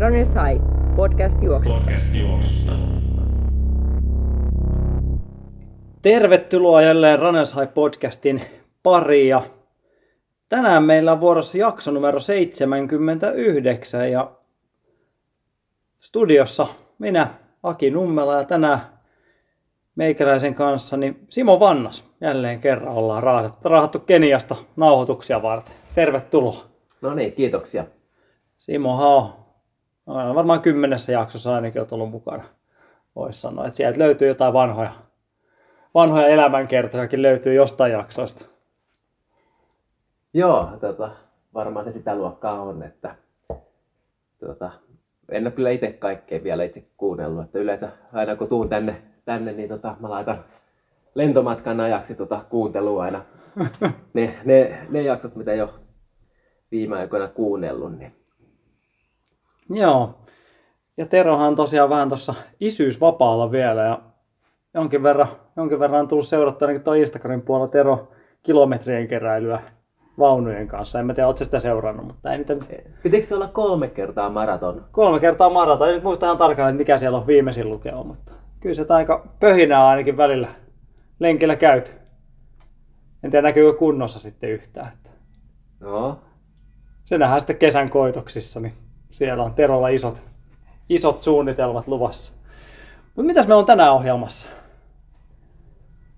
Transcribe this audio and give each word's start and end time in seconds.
Runners 0.00 0.28
High, 0.28 0.62
podcast 0.96 1.42
juoksusta. 1.42 1.80
Podcast 1.80 2.14
juoksusta. 2.14 2.72
Tervetuloa 6.02 6.82
jälleen 6.82 7.18
Runners 7.18 7.54
High 7.54 7.74
podcastin 7.74 8.42
pariin. 8.82 9.28
Ja 9.28 9.42
tänään 10.48 10.82
meillä 10.82 11.12
on 11.12 11.20
vuorossa 11.20 11.58
jakso 11.58 11.90
numero 11.90 12.20
79 12.20 14.12
ja 14.12 14.30
studiossa 16.00 16.66
minä, 16.98 17.26
Aki 17.62 17.90
Nummela 17.90 18.34
ja 18.34 18.44
tänään 18.44 18.80
meikäläisen 19.94 20.54
kanssa 20.54 20.96
niin 20.96 21.26
Simo 21.28 21.60
Vannas. 21.60 22.04
Jälleen 22.20 22.60
kerran 22.60 22.94
ollaan 22.94 23.22
raahattu, 23.22 23.68
raahattu 23.68 23.98
Keniasta 23.98 24.56
nauhoituksia 24.76 25.42
varten. 25.42 25.74
Tervetuloa. 25.94 26.64
No 27.02 27.14
niin, 27.14 27.32
kiitoksia. 27.32 27.84
Simo 28.58 28.96
on 30.08 30.28
no, 30.28 30.34
varmaan 30.34 30.60
kymmenessä 30.60 31.12
jaksossa 31.12 31.54
ainakin 31.54 31.80
olet 31.80 31.92
ollut 31.92 32.10
mukana. 32.10 32.44
Voisi 33.16 33.40
sanoa, 33.40 33.66
että 33.66 33.76
sieltä 33.76 33.98
löytyy 33.98 34.28
jotain 34.28 34.52
vanhoja, 34.52 34.90
vanhoja 35.94 36.26
elämänkertojakin 36.26 37.22
löytyy 37.22 37.54
jostain 37.54 37.92
jaksoista. 37.92 38.44
Joo, 40.34 40.68
tota, 40.80 41.10
varmaan 41.54 41.84
se 41.84 41.92
sitä 41.92 42.16
luokkaa 42.16 42.62
on, 42.62 42.82
että 42.82 43.14
tota, 44.46 44.70
en 45.28 45.44
ole 45.44 45.50
kyllä 45.50 45.70
itse 45.70 45.92
kaikkea 45.92 46.44
vielä 46.44 46.64
itse 46.64 46.84
kuunnellut. 46.96 47.44
Että 47.44 47.58
yleensä 47.58 47.88
aina 48.12 48.36
kun 48.36 48.48
tuun 48.48 48.68
tänne, 48.68 49.02
tänne 49.24 49.52
niin 49.52 49.68
tota, 49.68 49.96
mä 50.00 50.10
laitan 50.10 50.44
lentomatkan 51.14 51.80
ajaksi 51.80 52.14
tota, 52.14 52.44
kuuntelua 52.50 53.02
aina. 53.02 53.24
Ne, 54.14 54.38
ne, 54.44 54.86
ne 54.90 55.02
jaksot, 55.02 55.36
mitä 55.36 55.54
jo 55.54 55.74
viime 56.70 56.96
aikoina 56.96 57.28
kuunnellut, 57.28 57.98
niin 57.98 58.17
Joo. 59.70 60.14
Ja 60.96 61.06
Terohan 61.06 61.48
on 61.48 61.56
tosiaan 61.56 61.90
vähän 61.90 62.08
tuossa 62.08 62.34
isyysvapaalla 62.60 63.50
vielä 63.50 63.82
ja 63.82 64.00
jonkin 64.74 65.02
verran, 65.02 65.28
jonkin 65.56 65.80
verran 65.80 66.00
on 66.00 66.08
tullut 66.08 66.26
seurattua 66.26 66.68
ainakin 66.68 66.84
tuon 66.84 66.96
Instagramin 66.96 67.42
puolella 67.42 67.68
Tero 67.68 68.08
kilometrien 68.42 69.08
keräilyä 69.08 69.60
vaunujen 70.18 70.68
kanssa. 70.68 71.00
En 71.00 71.06
mä 71.06 71.14
tiedä, 71.14 71.26
ootko 71.26 71.44
sitä 71.44 71.58
seurannut, 71.58 72.06
mutta 72.06 72.32
ei 72.32 72.38
niitä 72.38 72.54
nyt... 72.54 72.70
pitikö 73.02 73.26
se 73.26 73.34
olla 73.34 73.48
kolme 73.48 73.88
kertaa 73.88 74.30
maraton? 74.30 74.84
Kolme 74.92 75.20
kertaa 75.20 75.50
maraton. 75.50 75.88
En 75.88 75.94
nyt 75.94 76.04
muista 76.04 76.26
ihan 76.26 76.38
tarkalleen, 76.38 76.74
että 76.74 76.78
mikä 76.78 76.98
siellä 76.98 77.18
on 77.18 77.26
viimeisin 77.26 77.70
lukema, 77.70 78.02
mutta 78.02 78.32
kyllä 78.60 78.74
se 78.74 78.86
aika 78.88 79.28
pöhinää 79.40 79.86
ainakin 79.86 80.16
välillä 80.16 80.48
lenkillä 81.20 81.56
käyty. 81.56 81.90
En 83.22 83.30
tiedä 83.30 83.48
näkyykö 83.48 83.78
kunnossa 83.78 84.18
sitten 84.18 84.50
yhtään. 84.50 84.92
Että 84.92 85.10
No, 85.80 86.18
se 87.04 87.18
nähdään 87.18 87.40
sitten 87.40 87.56
kesän 87.56 87.90
koitoksissa, 87.90 88.60
niin 88.60 88.74
siellä 89.18 89.44
on 89.44 89.54
Terolla 89.54 89.88
isot, 89.88 90.22
isot 90.88 91.22
suunnitelmat 91.22 91.88
luvassa. 91.88 92.32
Mutta 93.06 93.26
mitäs 93.26 93.46
meillä 93.46 93.60
on 93.60 93.66
tänään 93.66 93.92
ohjelmassa? 93.92 94.48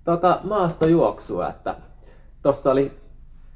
tota, 0.04 0.40
maastojuoksua, 0.44 1.48
että 1.48 1.74
tossa 2.42 2.70
oli, 2.70 3.00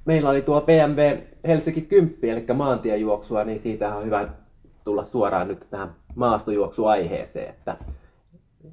meillä 0.05 0.31
oli 0.31 0.43
tuo 0.43 0.61
BMW 0.61 1.23
Helsinki 1.47 1.83
10, 1.83 2.39
eli 2.39 2.47
maantiejuoksua, 2.55 3.45
niin 3.45 3.61
siitä 3.61 3.97
on 3.97 4.05
hyvä 4.05 4.29
tulla 4.85 5.05
suoraan 5.05 5.49
nyt 5.49 5.67
tähän 5.71 5.95
maastojuoksuaiheeseen, 6.15 7.49
että 7.49 7.77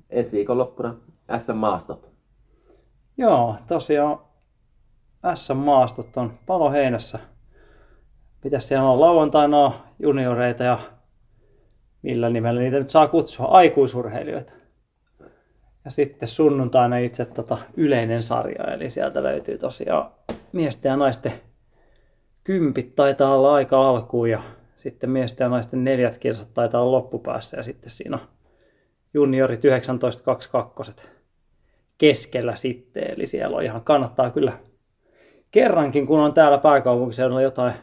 ensi 0.09 0.31
viikonloppuna 0.31 0.95
SM-maastot. 1.37 2.09
Joo, 3.17 3.55
tosiaan 3.67 4.19
SM-maastot 5.35 6.17
on 6.17 6.33
Paloheinässä. 6.45 7.19
Mitäs 8.43 8.67
siellä 8.67 8.89
on? 8.89 9.01
Lauantaina 9.01 9.73
junioreita 9.99 10.63
ja 10.63 10.79
millä 12.01 12.29
nimellä 12.29 12.61
niitä 12.61 12.79
nyt 12.79 12.89
saa 12.89 13.07
kutsua? 13.07 13.45
Aikuisurheilijoita. 13.45 14.53
Ja 15.85 15.91
sitten 15.91 16.27
sunnuntaina 16.27 16.97
itse 16.97 17.25
tota, 17.25 17.57
yleinen 17.77 18.23
sarja, 18.23 18.73
eli 18.73 18.89
sieltä 18.89 19.23
löytyy 19.23 19.57
tosiaan 19.57 20.11
miesten 20.51 20.89
ja 20.89 20.97
naisten 20.97 21.33
kympit 22.43 22.95
taitaa 22.95 23.35
olla 23.35 23.53
aika 23.53 23.89
alkuun 23.89 24.29
ja 24.29 24.41
sitten 24.77 25.09
miesten 25.09 25.45
ja 25.45 25.49
naisten 25.49 25.83
neljät 25.83 26.17
kilsat 26.17 26.53
taitaa 26.53 26.81
olla 26.81 26.97
loppupäässä 26.97 27.57
ja 27.57 27.63
sitten 27.63 27.89
siinä 27.89 28.17
on 28.17 28.27
juniorit 29.13 29.61
1922 29.61 30.93
keskellä 31.97 32.55
sitten, 32.55 33.03
eli 33.11 33.27
siellä 33.27 33.57
on 33.57 33.63
ihan 33.63 33.81
kannattaa 33.83 34.31
kyllä 34.31 34.53
kerrankin, 35.51 36.07
kun 36.07 36.19
on 36.19 36.33
täällä 36.33 36.57
pääkaupunkiseudulla 36.57 37.41
jotain 37.41 37.73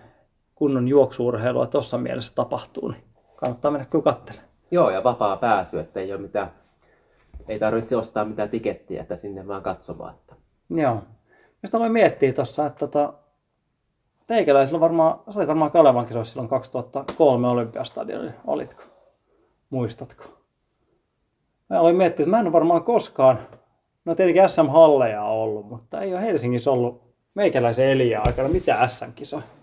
kunnon 0.59 0.89
juoksuurheilua 0.89 1.67
tuossa 1.67 1.99
mielessä 1.99 2.35
tapahtuu, 2.35 2.89
niin 2.89 3.05
kannattaa 3.37 3.71
mennä 3.71 3.87
kyllä 3.87 4.03
katselemaan. 4.03 4.49
Joo, 4.71 4.91
ja 4.91 5.05
vapaa 5.05 5.37
pääsy, 5.37 5.79
että 5.79 6.01
ei 6.01 6.13
ole 6.13 6.21
mitään, 6.21 6.53
ei 7.49 7.59
tarvitse 7.59 7.97
ostaa 7.97 8.25
mitään 8.25 8.49
tikettiä, 8.49 9.03
että 9.03 9.17
sinne 9.17 9.47
vaan 9.47 9.63
katsomaan. 9.63 10.15
Että. 10.15 10.35
Joo. 10.71 11.03
Mistä 11.63 11.77
aloin 11.77 11.93
miettiä 11.93 12.33
tuossa, 12.33 12.67
että 12.67 12.79
tota, 12.79 13.13
teikäläisillä 14.27 14.81
varmaan, 14.81 15.21
se 15.31 15.39
oli 15.39 15.47
varmaan 15.47 15.71
Kalevan 15.71 16.07
kisoissa 16.07 16.33
silloin 16.33 16.49
2003 16.49 17.49
Olympiastadionilla, 17.49 18.33
olitko? 18.47 18.83
Muistatko? 19.71 20.25
Mä 21.71 21.81
aloin 21.81 21.97
miettiä, 21.97 22.25
että 22.25 22.31
mä 22.31 22.41
en 22.41 22.47
ole 22.47 22.53
varmaan 22.53 22.85
koskaan, 22.85 23.39
no 24.05 24.15
tietenkin 24.15 24.49
SM-halleja 24.49 25.23
on 25.23 25.31
ollut, 25.31 25.69
mutta 25.69 26.01
ei 26.01 26.15
ole 26.15 26.23
Helsingissä 26.23 26.71
ollut 26.71 27.03
meikäläisen 27.35 27.87
eliä 27.87 28.21
aikana 28.25 28.49
mitään 28.49 28.91
SM-kisoja. 28.91 29.58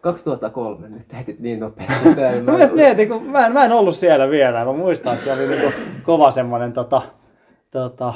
2003 0.00 0.88
nyt 0.88 1.08
tehtit 1.08 1.40
niin 1.40 1.60
nopeasti. 1.60 2.08
Mä 2.44 2.52
myös 2.52 2.72
mietin, 2.72 3.08
kun 3.08 3.22
mä 3.22 3.46
en, 3.46 3.52
mä 3.52 3.64
en 3.64 3.72
ollut 3.72 3.96
siellä 3.96 4.30
vielä. 4.30 4.64
Mä 4.64 4.72
muistan, 4.72 5.12
että 5.12 5.24
se 5.24 5.32
oli 5.32 5.48
niinku 5.48 5.72
kova 6.02 6.30
semmoinen 6.30 6.72
tota, 6.72 7.02
tota, 7.70 8.14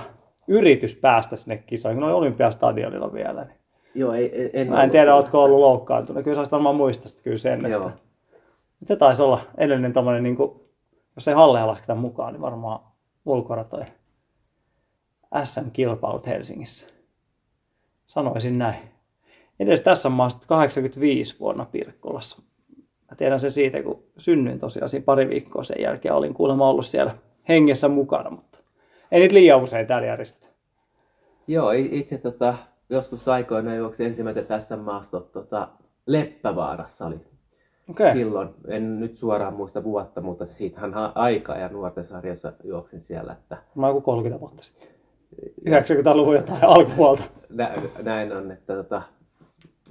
yritys 0.49 0.95
päästä 0.95 1.37
sinne 1.37 1.57
kisoihin, 1.57 1.99
kun 1.99 2.09
oli 2.09 2.15
Olympiastadionilla 2.15 3.13
vielä. 3.13 3.45
Niin. 3.45 3.57
Joo, 3.95 4.13
ei, 4.13 4.51
en 4.53 4.69
Mä 4.69 4.75
en 4.75 4.81
ollut 4.81 4.91
tiedä, 4.91 5.05
kyllä. 5.05 5.15
ootko 5.15 5.45
ollut 5.45 5.61
loukkaantunut. 5.61 6.25
Kyllä 6.25 6.45
sä 6.45 6.51
varmaan 6.51 6.77
muistasit 6.77 7.21
kyllä 7.21 7.39
sen. 7.39 7.71
Joo. 7.71 7.89
Että, 7.89 8.01
se 8.87 8.97
taisi 8.97 9.23
olla 9.23 9.41
edellinen 9.59 9.93
tommonen, 9.93 10.23
niin 10.23 10.37
kuin, 10.37 10.61
jos 11.17 11.29
ei 11.29 11.35
halleja 11.35 11.67
lasketa 11.67 11.95
mukaan, 11.95 12.33
niin 12.33 12.41
varmaan 12.41 12.81
ulkoratojen 13.25 13.87
SM-kilpailut 15.45 16.27
Helsingissä. 16.27 16.87
Sanoisin 18.07 18.59
näin. 18.59 18.92
Edes 19.69 19.83
tässä 19.83 20.09
maassa 20.09 20.49
85 20.49 21.41
vuonna 21.41 21.67
Pirkkolassa. 21.73 22.43
Mä 23.11 23.17
tiedän 23.17 23.41
sen 23.41 23.51
siitä, 23.53 23.83
kun 23.83 24.03
synnyin 24.19 24.61
tosiaan 24.61 24.89
siinä 24.89 25.05
pari 25.05 25.29
viikkoa 25.29 25.65
sen 25.65 25.83
jälkeen. 25.83 26.15
Olin 26.15 26.35
kuulemma 26.35 26.69
ollut 26.71 26.87
siellä 26.87 27.15
hengessä 27.49 27.89
mukana, 27.89 28.31
mutta 28.31 28.59
ei 29.13 29.21
niitä 29.21 29.35
liian 29.35 29.63
usein 29.63 29.87
täällä 29.87 30.07
järjestetä. 30.07 30.47
Joo, 31.47 31.71
itse 31.71 32.19
tota, 32.19 32.55
joskus 32.91 33.29
aikoina 33.29 33.75
juoksi 33.75 34.05
ensimmäiset 34.05 34.49
tässä 34.49 34.77
maastot 34.77 35.33
tota, 35.33 35.69
Leppävaarassa 36.07 37.07
oli 37.07 37.21
Okei. 37.91 38.13
silloin. 38.13 38.49
En 38.69 39.01
nyt 39.01 39.17
suoraan 39.17 39.55
muista 39.55 39.85
vuotta, 39.85 40.21
mutta 40.21 40.47
siitähän 40.47 40.93
aikaa 41.15 41.59
ja 41.59 41.69
nuorten 41.69 42.07
sarjassa 42.07 42.53
juoksin 42.65 43.01
siellä. 43.01 43.33
Että 43.33 43.57
Mä 43.75 43.89
joku 43.89 44.01
30 44.01 44.41
vuotta 44.41 44.63
sitten. 44.63 44.89
90-luvun 45.69 46.35
jotain 46.35 46.65
alkupuolta. 46.65 47.23
nä- 47.49 47.75
näin 48.03 48.37
on, 48.37 48.51
että 48.51 48.75
tota, 48.75 49.03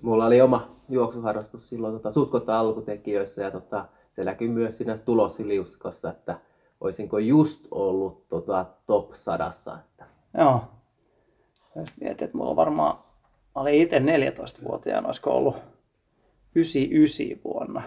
mulla 0.02 0.26
oli 0.26 0.42
oma 0.42 0.68
juoksuharrastus 0.90 1.70
silloin 1.70 1.94
tota, 1.94 2.12
sutkota 2.12 2.60
alkutekijöissä 2.60 3.42
ja 3.42 3.52
tota, 3.52 3.86
se 4.10 4.24
näkyy 4.24 4.48
myös 4.48 4.78
siinä 4.78 4.98
tulosiliuskossa, 4.98 6.10
että 6.10 6.40
olisinko 6.82 7.18
just 7.20 7.68
ollut 7.72 8.28
tota, 8.28 8.66
top 8.86 9.14
sadassa. 9.14 9.78
Että, 9.80 10.06
Joo. 10.38 10.62
Jos 11.76 11.90
mietin, 12.02 12.26
että 12.26 12.38
mulla 12.38 12.56
varmaan, 12.56 12.96
mä 13.56 13.62
olin 13.62 13.82
itse 13.82 14.00
14-vuotiaana, 14.00 15.08
olisiko 15.08 15.32
ollut 15.32 15.56
99 16.56 17.44
vuonna. 17.44 17.82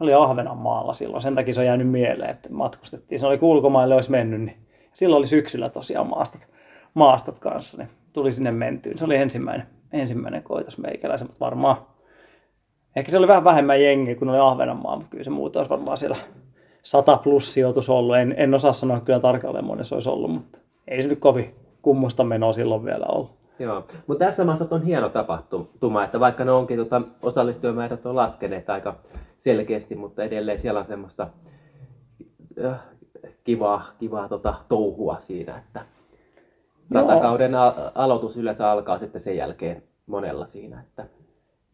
Oli 0.00 0.14
Ahvenanmaalla 0.14 0.94
silloin, 0.94 1.22
sen 1.22 1.34
takia 1.34 1.54
se 1.54 1.60
on 1.60 1.66
jäänyt 1.66 1.90
mieleen, 1.90 2.30
että 2.30 2.48
matkustettiin. 2.52 3.18
Se 3.18 3.26
oli 3.26 3.38
ulkomaille 3.42 3.94
olisi 3.94 4.10
mennyt, 4.10 4.40
niin 4.40 4.66
silloin 4.92 5.18
oli 5.18 5.26
syksyllä 5.26 5.68
tosiaan 5.68 6.08
maastot, 6.08 6.48
maastot 6.94 7.38
kanssa, 7.38 7.78
niin 7.78 7.88
tuli 8.12 8.32
sinne 8.32 8.50
mentyyn. 8.50 8.98
Se 8.98 9.04
oli 9.04 9.16
ensimmäinen, 9.16 9.66
ensimmäinen 9.92 10.42
koitos 10.42 10.78
meikäläisen, 10.78 11.26
mutta 11.28 11.44
varmaan, 11.44 11.76
ehkä 12.96 13.10
se 13.10 13.18
oli 13.18 13.28
vähän 13.28 13.44
vähemmän 13.44 13.82
jengi 13.82 14.14
kuin 14.14 14.28
oli 14.28 14.38
Ahvenanmaa, 14.38 14.96
mutta 14.96 15.10
kyllä 15.10 15.24
se 15.24 15.30
muuten 15.30 15.60
olisi 15.60 15.70
varmaan 15.70 15.98
siellä 15.98 16.16
100 16.82 17.16
plus 17.16 17.52
sijoitus 17.52 17.90
ollut. 17.90 18.16
En, 18.16 18.34
en 18.36 18.54
osaa 18.54 18.72
sanoa 18.72 19.00
kyllä 19.00 19.20
tarkalleen 19.20 19.64
monen 19.64 19.84
se 19.84 19.94
olisi 19.94 20.08
ollut, 20.08 20.30
mutta 20.30 20.58
ei 20.88 21.02
se 21.02 21.08
nyt 21.08 21.18
kovin 21.18 21.54
kummosta 21.82 22.24
menoa 22.24 22.52
silloin 22.52 22.84
vielä 22.84 23.06
ollut. 23.06 23.38
Joo, 23.58 23.84
mutta 24.06 24.24
tässä 24.24 24.44
maassa 24.44 24.66
on 24.70 24.82
hieno 24.82 25.08
tapahtuma, 25.08 26.04
että 26.04 26.20
vaikka 26.20 26.44
ne 26.44 26.52
onkin 26.52 26.78
tota, 26.78 27.02
osallistujamäärät 27.22 28.06
on 28.06 28.16
laskeneet 28.16 28.70
aika 28.70 28.94
selkeästi, 29.38 29.94
mutta 29.94 30.24
edelleen 30.24 30.58
siellä 30.58 30.80
on 30.80 30.86
semmoista 30.86 31.26
äh, 32.64 32.80
kivaa, 33.44 33.86
kivaa 33.98 34.28
tota, 34.28 34.54
touhua 34.68 35.16
siinä, 35.20 35.58
että. 35.58 35.97
Ratakauden 36.90 37.54
a- 37.54 37.74
aloitus 37.94 38.36
yleensä 38.36 38.70
alkaa 38.70 38.98
sitten 38.98 39.20
sen 39.20 39.36
jälkeen 39.36 39.82
monella 40.06 40.46
siinä, 40.46 40.80
että 40.80 41.04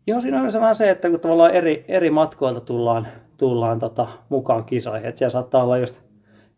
Joo, 0.07 0.21
siinä 0.21 0.43
on 0.43 0.53
se 0.53 0.61
vähän 0.61 0.75
se, 0.75 0.91
että 0.91 1.11
kun 1.11 1.21
tavallaan 1.21 1.51
eri, 1.55 1.85
eri 1.89 2.11
matkoilta 2.11 2.61
tullaan, 2.61 3.07
tullaan 3.39 3.79
tota, 3.79 4.07
mukaan 4.29 4.65
kisoihin. 4.65 5.09
Et 5.09 5.17
siellä 5.17 5.31
saattaa 5.31 5.63
olla 5.65 5.79
just, 5.79 6.03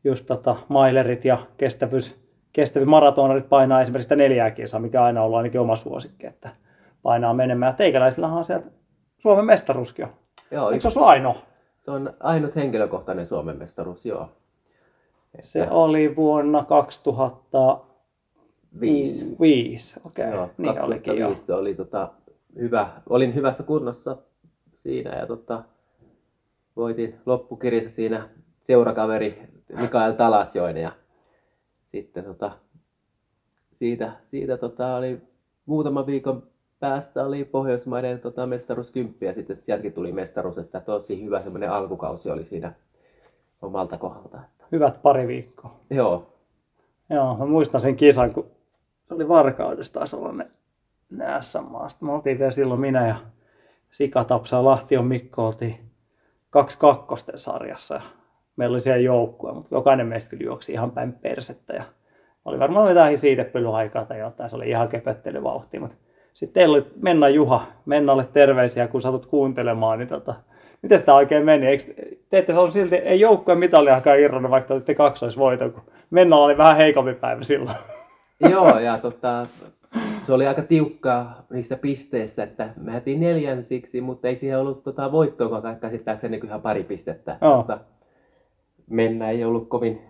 just 0.05 0.26
tota, 0.26 0.56
mailerit 0.69 1.25
ja 1.25 1.38
kestävyys, 1.56 2.17
kestävyys 2.53 2.88
maratonarit 2.88 3.49
painaa 3.49 3.81
esimerkiksi 3.81 4.05
sitä 4.05 4.17
neljää 4.17 4.50
kilsaa, 4.50 4.81
mikä 4.81 5.02
aina 5.05 5.20
on 5.20 5.25
ollut 5.26 5.37
ainakin 5.37 5.61
oma 5.61 5.76
suosikki, 5.76 6.26
että 6.26 6.49
painaa 7.02 7.35
menemään. 7.35 7.75
Teikäläisillähän 7.75 8.38
on 8.38 8.44
sieltä 8.44 8.67
Suomen 9.19 9.44
mestaruuskin 9.44 10.02
jo. 10.02 10.09
Joo, 10.50 10.70
Eikö 10.70 10.91
se 10.91 10.99
ole 11.00 11.09
ainoa? 11.09 11.37
se 11.85 11.91
on 11.91 12.14
ainut 12.20 12.56
henkilökohtainen 12.56 13.26
Suomen 13.26 13.56
mestaruus, 13.59 14.06
joo. 14.06 14.29
Se 15.43 15.70
oli 15.70 16.17
vuonna 16.17 16.64
2005. 16.64 17.86
Viisi. 19.40 20.00
Okei, 20.05 20.31
Joo, 20.31 20.50
niin 20.58 20.82
olikin 20.82 21.17
jo. 21.17 21.26
2005 21.28 21.52
oli 21.52 21.75
tota, 21.75 22.12
hyvä, 22.58 22.90
olin 23.08 23.34
hyvässä 23.34 23.62
kunnossa 23.62 24.17
siinä 24.76 25.19
ja 25.19 25.26
tota, 25.26 25.62
voitin 26.76 27.14
loppukirjassa 27.26 27.96
siinä 27.96 28.28
seurakaveri 28.62 29.43
Mikael 29.81 30.12
Talasjoen 30.12 30.76
ja 30.76 30.93
sitten 31.87 32.25
tota, 32.25 32.50
siitä, 33.73 34.12
siitä 34.20 34.56
tota, 34.56 34.96
oli 34.96 35.20
muutama 35.67 36.06
viikon 36.06 36.43
päästä 36.81 37.25
oli 37.25 37.44
Pohjoismaiden 37.44 38.20
tota, 38.20 38.46
mestaruuskymppi 38.46 39.26
ja 39.26 39.34
sitten 39.34 39.56
sieltäkin 39.56 39.93
tuli 39.93 40.12
mestaruus, 40.12 40.58
että 40.58 40.81
tosi 40.81 41.25
hyvä 41.25 41.43
semmoinen 41.43 41.70
alkukausi 41.70 42.31
oli 42.31 42.44
siinä 42.44 42.73
omalta 43.62 43.99
kohdalta. 43.99 44.40
Hyvät 44.73 45.02
pari 45.02 45.26
viikkoa. 45.26 45.81
joo, 45.90 46.32
Joo, 47.11 47.37
mä 47.37 47.46
muistan 47.46 47.81
sen 47.81 47.96
kisan, 47.96 48.32
kun 48.32 48.50
se 49.08 49.14
oli 49.14 49.29
Varkaudessa 49.29 49.93
taisi 49.93 50.17
olla 50.17 50.32
ne, 50.32 50.47
ne 51.11 51.25
SM-maasta. 51.41 52.05
Me 52.05 52.12
oltiin 52.12 52.38
vielä 52.38 52.50
silloin 52.50 52.81
minä 52.81 53.08
ja 53.08 53.17
Sika 53.91 54.25
Tapsa 54.25 54.64
Lahtion 54.64 55.06
Mikko 55.06 55.47
oltiin 55.47 55.76
kaksi 56.50 56.79
kakkosten 56.79 57.38
sarjassa. 57.38 57.94
Ja 57.94 58.00
meillä 58.56 58.75
oli 58.75 58.81
siellä 58.81 59.03
joukkue, 59.03 59.53
mutta 59.53 59.75
jokainen 59.75 60.06
meistä 60.06 60.31
kyllä 60.31 60.44
juoksi 60.44 60.73
ihan 60.73 60.91
päin 60.91 61.12
persettä. 61.12 61.73
Ja 61.73 61.85
oli 62.44 62.58
varmaan 62.58 62.88
jotain 62.88 63.19
siitepylyaikaa 63.19 64.05
tai 64.05 64.19
jotain, 64.19 64.50
se 64.50 64.56
oli 64.56 64.69
ihan 64.69 64.88
köpöttelyvauhti. 64.88 65.79
Mutta 65.79 65.97
sitten 66.32 66.61
teillä 66.61 66.75
oli 66.75 66.87
Menna 67.00 67.29
Juha, 67.29 67.67
Mennalle 67.87 68.29
terveisiä, 68.32 68.88
kun 68.88 69.02
satut 69.02 69.26
kuuntelemaan, 69.26 69.99
niin 69.99 70.09
tota, 70.09 70.35
miten 70.82 70.99
sitä 70.99 71.14
oikein 71.14 71.44
meni? 71.44 71.67
Eikö, 71.67 71.85
te 72.31 72.38
ette 72.38 72.55
saanut 72.55 72.73
silti, 72.73 72.94
ei 72.94 73.20
joukkueen 73.20 73.59
mitaliakaan 73.59 74.20
irronnut, 74.20 74.50
vaikka 74.50 74.69
te 74.69 74.75
olitte 74.75 74.94
kaksoisvoiton, 74.94 75.73
kun 75.73 75.82
Menna 76.11 76.37
oli 76.37 76.59
vähän 76.59 76.76
heikompi 76.76 77.14
päivä 77.14 77.44
silloin. 77.44 77.76
Joo, 78.41 78.79
ja 78.79 78.99
tota, 78.99 79.47
se 80.27 80.33
oli 80.33 80.47
aika 80.47 80.62
tiukkaa 80.62 81.47
niissä 81.50 81.77
pisteissä, 81.77 82.43
että 82.43 82.69
me 82.77 82.94
jätiin 82.94 83.21
neljänsiksi, 83.21 84.00
mutta 84.00 84.29
ei 84.29 84.37
siihen 84.37 84.59
ollut 84.59 84.83
tota 84.85 85.12
voittoakaan 85.12 85.81
käsittääkseni 85.81 86.41
kuin 86.41 86.49
ihan 86.49 86.62
pari 86.62 86.85
pistettä. 86.85 87.38
Joo. 87.41 87.56
Tota, 87.56 87.79
Mennä 88.91 89.31
ei 89.31 89.44
ollut 89.44 89.69
kovin 89.69 90.00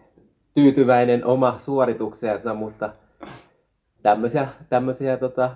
tyytyväinen 0.55 1.25
oma 1.25 1.55
suoritukseensa, 1.58 2.55
mutta 2.55 2.90
tämmöisiä, 4.02 4.49
tämmöisiä 4.69 5.17
tota, 5.17 5.50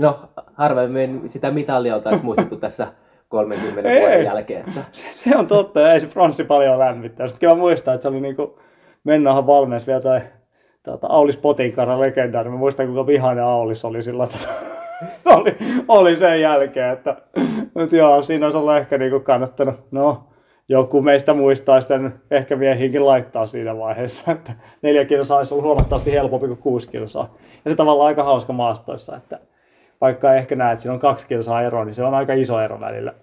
no 0.00 0.20
harvemmin 0.54 1.22
sitä 1.28 1.50
mitalia 1.50 1.94
oltaisiin 1.94 2.24
muistettu 2.24 2.56
tässä 2.56 2.86
30 3.28 3.90
Ei. 3.90 4.00
vuoden 4.00 4.24
jälkeen. 4.24 4.68
Että, 4.68 4.84
Se, 4.92 5.06
se 5.14 5.36
on 5.36 5.46
totta, 5.46 5.80
ja 5.80 5.92
ei 5.92 6.00
se 6.00 6.06
pronssi 6.06 6.44
paljon 6.44 6.78
lämmittää. 6.78 7.28
Sitten 7.28 7.48
kyllä 7.48 7.62
muistaa, 7.62 7.94
että 7.94 8.02
se 8.02 8.08
oli 8.08 8.20
niinku, 8.20 8.58
Mennahan 9.04 9.46
valmis 9.46 9.86
vielä 9.86 10.00
toi 10.00 10.20
tota, 10.82 11.06
Aulis 11.10 11.36
Potinkara 11.36 12.00
legendaari. 12.00 12.50
Mä 12.50 12.56
muistan, 12.56 12.86
kuinka 12.86 13.06
vihainen 13.06 13.44
Aulis 13.44 13.84
oli 13.84 14.02
silloin, 14.02 14.30
että 14.34 14.48
oli, 15.36 15.56
oli 15.88 16.16
sen 16.16 16.40
jälkeen. 16.40 16.92
Että, 16.92 17.16
mutta 17.74 17.96
joo, 17.96 18.22
siinä 18.22 18.46
olisi 18.46 18.58
ollut 18.58 18.76
ehkä 18.76 18.98
niinku 18.98 19.20
kannattanut, 19.20 19.74
no, 19.90 20.24
joku 20.68 21.02
meistä 21.02 21.34
muistaisi 21.34 21.88
sen 21.88 22.14
ehkä 22.30 22.56
miehiinkin 22.56 23.06
laittaa 23.06 23.46
siinä 23.46 23.78
vaiheessa, 23.78 24.22
että 24.32 24.52
neljä 24.82 25.04
kilsaa 25.04 25.38
olisi 25.38 25.54
ollut 25.54 25.66
huomattavasti 25.66 26.12
helpompi 26.12 26.46
kuin 26.46 26.58
kuusi 26.58 26.88
kilsaa. 26.88 27.34
Ja 27.64 27.70
se 27.70 27.74
tavallaan 27.74 28.08
aika 28.08 28.24
hauska 28.24 28.52
maastoissa, 28.52 29.16
että 29.16 29.38
vaikka 30.00 30.34
ehkä 30.34 30.56
näet, 30.56 30.72
että 30.72 30.82
siinä 30.82 30.94
on 30.94 31.00
kaksi 31.00 31.26
kilsaa 31.26 31.62
eroa, 31.62 31.84
niin 31.84 31.94
se 31.94 32.04
on 32.04 32.14
aika 32.14 32.32
iso 32.32 32.60
ero 32.60 32.80
välillä, 32.80 33.14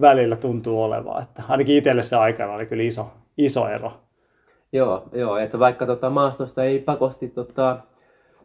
välillä 0.00 0.36
tuntuu 0.36 0.82
olevan. 0.82 1.22
Että 1.22 1.42
ainakin 1.48 1.76
itselle 1.76 2.02
se 2.02 2.16
aikana 2.16 2.52
oli 2.52 2.66
kyllä 2.66 2.82
iso, 2.82 3.10
iso 3.38 3.68
ero. 3.68 3.92
Joo, 4.72 5.08
joo, 5.12 5.36
että 5.36 5.58
vaikka 5.58 5.86
tota 5.86 6.10
maastossa 6.10 6.64
ei 6.64 6.78
pakosti, 6.78 7.28
tota, 7.28 7.78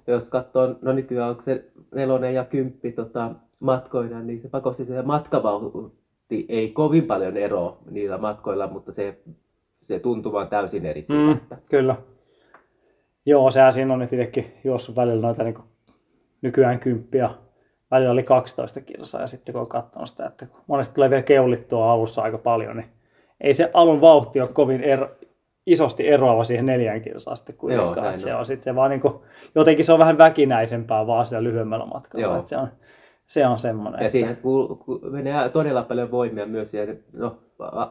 jos 0.07 0.29
katsoo, 0.29 0.75
no 0.81 0.93
nykyään 0.93 1.29
onko 1.29 1.41
se 1.41 1.65
nelonen 1.95 2.33
ja 2.33 2.45
kymppi 2.45 2.91
tota, 2.91 3.31
matkoina, 3.59 4.21
niin 4.21 4.41
se 4.41 4.49
pakosti 4.49 4.85
se 4.85 5.01
matkavauhti 5.01 6.45
ei 6.49 6.69
kovin 6.69 7.05
paljon 7.05 7.37
eroa 7.37 7.77
niillä 7.91 8.17
matkoilla, 8.17 8.67
mutta 8.67 8.91
se, 8.91 9.19
se 9.81 9.99
tuntuu 9.99 10.31
vaan 10.31 10.47
täysin 10.47 10.85
eri. 10.85 11.01
Mm, 11.09 11.57
kyllä. 11.69 11.95
Joo, 13.25 13.51
sehän 13.51 13.73
siinä 13.73 13.93
on 13.93 13.99
nyt 13.99 14.13
itsekin 14.13 14.53
juossut 14.63 14.95
välillä 14.95 15.21
noita 15.21 15.43
niin 15.43 15.55
nykyään 16.41 16.79
kymppiä. 16.79 17.29
Välillä 17.91 18.11
oli 18.11 18.23
12 18.23 18.81
kilsaa 18.81 19.21
ja 19.21 19.27
sitten 19.27 19.53
kun 19.53 19.61
on 19.61 19.67
katsonut 19.67 20.09
sitä, 20.09 20.25
että 20.25 20.47
monesti 20.67 20.95
tulee 20.95 21.09
vielä 21.09 21.23
keulittua 21.23 21.91
alussa 21.91 22.21
aika 22.21 22.37
paljon, 22.37 22.77
niin 22.77 22.89
ei 23.41 23.53
se 23.53 23.71
alun 23.73 24.01
vauhti 24.01 24.41
ole 24.41 24.49
kovin 24.49 24.81
ero, 24.81 25.11
isosti 25.65 26.07
eroava 26.07 26.43
siihen 26.43 26.65
neljään 26.65 27.01
kilsaan 27.01 27.37
sitten 27.37 27.55
Joo, 27.55 27.59
kuitenkaan. 27.61 28.09
Että 28.09 28.21
se 28.21 28.35
on. 28.35 28.45
sitten 28.45 28.63
se 28.63 28.75
vaan 28.75 28.89
niin 28.89 29.01
kuin, 29.01 29.13
jotenkin 29.55 29.85
se 29.85 29.93
on 29.93 29.99
vähän 29.99 30.17
väkinäisempää 30.17 31.07
vaan 31.07 31.25
siellä 31.25 31.43
lyhyemmällä 31.43 31.85
matkalla. 31.85 32.25
Joo. 32.25 32.37
Että 32.37 32.49
se 32.49 32.57
on, 32.57 32.67
se 33.25 33.47
on 33.47 33.59
semmoinen. 33.59 33.99
ja 33.99 34.05
että- 34.05 34.11
siihen 34.11 34.37
ku, 34.37 34.75
ku, 34.85 34.99
menee 35.11 35.49
todella 35.49 35.83
paljon 35.83 36.11
voimia 36.11 36.45
myös 36.45 36.71
siihen, 36.71 37.03
no, 37.17 37.37
a, 37.59 37.87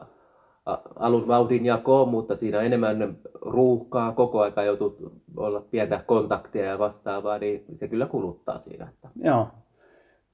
a, 0.65 0.77
alun 0.95 1.27
vauhdin 1.27 1.65
jakoon, 1.65 2.09
mutta 2.09 2.35
siinä 2.35 2.57
on 2.57 2.65
enemmän 2.65 3.17
ruuhkaa, 3.41 4.11
koko 4.11 4.41
aika 4.41 4.63
joutuu 4.63 4.97
olla 5.37 5.61
pientä 5.71 6.03
kontaktia 6.07 6.65
ja 6.65 6.79
vastaavaa, 6.79 7.37
niin 7.37 7.65
se 7.75 7.87
kyllä 7.87 8.05
kuluttaa 8.05 8.57
siinä. 8.57 8.87
Että. 8.93 9.09
Joo. 9.23 9.47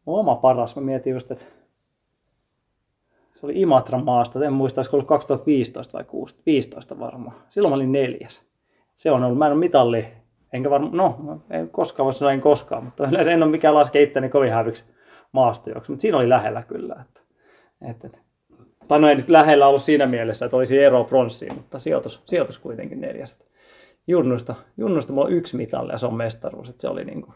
Oma 0.06 0.36
paras, 0.36 0.76
mä 0.76 0.82
mietin 0.82 1.14
just, 1.14 1.32
että 1.32 1.46
se 3.40 3.46
oli 3.46 3.62
Imatran 3.62 4.06
maasta, 4.06 4.46
en 4.46 4.54
muista, 4.54 4.80
olisiko 4.80 4.98
ollut 4.98 5.08
2015 5.08 5.94
vai 5.94 6.04
2015 6.04 7.00
varmaan. 7.00 7.36
Silloin 7.50 7.72
mä 7.72 7.76
olin 7.76 7.92
neljäs. 7.92 8.46
Se 8.96 9.12
on 9.12 9.24
ollut, 9.24 9.38
mä 9.38 9.46
en 9.46 9.52
ole 9.52 9.60
mitalli, 9.60 10.08
enkä 10.54 10.70
varmaan, 10.70 10.98
no, 10.98 11.42
en 11.50 11.70
koskaan 11.70 12.06
voi 12.06 12.14
sanoa 12.14 12.32
en 12.32 12.42
koskaan, 12.42 12.84
mutta 12.84 13.08
yleensä 13.12 13.32
en 13.32 13.44
ole 13.44 13.52
mikään 13.52 13.76
laske 13.76 14.02
itteni 14.02 14.30
kovin 14.30 14.52
häviksi 14.52 14.84
maastojoksi, 15.32 15.92
mutta 15.92 16.02
siinä 16.02 16.18
oli 16.18 16.30
lähellä 16.30 16.64
kyllä. 16.64 16.96
Että, 17.02 17.22
että, 17.90 18.08
että. 18.08 18.20
Tai 18.88 19.00
no 19.00 19.10
ei 19.10 19.16
nyt 19.16 19.30
lähellä 19.30 19.68
ollut 19.68 19.82
siinä 19.82 20.08
mielessä, 20.08 20.46
että 20.46 20.58
olisi 20.58 20.78
ero 20.78 21.04
pronssiin, 21.04 21.56
mutta 21.56 21.80
sijoitus, 21.80 22.24
sijoitus 22.26 22.60
kuitenkin 22.60 23.02
neljäs. 23.02 23.32
Että 23.32 23.46
Junnuista, 24.08 24.56
junnuista 24.78 25.14
mulla 25.14 25.28
on 25.28 25.34
yksi 25.34 25.58
mitalli 25.58 25.92
ja 25.92 25.98
se 25.98 26.06
on 26.06 26.16
mestaruus, 26.16 26.70
että 26.70 26.82
se 26.82 26.88
oli 26.88 27.06
niin 27.06 27.22
kuin 27.22 27.34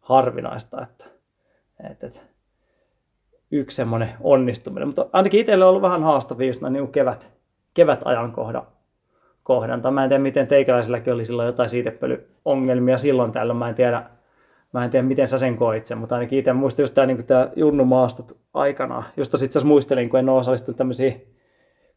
harvinaista, 0.00 0.82
että, 0.82 1.04
että, 1.90 2.06
että 2.06 2.20
yksi 3.50 3.76
semmoinen 3.76 4.10
onnistuminen. 4.20 4.88
Mutta 4.88 5.06
ainakin 5.12 5.40
itselle 5.40 5.64
on 5.64 5.70
ollut 5.70 5.82
vähän 5.82 6.02
haastavia 6.02 6.46
just 6.46 6.60
näin 6.60 6.72
niin 6.72 6.92
kevät, 6.92 7.30
kevätajankohdan 7.74 8.66
kohdan. 9.42 9.94
Mä 9.94 10.04
en 10.04 10.10
tiedä, 10.10 10.22
miten 10.22 10.46
teikäläisilläkin 10.46 11.12
oli 11.12 11.24
silloin 11.24 11.46
jotain 11.46 11.68
siitepölyongelmia 11.68 12.98
silloin 12.98 13.32
tällöin. 13.32 13.56
Mä 13.56 13.68
en 13.68 13.74
tiedä, 13.74 14.04
mä 14.72 14.84
en 14.84 14.90
tiedä 14.90 15.06
miten 15.06 15.28
sä 15.28 15.38
sen 15.38 15.56
koit 15.56 15.86
sen, 15.86 15.98
mutta 15.98 16.14
ainakin 16.14 16.38
itse 16.38 16.52
muistin 16.52 16.82
just 16.82 16.94
tää, 16.94 17.06
niin 17.06 17.24
Junnu 17.56 17.84
maastot 17.84 18.36
aikana. 18.54 19.02
Josta 19.16 19.38
sit 19.38 19.46
itse 19.46 19.66
muistelin, 19.66 20.10
kun 20.10 20.18
en 20.18 20.28
ole 20.28 20.40
osallistunut 20.40 20.76
tämmöisiin 20.76 21.34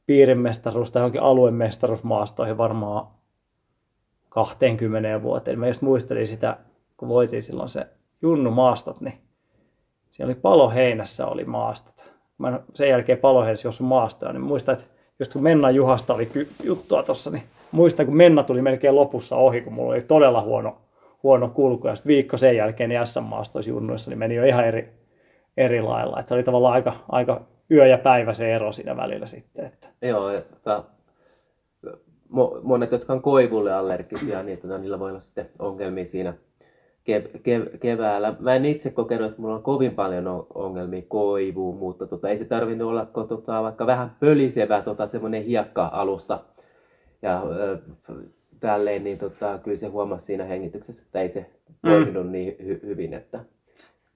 piirimestaruus- 0.06 0.92
tai 0.92 1.00
johonkin 1.00 1.22
aluemestaruusmaastoihin 1.22 2.58
varmaan 2.58 3.08
20 4.30 5.22
vuoteen. 5.24 5.60
Mä 5.60 5.68
just 5.68 5.82
muistelin 5.82 6.28
sitä, 6.28 6.58
kun 6.98 7.10
voitiin 7.10 7.44
silloin 7.44 7.70
se 7.70 7.88
Junnu 8.22 8.52
maastot, 8.52 9.02
niin 9.02 9.18
siellä 10.14 10.32
oli 10.32 10.40
Paloheinässä 10.42 11.28
oli 11.28 11.46
maastot. 11.46 12.14
Mä 12.38 12.48
en 12.48 12.60
sen 12.74 12.90
jälkeen 12.90 13.18
Paloheinässä 13.18 13.68
jos 13.68 13.82
maastoja, 13.82 14.34
niin 14.34 14.42
muistan, 14.42 14.74
että 14.74 14.86
just 15.20 15.34
kun 15.34 15.44
Menna 15.44 15.72
Juhasta 15.72 16.14
oli 16.14 16.30
juttua 16.64 17.04
tossa, 17.04 17.32
niin 17.32 17.44
muistan, 17.72 18.06
kun 18.06 18.16
Menna 18.16 18.44
tuli 18.44 18.62
melkein 18.62 18.96
lopussa 18.96 19.36
ohi, 19.36 19.62
kun 19.62 19.74
mulla 19.74 19.94
oli 19.94 20.02
todella 20.02 20.42
huono, 20.42 20.78
huono 21.24 21.50
kulku. 21.50 21.88
Ja 21.88 21.96
sitten 21.96 22.10
viikko 22.10 22.38
sen 22.38 22.56
jälkeen 22.56 22.90
niin 22.90 23.08
SM-maastoissa 23.08 23.70
junnuissa, 23.70 24.12
niin 24.12 24.20
meni 24.20 24.36
jo 24.36 24.46
ihan 24.46 24.66
eri, 24.66 24.90
eri 25.58 25.82
lailla. 25.82 26.20
Et 26.20 26.28
se 26.28 26.34
oli 26.34 26.44
tavallaan 26.44 26.74
aika, 26.74 26.94
aika 27.10 27.42
yö 27.72 27.88
ja 27.88 27.98
päivä 27.98 28.34
se 28.34 28.56
ero 28.56 28.74
siinä 28.74 28.98
välillä 28.98 29.26
sitten. 29.26 29.66
Että. 29.66 29.88
Joo, 30.02 30.32
ja 30.32 30.42
tota, 30.42 30.84
mo- 32.34 32.60
monet, 32.62 32.92
jotka 32.92 33.14
on 33.14 33.22
koivulle 33.22 33.74
allergisia, 33.74 34.44
niin 34.44 34.58
tota, 34.58 34.78
niillä 34.78 35.00
voi 35.00 35.10
olla 35.10 35.22
sitten 35.22 35.50
ongelmia 35.60 36.06
siinä 36.06 36.34
kev- 37.10 37.38
kev- 37.38 37.78
keväällä. 37.78 38.36
Mä 38.40 38.56
en 38.56 38.66
itse 38.66 38.90
kokenut, 38.90 39.30
että 39.30 39.42
mulla 39.42 39.56
on 39.56 39.64
kovin 39.64 39.96
paljon 39.96 40.48
ongelmia 40.54 41.02
koivuun, 41.08 41.78
mutta 41.78 42.08
tota, 42.08 42.30
ei 42.30 42.38
se 42.38 42.46
tarvinnut 42.46 42.90
olla 42.90 43.06
tota, 43.06 43.62
vaikka 43.64 43.86
vähän 43.86 44.16
pölisevä 44.20 44.82
tota, 44.82 45.08
semmoinen 45.08 45.44
hiekka-alusta. 45.44 46.40
Ja 47.22 47.44
ö, 47.44 47.78
tälleen, 48.60 49.04
niin 49.04 49.18
tota, 49.20 49.60
kyllä 49.64 49.78
se 49.78 49.88
huomasi 49.88 50.26
siinä 50.26 50.44
hengityksessä, 50.44 51.04
että 51.06 51.22
ei 51.22 51.30
se 51.30 51.46
Mm. 51.84 51.90
toiminut 51.90 52.30
niin 52.30 52.56
hy- 52.60 52.86
hyvin. 52.86 53.14
Että, 53.14 53.40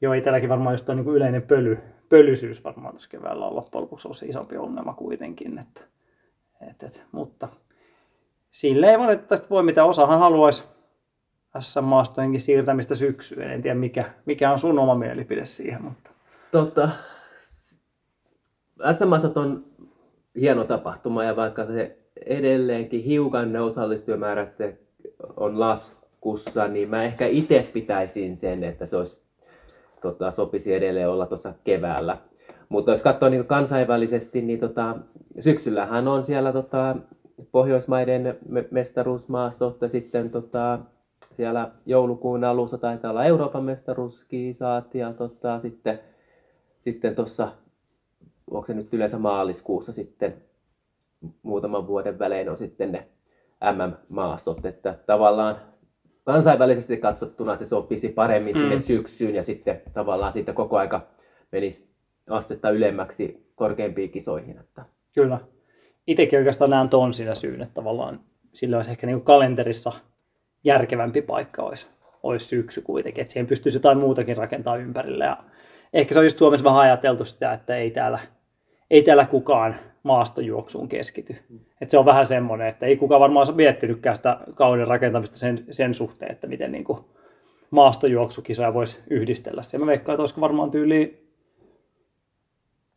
Joo, 0.02 0.14
itselläkin 0.14 0.50
varmaan 0.50 0.74
just 0.74 0.88
niin 0.88 1.08
yleinen 1.08 1.42
pöly, 1.42 1.78
pölysyys 2.10 2.64
varmaan 2.64 2.94
tuossa 2.94 3.10
keväällä 3.10 3.46
on 3.46 3.56
loppujen 3.56 3.82
lopuksi 3.84 4.08
ollut 4.08 4.18
se 4.18 4.26
isompi 4.26 4.58
ongelma 4.58 4.94
kuitenkin. 4.94 5.60
Että, 5.60 5.82
et, 6.70 6.84
et, 6.84 7.04
mutta 7.12 7.48
sille 8.52 8.92
ei 8.92 9.00
valitettavasti 9.00 9.50
voi 9.50 9.64
mitä 9.64 9.86
osahan 9.86 10.20
haluaisi 10.20 10.64
SM-maastojenkin 11.60 12.42
siirtämistä 12.42 12.96
syksyyn. 12.96 13.52
En 13.52 13.62
tiedä 13.62 13.76
mikä, 13.76 14.06
mikä 14.26 14.52
on 14.52 14.60
sun 14.60 14.80
oma 14.80 14.96
mielipide 14.96 15.46
siihen. 15.46 15.84
Mutta... 15.84 16.10
Tota, 16.52 16.90
SM 18.92 19.38
on 19.38 19.66
hieno 20.36 20.64
tapahtuma 20.64 21.24
ja 21.24 21.36
vaikka 21.36 21.66
se 21.66 21.98
edelleenkin 22.26 23.04
hiukan 23.04 23.54
ne 23.54 23.62
osallistujamäärät 23.62 24.56
on 25.38 25.60
laskussa, 25.60 26.68
niin 26.68 26.90
mä 26.90 27.04
ehkä 27.04 27.28
itse 27.28 27.70
pitäisin 27.74 28.38
sen, 28.38 28.64
että 28.64 28.86
se 28.86 28.98
olisi, 28.98 29.18
tota, 30.02 30.32
sopisi 30.32 30.74
edelleen 30.74 31.10
olla 31.10 31.26
tuossa 31.26 31.54
keväällä. 31.64 32.18
Mutta 32.70 32.92
jos 32.92 33.04
katsoo 33.04 33.30
niin 33.30 33.46
kansainvälisesti, 33.46 34.42
niin 34.42 34.60
tota, 34.60 34.96
syksyllähän 35.40 36.08
on 36.08 36.24
siellä 36.24 36.54
tota, 36.54 36.96
Pohjoismaiden 37.52 38.38
mestaruusmaastot 38.72 39.82
ja 39.82 39.90
sitten 39.90 40.30
tota, 40.30 40.80
siellä 41.32 41.72
joulukuun 41.86 42.44
alussa 42.44 42.78
taitaa 42.78 43.12
olla 43.12 43.26
Euroopan 43.26 43.64
mestaruuskisaat 43.64 44.96
ja 44.96 45.14
tota, 45.14 45.60
sitten 45.60 46.00
sitten 46.80 47.16
tuossa, 47.16 47.48
onko 48.52 48.66
se 48.66 48.74
nyt 48.74 48.94
yleensä 48.94 49.18
maaliskuussa 49.18 49.94
sitten 49.94 50.34
muutaman 51.44 51.88
vuoden 51.88 52.20
välein 52.20 52.50
on 52.50 52.58
sitten 52.58 52.92
ne 52.92 53.08
MM-maastot, 53.62 54.66
että 54.66 55.00
tavallaan 55.06 55.56
kansainvälisesti 56.24 56.98
katsottuna 56.98 57.56
se 57.56 57.66
sopisi 57.66 58.10
paremmin 58.10 58.56
mm. 58.56 58.62
sinne 58.62 58.80
syksyyn 58.80 59.36
ja 59.36 59.44
sitten 59.44 59.82
tavallaan 59.94 60.34
siitä 60.34 60.54
koko 60.54 60.78
aika 60.78 61.08
menisi 61.52 61.90
astetta 62.30 62.70
ylemmäksi 62.70 63.52
korkeimpiin 63.56 64.12
kisoihin. 64.12 64.58
Että. 64.60 64.86
Kyllä. 65.16 65.40
Itsekin 66.08 66.40
oikeastaan 66.40 66.70
näen 66.70 66.90
tuon 66.90 67.14
siinä 67.14 67.36
syyn, 67.36 67.62
että 67.62 67.74
tavallaan 67.74 68.20
sillä 68.54 68.78
olisi 68.78 68.92
ehkä 68.92 69.08
niin 69.08 69.22
kalenterissa 69.22 69.92
järkevämpi 70.64 71.22
paikka 71.22 71.64
olisi, 71.64 71.88
olisi 72.24 72.48
syksy 72.48 72.82
kuitenkin, 72.82 73.22
että 73.22 73.32
siihen 73.32 73.48
pystyisi 73.48 73.78
jotain 73.78 73.98
muutakin 73.98 74.38
rakentaa 74.38 74.78
ympärille. 74.78 75.26
Ja 75.26 75.38
ehkä 75.94 76.14
se 76.14 76.20
on 76.20 76.26
just 76.26 76.38
Suomessa 76.38 76.64
vähän 76.64 76.82
ajateltu 76.82 77.26
sitä, 77.26 77.54
että 77.54 77.76
ei 77.76 77.92
täällä, 77.92 78.20
ei 78.90 79.02
täällä 79.02 79.26
kukaan 79.26 79.76
maastojuoksuun 80.04 80.90
keskity. 80.90 81.36
Et 81.82 81.90
se 81.90 81.98
on 81.98 82.06
vähän 82.06 82.26
semmoinen, 82.26 82.68
että 82.68 82.86
ei 82.86 82.98
kukaan 82.98 83.22
varmaan 83.22 83.56
miettinytkään 83.56 84.16
sitä 84.16 84.38
kauden 84.56 84.88
rakentamista 84.88 85.38
sen, 85.38 85.58
sen 85.72 85.94
suhteen, 85.94 86.32
että 86.32 86.48
miten 86.48 86.72
niin 86.72 86.84
kuin 86.84 87.00
maastojuoksukisoja 87.72 88.74
voisi 88.74 89.00
yhdistellä. 89.10 89.62
Ja 89.74 89.80
mä 89.80 89.86
veikkaan, 89.86 90.14
että 90.14 90.22
olisiko 90.22 90.42
varmaan 90.42 90.72
tyyli 90.72 91.28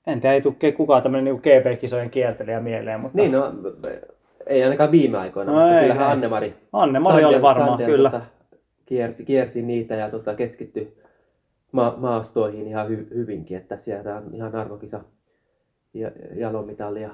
en 0.07 0.21
tiedä, 0.21 0.35
ei 0.35 0.41
tule 0.41 0.73
kukaan 0.73 1.03
tämmöinen 1.03 1.25
niin 1.25 1.43
GP-kisojen 1.43 2.11
kiertelijä 2.11 2.61
mieleen. 2.61 3.01
Mutta... 3.01 3.19
Niin, 3.19 3.33
no, 3.33 3.53
ei 4.51 4.65
ainakaan 4.65 4.91
viime 4.91 5.19
aikoina, 5.19 5.53
no, 5.53 5.59
mutta 5.59 5.79
ei, 5.79 5.83
kyllähän 5.83 6.07
ei. 6.07 6.13
Anne-Mari, 6.13 6.55
Anne-Mari 6.73 7.25
oli 7.25 7.43
varmaan, 7.43 7.69
Sande, 7.69 7.87
kyllä. 7.87 8.11
Tota, 8.11 8.25
kiersi, 8.87 9.25
kiersi 9.25 9.63
niitä 9.63 9.95
ja 9.95 10.11
tota, 10.11 10.35
keskittyi 10.35 10.99
ma- 11.73 11.95
maastoihin 11.97 12.67
ihan 12.67 12.89
hy- 12.89 13.15
hyvinkin, 13.15 13.57
että 13.57 13.77
sieltä 13.77 14.17
on 14.17 14.35
ihan 14.35 14.55
arvokisa 14.55 15.01
ja 15.95 16.11
jalomitalia 16.37 17.11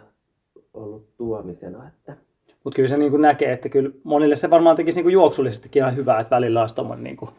ollut 0.75 1.17
tuomisena. 1.17 1.89
Että. 1.89 2.17
Mutta 2.65 2.77
kyllä 2.77 2.89
se 2.89 2.97
niin 2.97 3.21
näkee, 3.21 3.53
että 3.53 3.69
kyllä 3.69 3.91
monille 4.05 4.37
se 4.37 4.51
varmaan 4.51 4.77
tekisi 4.77 5.03
niin 5.03 5.13
juoksullisestikin 5.13 5.81
ihan 5.81 5.97
hyvää, 5.97 6.21
että 6.21 6.37
välillä 6.37 6.61
olisi 6.61 6.75
tuommoinen 6.75 7.05
niin 7.05 7.31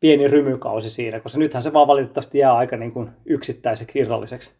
pieni 0.00 0.28
rymykausi 0.28 0.90
siinä, 0.90 1.20
koska 1.20 1.38
nythän 1.38 1.62
se 1.62 1.72
vaan 1.72 1.86
valitettavasti 1.86 2.38
jää 2.38 2.54
aika 2.54 2.76
niin 2.76 2.92
kuin 2.92 3.10
yksittäiseksi 3.24 3.98
irralliseksi 3.98 4.50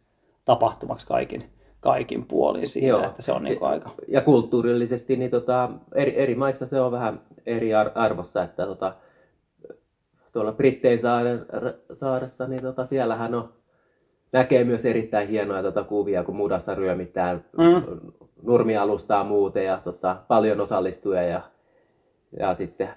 tapahtumaksi 0.44 1.06
kaikin, 1.06 1.44
kaikin 1.86 2.24
puolin 2.26 2.68
siinä, 2.68 2.88
Joo. 2.88 3.04
että 3.04 3.22
se 3.22 3.32
on 3.32 3.44
niin 3.44 3.58
aika... 3.60 3.90
Ja 4.08 4.20
kulttuurillisesti 4.20 5.16
niin 5.16 5.30
tota, 5.30 5.70
eri, 5.94 6.18
eri 6.18 6.34
maissa 6.34 6.66
se 6.66 6.80
on 6.80 6.92
vähän 6.92 7.20
eri 7.46 7.74
arvossa, 7.74 8.42
että 8.42 8.66
tota, 8.66 8.94
tuolla 10.32 10.52
Brittein 10.52 10.98
saaressa, 11.92 12.46
niin 12.46 12.62
tota, 12.62 12.84
siellähän 12.84 13.34
on, 13.34 13.52
näkee 14.32 14.64
myös 14.64 14.84
erittäin 14.84 15.28
hienoja 15.28 15.62
tota, 15.62 15.84
kuvia, 15.84 16.24
kun 16.24 16.36
mudassa 16.36 16.74
ryömitään 16.74 17.44
mm. 17.58 17.82
nurmialustaa 18.42 19.24
muuten 19.24 19.64
ja 19.64 19.80
tota, 19.84 20.16
paljon 20.28 20.60
osallistujia 20.60 21.22
ja, 21.22 21.40
ja 22.38 22.54
sitten 22.54 22.88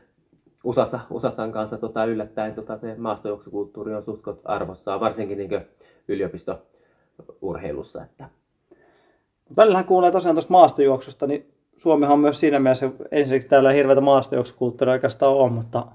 USAssa, 0.64 1.00
USASan 1.10 1.52
kanssa 1.52 1.78
tota, 1.78 2.06
yllättäen 2.06 2.56
tota, 2.56 2.78
se 2.78 2.96
maastojuoksukulttuuri 2.98 3.96
on 3.96 4.04
suht 4.04 4.24
arvossaan, 4.46 5.00
varsinkin 5.00 5.38
niin 5.38 5.62
yliopistourheilussa. 6.08 8.04
Että. 8.04 8.39
Välillähän 9.58 9.86
kuulee 9.86 10.12
tosiaan 10.12 10.36
tuosta 10.36 10.52
maastojuoksusta, 10.52 11.28
niin 11.28 11.52
Suomihan 11.78 12.14
on 12.14 12.20
myös 12.20 12.40
siinä 12.40 12.60
mielessä, 12.60 12.90
ensinnäkin 13.12 13.50
täällä 13.50 13.72
hirveätä 13.72 14.02
maastojuoksukulttuuria 14.02 14.94
oikeastaan 14.94 15.34
on, 15.34 15.54
mutta 15.54 15.86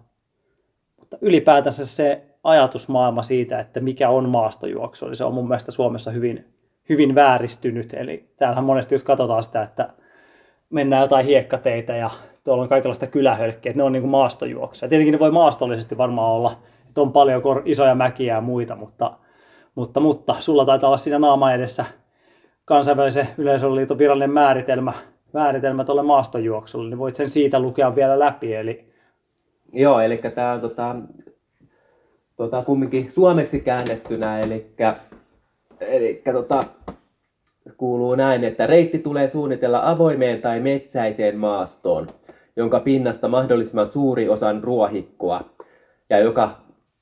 mutta 1.15 1.27
ylipäätänsä 1.27 1.87
se 1.87 2.23
ajatusmaailma 2.45 3.23
siitä, 3.23 3.61
että 3.61 3.81
mikä 3.81 4.11
on 4.11 4.29
maastojuoksu, 4.29 5.07
niin 5.07 5.17
se 5.17 5.25
on 5.25 5.35
mun 5.35 5.49
mielestä 5.49 5.71
Suomessa 5.71 6.11
hyvin, 6.11 6.55
hyvin 6.89 7.15
vääristynyt. 7.15 7.95
Eli 7.95 8.29
täällähän 8.37 8.65
monesti 8.65 8.95
jos 8.95 9.03
katsotaan 9.03 9.43
sitä, 9.43 9.63
että 9.63 9.89
mennään 10.71 11.03
jotain 11.03 11.27
hiekkateitä 11.27 11.97
ja 11.97 12.11
tuolla 12.45 12.63
on 12.63 12.69
kaikenlaista 12.69 13.07
kylähölkkiä, 13.07 13.71
että 13.71 13.79
ne 13.79 13.83
on 13.83 13.93
niin 13.93 14.09
maastojuoksuja. 14.09 14.89
Tietenkin 14.89 15.13
ne 15.13 15.19
voi 15.19 15.31
maastollisesti 15.31 15.99
varmaan 15.99 16.33
olla, 16.33 16.57
että 16.89 17.01
on 17.01 17.13
paljon 17.13 17.43
isoja 17.65 17.95
mäkiä 17.95 18.35
ja 18.35 18.41
muita, 18.41 18.77
mutta, 18.77 19.13
mutta, 19.75 20.01
mutta 20.01 20.37
sulla 20.41 20.65
taitaa 20.65 20.89
olla 20.89 20.97
siinä 20.97 21.19
naama 21.19 21.53
edessä 21.53 21.85
kansainvälisen 22.65 23.29
yleisöliiton 23.39 23.99
virallinen 23.99 24.31
määritelmä, 24.31 24.93
määritelmä 25.33 25.85
tuolle 25.85 26.03
maastojuoksulle, 26.03 26.89
niin 26.89 26.99
voit 26.99 27.15
sen 27.15 27.29
siitä 27.29 27.61
lukea 27.61 27.95
vielä 27.95 28.19
läpi. 28.19 28.55
Eli 28.55 28.95
Joo, 29.75 30.01
eli 30.01 30.21
tämä 30.35 30.53
on 30.53 30.61
tota, 30.61 30.97
tota, 32.37 32.63
kumminkin 32.63 33.11
suomeksi 33.11 33.61
käännettynä, 33.61 34.41
eli, 34.41 34.67
eli 35.81 36.23
tota, 36.33 36.65
kuuluu 37.77 38.15
näin, 38.15 38.45
että 38.45 38.67
reitti 38.67 38.99
tulee 38.99 39.29
suunnitella 39.29 39.91
avoimeen 39.91 40.43
tai 40.43 40.61
metsäiseen 40.61 41.37
maastoon, 41.37 42.07
jonka 42.57 42.81
pinnasta 42.81 43.29
mahdollisimman 43.29 43.87
suuri 43.87 44.29
osan 44.29 44.65
ruohikkoa 44.65 45.45
ja 46.11 46.19
joka 46.19 46.51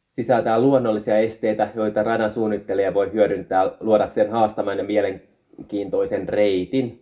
sisältää 0.07 0.61
luonnollisia 0.61 1.19
esteitä, 1.19 1.69
joita 1.75 2.03
radan 2.03 2.33
suunnittelija 2.33 2.95
voi 2.95 3.13
hyödyntää 3.13 3.71
luodakseen 3.81 4.31
haastavan 4.31 4.79
ja 4.79 4.85
mielenkiintoisen 5.57 6.29
reitin. 6.29 6.99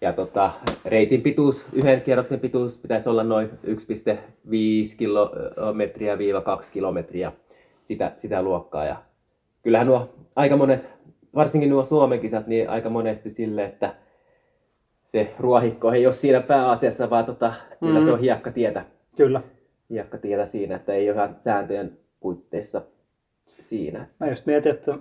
Ja 0.00 0.12
tota, 0.12 0.50
reitin 0.84 1.22
pituus, 1.22 1.66
yhden 1.72 2.02
kierroksen 2.02 2.40
pituus 2.40 2.78
pitäisi 2.78 3.08
olla 3.08 3.24
noin 3.24 3.50
1,5 3.66 4.96
kilometriä 4.96 6.18
viiva 6.18 6.40
2 6.40 6.72
kilometriä 6.72 7.32
sitä, 7.82 8.12
sitä 8.16 8.42
luokkaa. 8.42 8.84
Ja 8.84 8.96
kyllähän 9.62 9.86
nuo 9.86 10.14
aika 10.36 10.56
monet, 10.56 10.88
varsinkin 11.34 11.70
nuo 11.70 11.84
Suomen 11.84 12.20
kisat, 12.20 12.46
niin 12.46 12.70
aika 12.70 12.90
monesti 12.90 13.30
sille, 13.30 13.64
että 13.64 13.94
se 15.04 15.34
ruohikko 15.38 15.92
ei 15.92 16.06
ole 16.06 16.14
siinä 16.14 16.40
pääasiassa, 16.40 17.10
vaan 17.10 17.24
tota, 17.24 17.54
kyllä 17.80 18.00
mm. 18.00 18.04
se 18.04 18.12
on 18.12 18.18
mm. 18.18 18.22
hiekkatietä. 18.22 18.84
Kyllä. 19.16 19.42
Hiekkatietä 19.90 20.46
siinä, 20.46 20.76
että 20.76 20.92
ei 20.92 21.10
ole 21.10 21.16
ihan 21.16 21.36
sääntöjen 21.40 21.98
puitteissa 22.20 22.82
siinä. 23.46 24.06
Mä 24.20 24.28
just 24.28 24.46
mietin, 24.46 24.72
että 24.72 24.98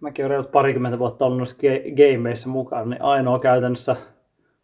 mäkin 0.00 0.24
olen 0.24 0.30
reilut 0.30 0.52
parikymmentä 0.52 0.98
vuotta 0.98 1.24
ollut 1.24 1.38
noissa 1.38 1.56
gameissa 1.96 2.48
mukana, 2.48 2.84
niin 2.84 3.02
ainoa 3.02 3.38
käytännössä 3.38 3.96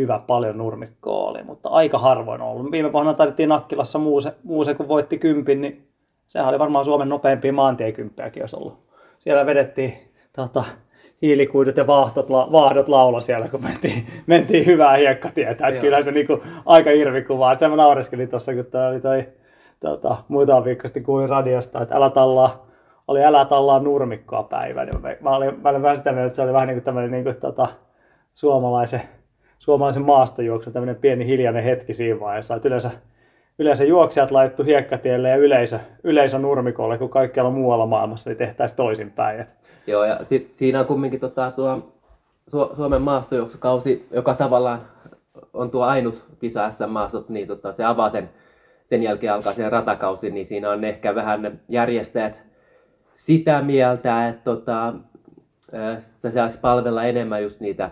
hyvä 0.02 0.20
paljon 0.28 0.58
nurmikkoa 0.58 1.30
oli, 1.30 1.44
mutta 1.44 1.70
aika 1.70 1.98
harvoin 1.98 2.42
ollut. 2.42 2.72
Viime 2.72 2.94
vuonna 2.94 3.14
taidettiin 3.14 3.50
Nakkilassa 3.50 4.00
muuse, 4.00 4.34
muuse 4.44 4.74
kun 4.74 4.88
voitti 4.88 5.18
kympin, 5.18 5.62
niin 5.62 5.88
sehän 6.28 6.50
oli 6.50 6.60
varmaan 6.60 6.86
Suomen 6.86 7.10
nopeimpia 7.10 7.54
maantiekymppejäkin 7.54 8.44
olisi 8.44 8.56
ollut. 8.56 8.80
Siellä 9.20 9.46
vedettiin 9.46 9.94
tota, 10.36 10.64
hiilikuidut 11.22 11.78
ja 11.78 11.88
vaahdot, 11.88 12.30
la, 12.30 12.48
vaahdot 12.52 12.88
laula 12.88 13.22
siellä, 13.22 13.48
kun 13.48 13.64
mentiin, 13.64 14.08
mentiin 14.28 14.66
hyvää 14.66 14.96
hiekkatietä. 14.96 15.68
Että 15.68 15.82
kyllä 15.82 16.02
se 16.02 16.12
niinku, 16.12 16.44
aika 16.66 16.92
irvikuvaa. 16.92 17.56
Tämä 17.56 17.76
naureskelin 17.76 18.30
tuossa, 18.30 18.54
kun 18.54 18.66
toi 18.66 18.88
oli 18.88 19.00
toi, 19.00 19.28
tota, 19.80 20.18
muutama 20.28 20.66
viikko 20.66 20.88
sitten 20.88 21.04
kuulin 21.04 21.30
radiosta, 21.30 21.82
että 21.82 21.96
älä 21.96 22.10
tallaa, 22.10 22.68
oli 23.08 23.24
älä 23.24 23.46
tallaa 23.46 23.80
nurmikkoa 23.80 24.44
päivä. 24.44 24.86
Niin 24.86 25.02
mä, 25.02 25.16
mä, 25.22 25.36
olin, 25.36 25.60
mä 25.62 25.70
olin 25.70 25.82
vähän 25.82 25.98
sitä 25.98 26.12
mieltä, 26.12 26.28
että 26.28 26.36
se 26.36 26.42
oli 26.42 26.54
vähän 26.54 26.68
niin 26.68 26.76
kuin 26.76 26.86
tämmöinen 26.86 27.12
niin 27.12 27.24
kuin, 27.24 27.36
tota, 27.36 27.68
suomalaisen, 28.34 29.02
suomalaisen 29.62 30.06
maastojuoksu, 30.06 30.72
tämmöinen 30.72 30.96
pieni 30.96 31.26
hiljainen 31.26 31.64
hetki 31.64 31.94
siinä 31.94 32.20
vaiheessa. 32.20 32.56
Että 32.56 32.68
yleensä 32.68 32.92
yleensä 33.60 33.84
juoksijat 33.84 34.32
laittu 34.32 34.64
hiekkatielle 34.64 35.30
ja 35.30 35.36
yleisö, 35.36 35.80
yleisö 36.04 36.40
nurmikolle, 36.40 36.98
kun 36.98 37.10
kaikkialla 37.10 37.52
muualla 37.52 37.86
maailmassa 37.86 38.30
niin 38.30 38.38
tehtäisiin 38.38 38.78
toisinpäin. 38.78 39.46
Joo, 39.88 40.04
ja 40.04 40.20
sit, 40.24 40.56
siinä 40.56 40.80
on 40.80 40.86
kumminkin 40.86 41.20
tota, 41.20 41.52
tuo 41.52 41.94
Su- 42.50 42.76
Suomen 42.76 43.02
maastojuoksukausi, 43.02 44.08
joka 44.12 44.34
tavallaan 44.34 44.82
on 45.54 45.72
tuo 45.72 45.84
ainut 45.84 46.26
kisa 46.40 46.70
SM-maastot, 46.70 47.30
niin 47.30 47.48
tota, 47.48 47.72
se 47.72 47.84
avaa 47.84 48.10
sen, 48.10 48.30
sen 48.90 49.04
jälkeen 49.04 49.34
alkaa 49.34 49.54
se 49.54 49.70
ratakausi, 49.70 50.30
niin 50.30 50.46
siinä 50.46 50.70
on 50.70 50.84
ehkä 50.84 51.16
vähän 51.16 51.42
ne 51.42 51.52
järjestäjät 51.70 52.44
sitä 53.12 53.62
mieltä, 53.62 54.28
että 54.28 54.44
tota, 54.44 54.94
se 55.98 56.32
saisi 56.32 56.60
palvella 56.60 57.04
enemmän 57.04 57.44
just 57.44 57.60
niitä 57.60 57.92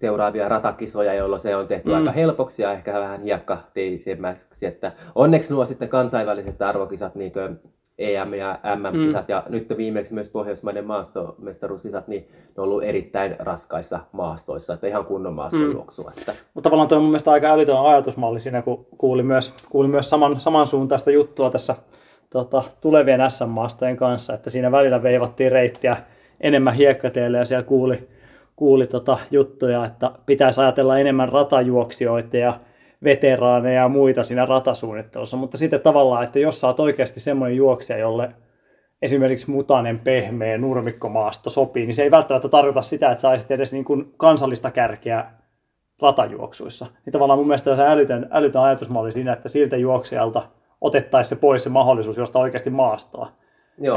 seuraavia 0.00 0.48
ratakisoja, 0.48 1.14
jolloin 1.14 1.40
se 1.40 1.56
on 1.56 1.66
tehty 1.66 1.88
mm. 1.88 1.94
aika 1.94 2.12
helpoksi 2.12 2.62
ja 2.62 2.72
ehkä 2.72 3.00
vähän 3.00 3.22
hiekkateisemmäksi. 3.22 4.66
Että 4.66 4.92
onneksi 5.14 5.52
nuo 5.52 5.64
sitten 5.64 5.88
kansainväliset 5.88 6.62
arvokisat, 6.62 7.14
niin 7.14 7.32
kuin 7.32 7.60
EM- 7.98 8.34
ja 8.34 8.58
MM-kisat 8.76 9.28
mm. 9.28 9.32
ja 9.32 9.42
nyt 9.48 9.66
viimeksi 9.76 10.14
myös 10.14 10.28
Pohjoismaiden 10.28 10.86
maastomestaruuskisat, 10.86 12.08
niin 12.08 12.28
ne 12.32 12.54
on 12.56 12.64
ollut 12.64 12.84
erittäin 12.84 13.36
raskaissa 13.38 14.00
maastoissa, 14.12 14.74
että 14.74 14.86
ihan 14.86 15.04
kunnon 15.04 15.34
maastojuoksua. 15.34 16.10
Mm. 16.10 16.18
Että... 16.18 16.34
Mutta 16.54 16.66
tavallaan 16.66 16.88
tuo 16.88 16.98
on 16.98 17.02
mun 17.02 17.10
mielestä 17.10 17.30
aika 17.30 17.52
älytön 17.52 17.86
ajatusmalli 17.86 18.40
siinä, 18.40 18.62
kun 18.62 18.86
kuuli 18.98 19.22
myös, 19.22 19.54
kuuli 19.70 19.88
myös 19.88 20.10
saman, 20.10 20.40
samansuuntaista 20.40 21.10
juttua 21.10 21.50
tässä 21.50 21.74
tota, 22.30 22.62
tulevien 22.80 23.30
SM-maastojen 23.30 23.96
kanssa, 23.96 24.34
että 24.34 24.50
siinä 24.50 24.72
välillä 24.72 25.02
veivattiin 25.02 25.52
reittiä 25.52 25.96
enemmän 26.40 26.74
hiekkateille 26.74 27.38
ja 27.38 27.44
siellä 27.44 27.64
kuuli, 27.64 28.08
kuuli 28.60 28.86
tota 28.86 29.18
juttuja, 29.30 29.84
että 29.84 30.10
pitäisi 30.26 30.60
ajatella 30.60 30.98
enemmän 30.98 31.28
ratajuoksijoita 31.28 32.36
ja 32.36 32.60
veteraaneja 33.04 33.82
ja 33.82 33.88
muita 33.88 34.24
siinä 34.24 34.46
ratasuunnittelussa, 34.46 35.36
mutta 35.36 35.58
sitten 35.58 35.80
tavallaan, 35.80 36.24
että 36.24 36.38
jos 36.38 36.60
sä 36.60 36.66
oot 36.66 36.80
oikeasti 36.80 37.20
semmoinen 37.20 37.56
juoksija, 37.56 37.98
jolle 37.98 38.30
esimerkiksi 39.02 39.50
mutanen, 39.50 39.98
pehmeä 39.98 40.58
nurmikkomaasto 40.58 41.50
sopii, 41.50 41.86
niin 41.86 41.94
se 41.94 42.02
ei 42.02 42.10
välttämättä 42.10 42.48
tarkoita 42.48 42.82
sitä, 42.82 43.10
että 43.10 43.22
saisit 43.22 43.50
edes 43.50 43.72
niin 43.72 43.84
kuin 43.84 44.14
kansallista 44.16 44.70
kärkeä 44.70 45.24
ratajuoksuissa. 46.02 46.86
Niin 47.04 47.12
tavallaan 47.12 47.38
mun 47.38 47.46
mielestä 47.46 47.76
se 47.76 47.86
älytön, 47.86 48.28
älytön 48.30 48.62
ajatusmalli 48.62 49.12
siinä, 49.12 49.32
että 49.32 49.48
siltä 49.48 49.76
juoksijalta 49.76 50.42
otettaisiin 50.80 51.28
se 51.28 51.40
pois 51.40 51.62
se 51.62 51.70
mahdollisuus 51.70 52.16
josta 52.16 52.38
oikeasti 52.38 52.70
maastoa. 52.70 53.32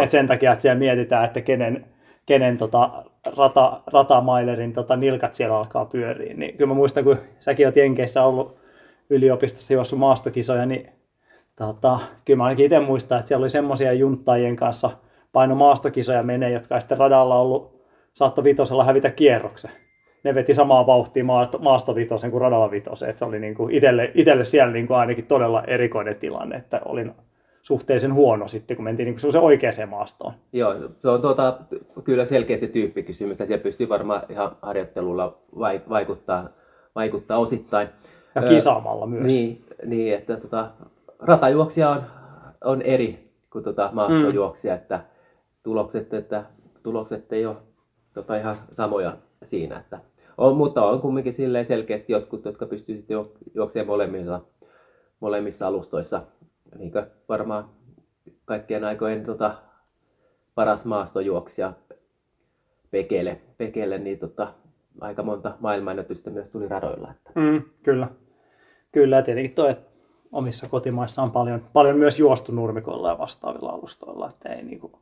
Et 0.03 0.09
sen 0.09 0.27
takia, 0.27 0.51
että 0.51 0.61
siellä 0.61 0.79
mietitään, 0.79 1.25
että 1.25 1.41
kenen, 1.41 1.85
kenen 2.25 2.57
tota, 2.57 3.03
rata, 3.37 3.81
ratamailerin 3.87 4.73
tota, 4.73 4.95
nilkat 4.95 5.33
siellä 5.33 5.57
alkaa 5.57 5.85
pyöriä. 5.85 6.33
Niin 6.33 6.57
kyllä 6.57 6.67
mä 6.67 6.73
muistan, 6.73 7.03
kun 7.03 7.17
säkin 7.39 7.67
olet 7.67 7.75
Jenkeissä 7.75 8.23
ollut 8.23 8.57
yliopistossa 9.09 9.73
juossut 9.73 9.99
maastokisoja, 9.99 10.65
niin 10.65 10.89
tota, 11.55 11.99
kyllä 12.25 12.37
mä 12.37 12.43
ainakin 12.43 12.65
itse 12.65 12.79
muistan, 12.79 13.19
että 13.19 13.27
siellä 13.27 13.43
oli 13.43 13.49
semmoisia 13.49 13.93
junttajien 13.93 14.55
kanssa 14.55 14.89
paino 15.31 15.55
maastokisoja 15.55 16.23
menee, 16.23 16.51
jotka 16.51 16.79
sitten 16.79 16.97
radalla 16.97 17.39
ollut 17.39 17.83
saatto 18.13 18.43
vitosella 18.43 18.83
hävitä 18.83 19.11
kierroksen. 19.11 19.71
Ne 20.23 20.35
veti 20.35 20.53
samaa 20.53 20.87
vauhtia 20.87 21.23
maastovitosen 21.59 22.31
kuin 22.31 22.41
radalla 22.41 22.71
vitosen. 22.71 23.09
että 23.09 23.19
se 23.19 23.25
oli 23.25 23.39
niin 23.39 23.55
kuin 23.55 23.75
itselle, 23.75 24.11
itselle 24.15 24.45
siellä 24.45 24.73
niin 24.73 24.87
kuin 24.87 24.97
ainakin 24.97 25.25
todella 25.25 25.63
erikoinen 25.63 26.15
tilanne, 26.15 26.55
että 26.55 26.81
olin 26.85 27.11
suhteellisen 27.63 28.13
huono 28.13 28.47
sitten, 28.47 28.77
kun 28.77 28.83
mentiin 28.83 29.05
niin 29.05 29.37
oikeaan 29.41 29.89
maastoon. 29.89 30.33
Joo, 30.53 30.75
se 31.01 31.09
on 31.09 31.21
tuota, 31.21 31.59
kyllä 32.03 32.25
selkeästi 32.25 32.67
tyyppikysymys, 32.67 33.39
ja 33.39 33.45
siellä 33.45 33.63
pystyy 33.63 33.89
varmaan 33.89 34.23
ihan 34.29 34.57
harjoittelulla 34.61 35.37
vaikuttaa, 35.89 36.49
vaikuttaa 36.95 37.37
osittain. 37.37 37.87
Ja 38.35 38.41
kisaamalla 38.41 39.07
myös. 39.07 39.23
Niin, 39.23 39.65
niin 39.85 40.13
että 40.13 40.37
tota, 40.37 40.71
ratajuoksija 41.19 41.89
on, 41.89 42.03
on 42.63 42.81
eri 42.81 43.31
kuin 43.49 43.63
tota 43.63 43.89
maastojuoksija, 43.93 44.73
mm. 44.73 44.81
että 44.81 44.99
tulokset, 45.63 46.13
että 46.13 46.43
tulokset 46.83 47.33
ei 47.33 47.45
ole 47.45 47.55
tota, 48.13 48.35
ihan 48.35 48.55
samoja 48.71 49.17
siinä. 49.43 49.79
Että 49.79 49.99
on, 50.37 50.57
mutta 50.57 50.85
on 50.85 51.01
kumminkin 51.01 51.33
silleen 51.33 51.65
selkeästi 51.65 52.13
jotkut, 52.13 52.45
jotka 52.45 52.65
pystyvät 52.65 53.05
juoksemaan 53.55 53.87
molemmissa, 53.87 54.41
molemmissa 55.19 55.67
alustoissa. 55.67 56.21
Niin 56.77 56.91
varmaan 57.29 57.69
kaikkien 58.45 58.83
aikojen 58.83 59.25
tota, 59.25 59.55
paras 60.55 60.85
maastojuoksija 60.85 61.73
Pekele, 62.91 63.41
Pekele 63.57 63.97
niin 63.97 64.19
tota, 64.19 64.53
aika 65.01 65.23
monta 65.23 65.57
maailmanennätystä 65.59 66.29
myös 66.29 66.49
tuli 66.49 66.67
radoilla. 66.67 67.11
Että. 67.11 67.31
Mm, 67.35 67.61
kyllä. 67.83 68.07
Kyllä, 68.91 69.15
ja 69.15 69.21
tietenkin 69.21 69.55
toi, 69.55 69.69
että 69.69 69.89
omissa 70.31 70.69
kotimaissa 70.69 71.21
on 71.21 71.31
paljon, 71.31 71.61
paljon 71.73 71.97
myös 71.97 72.19
juostu 72.19 72.51
nurmikoilla 72.51 73.09
ja 73.09 73.17
vastaavilla 73.17 73.69
alustoilla, 73.69 74.29
että 74.29 74.49
ei 74.49 74.63
niinku 74.63 74.99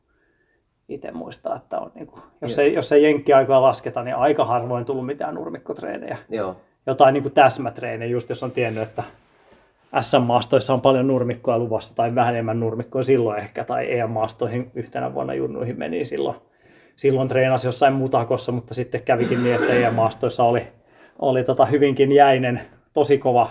itse 0.90 1.12
muista, 1.12 1.56
että 1.56 1.80
on 1.80 1.92
niinku, 1.96 2.20
jos, 2.42 2.60
ei, 2.60 2.74
jos 2.74 2.92
ei 2.92 3.04
jenkkiaikaa 3.04 3.62
lasketa, 3.62 4.04
niin 4.04 4.16
aika 4.16 4.46
harvoin 4.46 4.86
tullut 4.86 5.06
mitään 5.06 5.36
nurmikkotreenejä. 5.36 6.18
Joo. 6.30 6.56
Jotain 6.86 7.14
niinku 7.14 7.30
täsmätreenejä, 7.30 8.12
just 8.12 8.30
jos 8.30 8.44
on 8.44 8.52
tiennyt, 8.52 8.84
että 8.84 9.04
SM-maastoissa 10.02 10.74
on 10.74 10.82
paljon 10.82 11.08
nurmikkoa 11.08 11.58
luvassa 11.58 11.96
tai 11.96 12.16
vähän 12.16 12.34
enemmän 12.34 12.60
nurmikkoa 12.60 13.04
silloin 13.04 13.40
ehkä, 13.40 13.64
tai 13.64 14.00
EM-maastoihin 14.00 14.72
yhtenä 14.76 15.14
vuonna 15.14 15.34
junnuihin 15.34 15.80
meni 15.80 16.06
silloin. 16.06 16.36
Silloin 16.96 17.28
treenasi 17.28 17.68
jossain 17.68 17.94
mutakossa, 17.94 18.52
mutta 18.52 18.74
sitten 18.74 19.04
kävikin 19.04 19.44
niin, 19.44 19.56
että 19.56 19.74
EM-maastoissa 19.74 20.44
oli, 20.44 20.68
oli 21.20 21.44
tota 21.44 21.66
hyvinkin 21.66 22.12
jäinen, 22.12 22.62
tosi 22.94 23.18
kova 23.18 23.50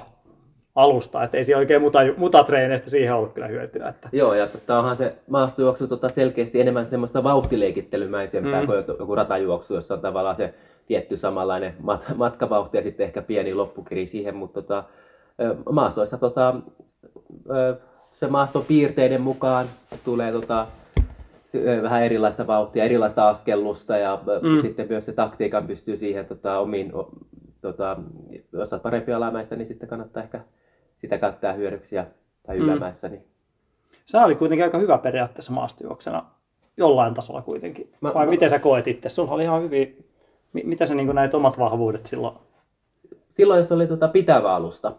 alusta, 0.75 1.25
että 1.25 1.37
ei 1.37 1.45
siinä 1.45 1.59
oikein 1.59 1.83
muta, 1.83 1.99
mutatreeneistä 2.17 2.91
siihen 2.91 3.15
ollut 3.15 3.33
kyllä 3.33 3.47
hyötyä. 3.47 3.89
Että. 3.89 4.09
Joo, 4.13 4.35
ja 4.35 4.47
tota, 4.47 4.79
onhan 4.79 4.97
se 4.97 5.15
maastojuoksu 5.31 5.89
tota 5.89 6.09
selkeästi 6.09 6.61
enemmän 6.61 6.87
semmoista 6.87 7.25
vauhtileikittelymäisempää 7.25 8.61
mm. 8.61 8.67
kuin 8.67 8.85
joku 8.99 9.15
ratajuoksu, 9.15 9.75
jossa 9.75 9.95
on 9.95 10.01
tavallaan 10.01 10.37
se 10.37 10.55
tietty 10.87 11.17
samanlainen 11.17 11.75
mat- 11.83 12.15
matkavauhti 12.15 12.77
ja 12.77 12.83
sitten 12.83 13.05
ehkä 13.05 13.23
pieni 13.23 13.55
loppukiri 13.55 14.07
siihen, 14.07 14.37
mutta 14.37 14.63
tota, 14.63 14.85
maastoissa 15.73 16.19
tota, 16.19 16.55
se 18.13 18.27
maaston 18.27 18.65
piirteiden 18.65 19.21
mukaan 19.21 19.67
tulee 20.05 20.33
tota, 20.33 20.67
vähän 21.83 22.03
erilaista 22.03 22.47
vauhtia, 22.47 22.85
erilaista 22.85 23.29
askellusta 23.29 23.97
ja 23.97 24.21
mm. 24.43 24.61
sitten 24.61 24.87
myös 24.89 25.07
se 25.07 25.13
taktiikan 25.13 25.67
pystyy 25.67 25.97
siihen 25.97 26.27
tota, 26.27 26.59
omiin, 26.59 26.93
tota, 27.61 27.97
jos 28.53 28.73
olet 28.73 28.83
parempi 28.83 29.13
alamäessä, 29.13 29.57
niin 29.57 29.67
sitten 29.67 29.89
kannattaa 29.89 30.23
ehkä 30.23 30.41
sitä 30.99 31.19
käyttää 31.19 31.53
hyödyksi 31.53 31.97
ja, 31.97 32.07
tai 32.47 32.59
mm. 32.59 32.65
ylämäessä. 32.65 33.09
Niin. 33.09 33.25
Sä 34.07 34.25
oli 34.25 34.35
kuitenkin 34.35 34.65
aika 34.65 34.79
hyvä 34.79 34.99
periaatteessa 34.99 35.53
maastojuoksena 35.53 36.25
jollain 36.77 37.15
tasolla 37.15 37.43
kuitenkin. 37.43 37.93
Mä, 38.01 38.15
Vai 38.15 38.27
mä, 38.27 38.31
miten 38.31 38.51
sä 38.51 38.59
koet 38.59 38.87
itse? 38.89 39.09
Sulla 39.09 39.33
oli 39.33 39.43
ihan 39.43 39.63
hyvin, 39.63 40.05
mitä 40.53 40.87
sä 40.87 40.95
niin 40.95 41.15
näit 41.15 41.35
omat 41.35 41.59
vahvuudet 41.59 42.07
silloin? 42.07 42.37
Silloin, 43.31 43.59
jos 43.59 43.73
oli 43.73 43.87
tota 43.87 44.09
pitävä 44.09 44.55
alusta, 44.55 44.93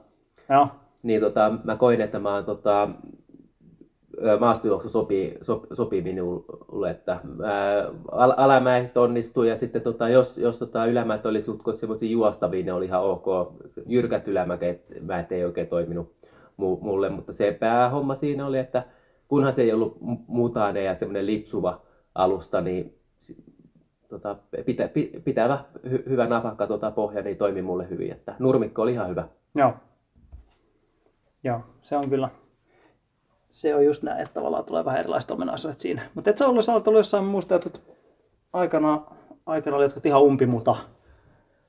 Joo. 0.52 0.68
niin 1.04 1.22
tota, 1.22 1.54
mä 1.64 1.76
koin, 1.76 2.02
että 2.02 2.20
mä 2.20 2.34
oon 2.34 2.46
tota, 2.46 2.90
maastojuoksu 4.40 4.90
sopii, 4.90 5.38
sop, 5.42 5.64
sopii 5.74 6.02
minulle, 6.02 6.90
että 6.90 7.12
ää, 7.44 7.88
alamäet 8.38 8.98
onnistuu 8.98 9.44
ja 9.44 9.56
sitten 9.56 9.82
tota, 9.82 10.10
jos, 10.10 10.38
jos 10.38 10.60
tota, 10.60 10.86
ylämäät 10.86 11.26
oli 11.26 11.42
sutkot 11.42 11.78
semmoisia 11.78 12.10
juostavia, 12.10 12.66
ne 12.66 12.74
oli 12.74 12.86
ihan 12.86 13.04
ok. 13.04 13.26
Jyrkät 13.86 14.28
ylämäet 14.28 15.32
ei 15.32 15.46
oikein 15.46 15.68
toiminut 15.68 16.14
mulle, 16.58 17.10
mutta 17.10 17.34
se 17.34 17.58
päähomma 17.60 18.16
siinä 18.16 18.46
oli, 18.46 18.58
että 18.58 18.84
kunhan 19.28 19.54
se 19.54 19.62
ei 19.62 19.74
ollut 19.74 19.98
mutainen 20.28 20.86
ja 20.86 20.96
semmoinen 20.96 21.26
lipsuva 21.26 21.82
alusta, 22.16 22.62
niin 22.62 22.96
tota, 24.08 24.36
pitä, 24.66 24.90
pitävä 25.24 25.64
hy, 25.90 26.04
hyvä 26.10 26.28
napakka 26.28 26.68
tota, 26.68 26.92
pohja 26.92 27.22
niin 27.22 27.38
toimi 27.38 27.62
mulle 27.62 27.90
hyvin. 27.90 28.12
Että 28.12 28.36
nurmikko 28.40 28.82
oli 28.82 28.92
ihan 28.92 29.10
hyvä. 29.10 29.28
Joo. 29.56 29.74
Joo, 31.43 31.60
se 31.82 31.97
on 31.97 32.10
kyllä 32.10 32.30
se 33.51 33.75
on 33.75 33.86
just 33.86 34.04
näin, 34.04 34.21
että 34.21 34.34
tavallaan 34.34 34.65
tulee 34.65 34.86
vähän 34.86 34.99
erilaiset 34.99 35.32
ominaisuudet 35.32 35.80
siinä. 35.80 36.01
Mutta 36.15 36.30
et 36.30 36.38
sä 36.38 36.47
ollut, 36.47 36.65
sä 36.65 36.71
ollut 36.71 36.93
jossain 36.93 37.25
muusta 37.25 37.54
jotkut 37.54 37.82
aikana, 38.54 39.01
aikana 39.45 39.75
oli 39.75 39.86
jotkut 39.86 40.06
ihan 40.06 40.21
umpimuta 40.21 40.75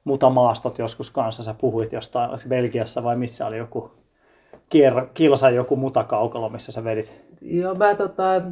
muta 0.04 0.30
maastot 0.30 0.78
joskus 0.78 1.10
kanssa. 1.10 1.42
Sä 1.42 1.54
puhuit 1.54 1.92
jostain, 1.92 2.30
oliko 2.30 2.44
Belgiassa 2.48 3.04
vai 3.04 3.16
missä 3.16 3.46
oli 3.46 3.56
joku 3.56 3.90
kier, 4.68 5.06
kilsa 5.14 5.50
joku 5.50 5.76
mutakaukalo, 5.76 6.48
missä 6.48 6.72
sä 6.72 6.84
vedit? 6.84 7.22
Joo, 7.40 7.74
mä 7.74 7.94
tota, 7.94 8.42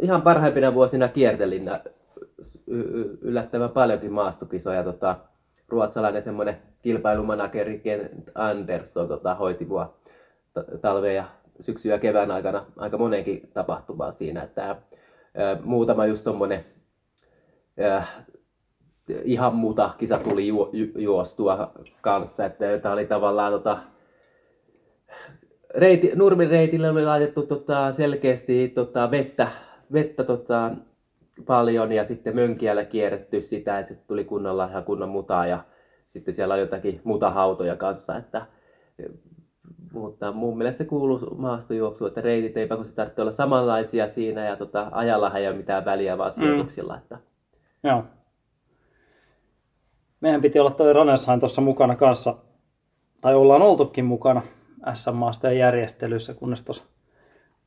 ihan 0.00 0.22
parhaimpina 0.22 0.74
vuosina 0.74 1.08
kiertelin 1.08 1.70
yllättävän 3.20 3.70
paljonkin 3.70 4.12
maastokisoja. 4.12 4.84
Tota, 4.84 5.16
ruotsalainen 5.72 6.22
semmoinen 6.22 6.56
kilpailumanageri 6.82 7.78
Ken 7.78 8.10
Andersson 8.34 9.08
tota, 9.08 9.34
hoiti 9.34 9.64
mua 9.64 9.94
talve- 10.80 11.14
ja 11.14 11.24
syksy- 11.60 11.88
ja 11.88 11.98
kevään 11.98 12.30
aikana 12.30 12.64
aika 12.76 12.98
monenkin 12.98 13.50
tapahtumaa 13.54 14.10
siinä. 14.10 14.42
Että, 14.42 14.76
ää, 15.34 15.56
muutama 15.64 16.06
just 16.06 16.24
tommonen 16.24 16.64
ää, 17.80 18.06
ihan 19.24 19.54
muuta 19.54 19.90
kisa 19.98 20.18
tuli 20.18 20.46
ju, 20.46 20.70
ju, 20.72 20.86
juostua 20.96 21.72
kanssa, 22.00 22.44
että 22.44 22.78
tämä 22.78 22.92
oli 22.92 23.06
tavallaan 23.06 23.52
tota, 23.52 23.78
reiti, 25.74 26.10
Nurmin 26.14 26.50
reitille 26.50 26.90
oli 26.90 27.04
laitettu 27.04 27.42
tota, 27.42 27.92
selkeästi 27.92 28.68
tota, 28.68 29.10
vettä, 29.10 29.48
vettä 29.92 30.24
tota, 30.24 30.70
paljon 31.44 31.92
ja 31.92 32.04
sitten 32.04 32.34
Mönkiällä 32.34 32.84
kierretty 32.84 33.40
sitä, 33.40 33.78
että 33.78 33.88
sitten 33.88 34.08
tuli 34.08 34.24
kunnolla 34.24 34.68
ihan 34.68 34.84
kunnon 34.84 35.08
mutaa 35.08 35.46
ja 35.46 35.64
sitten 36.08 36.34
siellä 36.34 36.54
on 36.54 36.60
jotakin 36.60 37.00
mutahautoja 37.04 37.76
kanssa, 37.76 38.16
että 38.16 38.46
mutta 39.92 40.32
mun 40.32 40.58
mielestä 40.58 40.78
se 40.78 40.84
kuuluu 40.84 41.34
maastojuoksuun, 41.36 42.08
että 42.08 42.20
reitit 42.20 42.56
ei 42.56 42.66
pakosti 42.66 42.94
tarvitse 42.94 43.22
olla 43.22 43.32
samanlaisia 43.32 44.08
siinä 44.08 44.44
ja 44.44 44.56
tota, 44.56 44.88
ajalla 44.92 45.38
ei 45.38 45.48
ole 45.48 45.56
mitään 45.56 45.84
väliä 45.84 46.18
vaan 46.18 46.32
sijoituksilla. 46.32 46.92
Mm. 46.94 46.98
Että... 46.98 47.18
Joo. 47.84 48.04
Meidän 50.20 50.42
piti 50.42 50.58
olla 50.58 50.70
toi 50.70 50.92
Raneshain 50.92 51.40
tuossa 51.40 51.60
mukana 51.60 51.96
kanssa, 51.96 52.34
tai 53.20 53.34
ollaan 53.34 53.62
oltukin 53.62 54.04
mukana 54.04 54.42
SM-maastojen 54.94 55.58
järjestelyissä, 55.58 56.34
kunnes 56.34 56.62
tuossa 56.62 56.84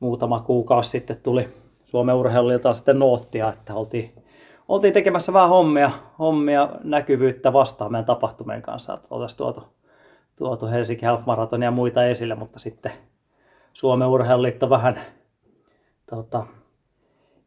muutama 0.00 0.40
kuukausi 0.40 0.90
sitten 0.90 1.16
tuli 1.22 1.48
Suomen 1.86 2.14
urheilulta 2.14 2.74
sitten 2.74 2.98
noottia, 2.98 3.48
että 3.48 3.74
oltiin, 3.74 4.12
oltiin 4.68 4.94
tekemässä 4.94 5.32
vähän 5.32 5.48
hommia, 5.48 5.90
hommia 6.18 6.68
näkyvyyttä 6.84 7.52
vastaan 7.52 7.92
meidän 7.92 8.04
tapahtumien 8.04 8.62
kanssa, 8.62 8.94
että 8.94 9.06
oltaisiin 9.10 9.38
tuotu, 9.38 9.62
tuotu 10.36 10.66
Helsinki 10.66 11.06
Half 11.06 11.26
Marathon 11.26 11.62
ja 11.62 11.70
muita 11.70 12.04
esille, 12.04 12.34
mutta 12.34 12.58
sitten 12.58 12.92
Suomen 13.72 14.08
urheiluliitto 14.08 14.70
vähän 14.70 15.00
tota, 16.10 16.46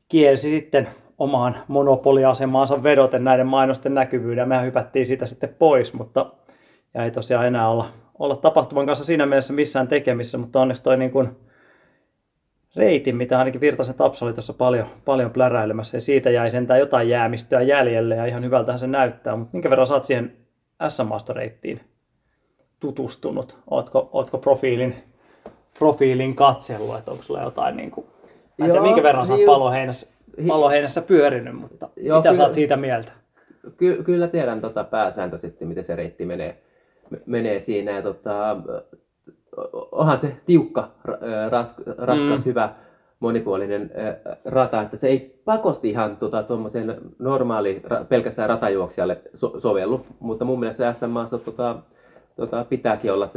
kielsi 0.07 0.49
sitten 0.49 0.87
omaan 1.17 1.57
monopoliasemaansa 1.67 2.83
vedoten 2.83 3.23
näiden 3.23 3.47
mainosten 3.47 3.93
näkyvyyden. 3.93 4.49
Me 4.49 4.65
hypättiin 4.65 5.05
siitä 5.05 5.25
sitten 5.25 5.55
pois, 5.59 5.93
mutta 5.93 6.25
ja 6.93 7.03
ei 7.03 7.11
tosiaan 7.11 7.47
enää 7.47 7.69
olla, 7.69 7.85
olla 8.19 8.35
tapahtuman 8.35 8.85
kanssa 8.85 9.05
siinä 9.05 9.25
mielessä 9.25 9.53
missään 9.53 9.87
tekemissä, 9.87 10.37
mutta 10.37 10.61
onneksi 10.61 10.83
toi 10.83 10.97
niin 10.97 11.11
kuin 11.11 11.48
reitin, 12.75 13.15
mitä 13.15 13.39
ainakin 13.39 13.61
Virtasen 13.61 13.95
Tapsa 13.95 14.25
oli 14.25 14.33
tuossa 14.33 14.53
paljon, 14.53 14.87
paljon 15.05 15.31
pläräilemässä, 15.31 15.97
ja 15.97 16.01
siitä 16.01 16.29
jäi 16.29 16.49
sentään 16.49 16.79
jotain 16.79 17.09
jäämistöä 17.09 17.61
jäljelle, 17.61 18.15
ja 18.15 18.25
ihan 18.25 18.43
hyvältähän 18.43 18.79
se 18.79 18.87
näyttää, 18.87 19.35
mutta 19.35 19.53
minkä 19.53 19.69
verran 19.69 19.87
saat 19.87 20.05
siihen 20.05 20.37
S-maastoreittiin 20.87 21.79
tutustunut? 22.79 23.57
Ootko, 23.69 24.09
ootko 24.13 24.37
profiilin, 24.37 24.95
profiilin 25.79 26.35
katsellut, 26.35 26.97
että 26.97 27.11
onko 27.11 27.23
sulla 27.23 27.41
jotain 27.41 27.77
niin 27.77 27.91
kuin, 27.91 28.07
Joo, 28.57 28.67
tiedä, 28.67 28.81
minkä 28.81 29.03
verran 29.03 29.25
sä 29.25 29.33
oot 29.33 29.45
paloheinässä, 29.45 30.07
paloheinässä 30.47 31.01
pyörinyt, 31.01 31.55
mutta 31.55 31.89
Joo, 31.97 32.17
mitä 32.19 32.29
kyllä, 32.29 32.37
sä 32.37 32.43
oot 32.43 32.53
siitä 32.53 32.77
mieltä? 32.77 33.11
Ky- 33.77 34.03
kyllä 34.03 34.27
tiedän 34.27 34.61
tota 34.61 34.83
pääsääntöisesti, 34.83 35.65
miten 35.65 35.83
se 35.83 35.95
reitti 35.95 36.25
menee, 36.25 36.61
menee 37.25 37.59
siinä, 37.59 37.91
ja 37.91 38.01
tota, 38.01 38.57
onhan 39.91 40.17
se 40.17 40.37
tiukka, 40.45 40.91
ras, 41.49 41.75
raskas, 41.97 42.39
mm. 42.39 42.45
hyvä, 42.45 42.73
monipuolinen 43.19 43.91
rata, 44.45 44.81
että 44.81 44.97
se 44.97 45.07
ei 45.07 45.41
pakosti 45.45 45.89
ihan 45.89 46.17
tota, 46.17 46.45
normaali 47.19 47.81
pelkästään 48.09 48.49
ratajuoksijalle 48.49 49.21
so, 49.33 49.59
sovellu, 49.59 50.05
mutta 50.19 50.45
mun 50.45 50.59
mielestä 50.59 50.93
SM-maassa 50.93 51.37
tota, 51.37 51.75
tota, 52.35 52.65
pitääkin 52.69 53.13
olla 53.13 53.29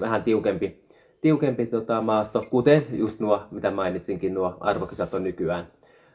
vähän 0.00 0.22
tiukempi, 0.22 0.84
tiukempi 1.20 1.66
tota, 1.66 2.00
maasto, 2.00 2.44
kuten 2.50 2.86
just 2.92 3.20
nuo, 3.20 3.42
mitä 3.50 3.70
mainitsinkin, 3.70 4.34
nuo 4.34 4.56
arvokisat 4.60 5.14
on 5.14 5.22
nykyään, 5.22 5.66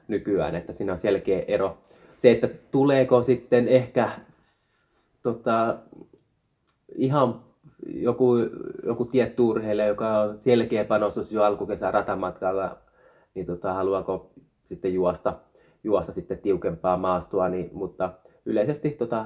nykyään, 0.07 0.55
että 0.55 0.73
siinä 0.73 0.91
on 0.91 0.97
selkeä 0.97 1.43
ero. 1.47 1.77
Se, 2.17 2.31
että 2.31 2.49
tuleeko 2.71 3.23
sitten 3.23 3.67
ehkä 3.67 4.09
tota, 5.23 5.75
ihan 6.95 7.44
joku, 7.85 8.35
joku 8.85 9.05
tietty 9.05 9.41
urheilija, 9.41 9.87
joka 9.87 10.19
on 10.19 10.39
selkeä 10.39 10.85
panostus 10.85 11.31
jo 11.31 11.43
alkukesän 11.43 11.93
ratamatkalla, 11.93 12.77
niin 13.35 13.45
tota, 13.45 13.73
haluaako 13.73 14.31
sitten 14.63 14.93
juosta, 14.93 15.33
juosta 15.83 16.11
sitten 16.11 16.37
tiukempaa 16.37 16.97
maastoa, 16.97 17.49
niin, 17.49 17.69
mutta 17.73 18.13
yleisesti 18.45 18.89
tota, 18.89 19.25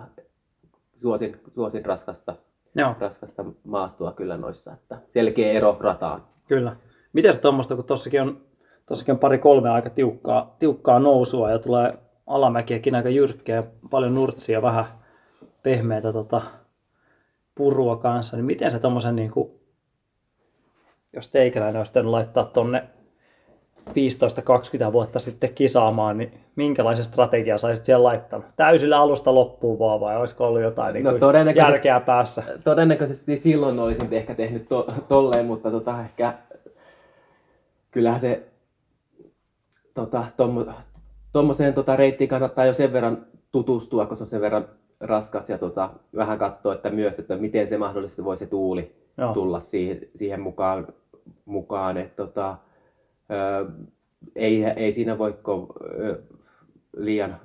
suosin, 1.01 1.38
suosin 1.55 1.85
raskasta, 1.85 2.35
Joo. 2.75 2.95
raskasta 2.99 3.45
maastoa 3.63 4.12
kyllä 4.12 4.38
noissa, 4.38 4.73
että 4.73 4.97
selkeä 5.07 5.51
ero 5.51 5.77
rataan. 5.79 6.23
Kyllä. 6.47 6.75
Miten 7.13 7.33
se 7.33 7.41
tuommoista, 7.41 7.75
kun 7.75 7.85
tossakin 7.85 8.21
on, 8.21 8.41
tossakin 8.85 9.13
on 9.13 9.19
pari-kolme 9.19 9.69
aika 9.69 9.89
tiukkaa, 9.89 10.55
tiukkaa 10.59 10.99
nousua 10.99 11.51
ja 11.51 11.59
tulee 11.59 11.97
alamäkiäkin 12.27 12.95
aika 12.95 13.09
jyrkkiä, 13.09 13.63
paljon 13.89 14.15
nurtsia, 14.15 14.62
vähän 14.62 14.85
pehmeitä 15.63 16.13
tota, 16.13 16.41
purua 17.60 17.98
kanssa, 17.98 18.38
niin 18.38 18.45
miten 18.45 18.72
se 18.72 18.80
tommosen 18.80 19.15
niin 19.15 19.32
kuin, 19.32 19.52
jos 21.13 21.30
teikäläinen 21.30 21.80
olisi 21.80 22.04
laittaa 22.04 22.45
tonne 22.45 22.84
15-20 23.89 24.91
vuotta 24.91 25.19
sitten 25.19 25.54
kisaamaan, 25.54 26.17
niin 26.17 26.34
minkälaisen 26.56 27.06
strategia 27.06 27.58
saisit 27.58 27.86
siellä 27.86 28.04
laittanut? 28.04 28.45
Täysillä 28.56 29.00
alusta 29.00 29.36
loppuun 29.36 29.80
vaan 29.80 30.00
vai 30.00 30.17
olisiko 30.17 30.48
ollut 30.48 30.62
jotain 30.62 30.93
niin 30.93 31.04
no, 31.04 31.12
järkeä 31.56 32.00
päässä? 32.00 32.43
Todennäköisesti 32.63 33.38
silloin 33.38 33.80
olisin 33.80 34.13
ehkä 34.13 34.36
tehnyt 34.36 34.69
to, 34.69 34.88
tolleen, 35.08 35.45
mutta 35.45 35.72
tota, 35.72 36.02
ehkä 36.02 36.34
kyllähän 37.91 38.19
se 38.19 38.48
tota, 39.93 40.26
tuommoiseen 41.32 41.74
tota, 41.74 41.95
reittiin 41.95 42.30
kannattaa 42.30 42.65
jo 42.65 42.74
sen 42.74 42.93
verran 42.93 43.26
tutustua, 43.52 44.06
koska 44.06 44.15
se 44.15 44.24
on 44.24 44.30
sen 44.30 44.41
verran 44.41 44.65
raskas 44.99 45.49
ja 45.49 45.57
tota, 45.57 45.89
vähän 46.15 46.38
katsoa, 46.38 46.73
että 46.73 46.89
myös, 46.89 47.19
että 47.19 47.35
miten 47.35 47.67
se 47.67 47.77
mahdollisesti 47.77 48.23
voi 48.23 48.38
se 48.38 48.45
tuuli 48.45 48.95
Joo. 49.17 49.33
tulla 49.33 49.59
siihen, 49.59 49.99
siihen 50.15 50.41
mukaan, 50.41 50.88
mukaan 51.45 51.97
että 51.97 52.15
tota, 52.15 52.57
ö, 53.31 53.71
ei, 54.35 54.63
ei 54.63 54.91
siinä 54.91 55.17
voi 55.17 55.33
ko, 55.41 55.73
ö, 55.99 56.21
liian 56.97 57.35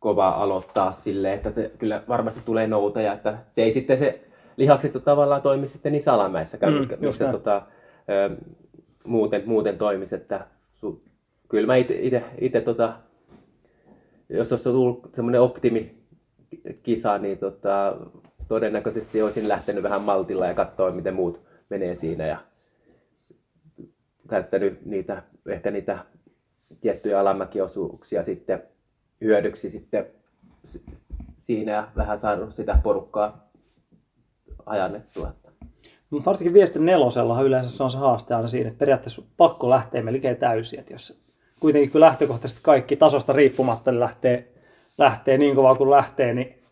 kova 0.00 0.28
aloittaa 0.28 0.92
sille, 0.92 1.32
että 1.32 1.50
se 1.50 1.72
kyllä 1.78 2.02
varmasti 2.08 2.40
tulee 2.44 2.66
noutaja, 2.66 3.12
että 3.12 3.38
se 3.46 3.62
ei 3.62 3.72
sitten 3.72 3.98
se 3.98 4.24
lihaksisto 4.56 5.00
tavallaan 5.00 5.42
toimi 5.42 5.68
sitten 5.68 5.92
niin 5.92 6.02
salamäissäkään, 6.02 6.74
mm, 6.74 6.88
missä 7.00 7.32
tota, 7.32 7.62
ö, 8.08 8.36
muuten, 9.04 9.42
muuten 9.46 9.78
toimisi, 9.78 10.14
että 10.14 10.46
su, 10.74 11.02
kyllä 11.48 11.66
mä 11.66 11.76
itse 12.40 12.60
tota, 12.60 12.92
jos 14.28 14.52
olisi 14.52 14.64
tullut 14.64 15.10
semmoinen 15.14 15.40
optimi 15.40 16.01
kisa, 16.82 17.18
niin 17.18 17.38
tota, 17.38 17.96
todennäköisesti 18.48 19.22
olisin 19.22 19.48
lähtenyt 19.48 19.82
vähän 19.82 20.02
maltilla 20.02 20.46
ja 20.46 20.54
katsoa, 20.54 20.90
miten 20.90 21.14
muut 21.14 21.40
menee 21.70 21.94
siinä 21.94 22.26
ja 22.26 22.38
käyttänyt 24.28 24.86
niitä, 24.86 25.22
ehkä 25.46 25.70
niitä 25.70 25.98
tiettyjä 26.80 27.20
alamäkiosuuksia 27.20 28.22
sitten 28.22 28.62
hyödyksi 29.20 29.70
sitten 29.70 30.06
siinä 31.38 31.72
ja 31.72 31.88
vähän 31.96 32.18
saanut 32.18 32.54
sitä 32.54 32.78
porukkaa 32.82 33.50
ajannettua. 34.66 35.32
No, 36.10 36.22
varsinkin 36.26 36.54
viestin 36.54 36.86
nelosella 36.86 37.42
yleensä 37.42 37.76
se 37.76 37.82
on 37.82 37.90
se 37.90 37.98
haaste 37.98 38.34
aina 38.34 38.48
siinä, 38.48 38.68
että 38.68 38.78
periaatteessa 38.78 39.22
pakko 39.36 39.70
lähteä 39.70 40.02
melkein 40.02 40.36
täysin. 40.36 40.80
Että 40.80 40.94
jos 40.94 41.22
kuitenkin 41.60 41.90
kun 41.90 42.00
lähtökohtaisesti 42.00 42.60
kaikki 42.62 42.96
tasosta 42.96 43.32
riippumatta 43.32 43.90
niin 43.90 44.00
lähtee 44.00 44.51
lähtee 44.98 45.38
niin 45.38 45.56
kovaa 45.56 45.74
kuin 45.74 45.90
lähtee, 45.90 46.34
niin 46.34 46.62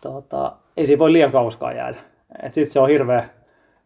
tota, 0.00 0.56
ei 0.76 0.86
siinä 0.86 0.98
voi 0.98 1.12
liian 1.12 1.32
kauskaa 1.32 1.72
jäädä. 1.72 1.98
Sitten 2.44 2.70
se 2.70 2.80
on 2.80 2.88
hirveä, 2.88 3.28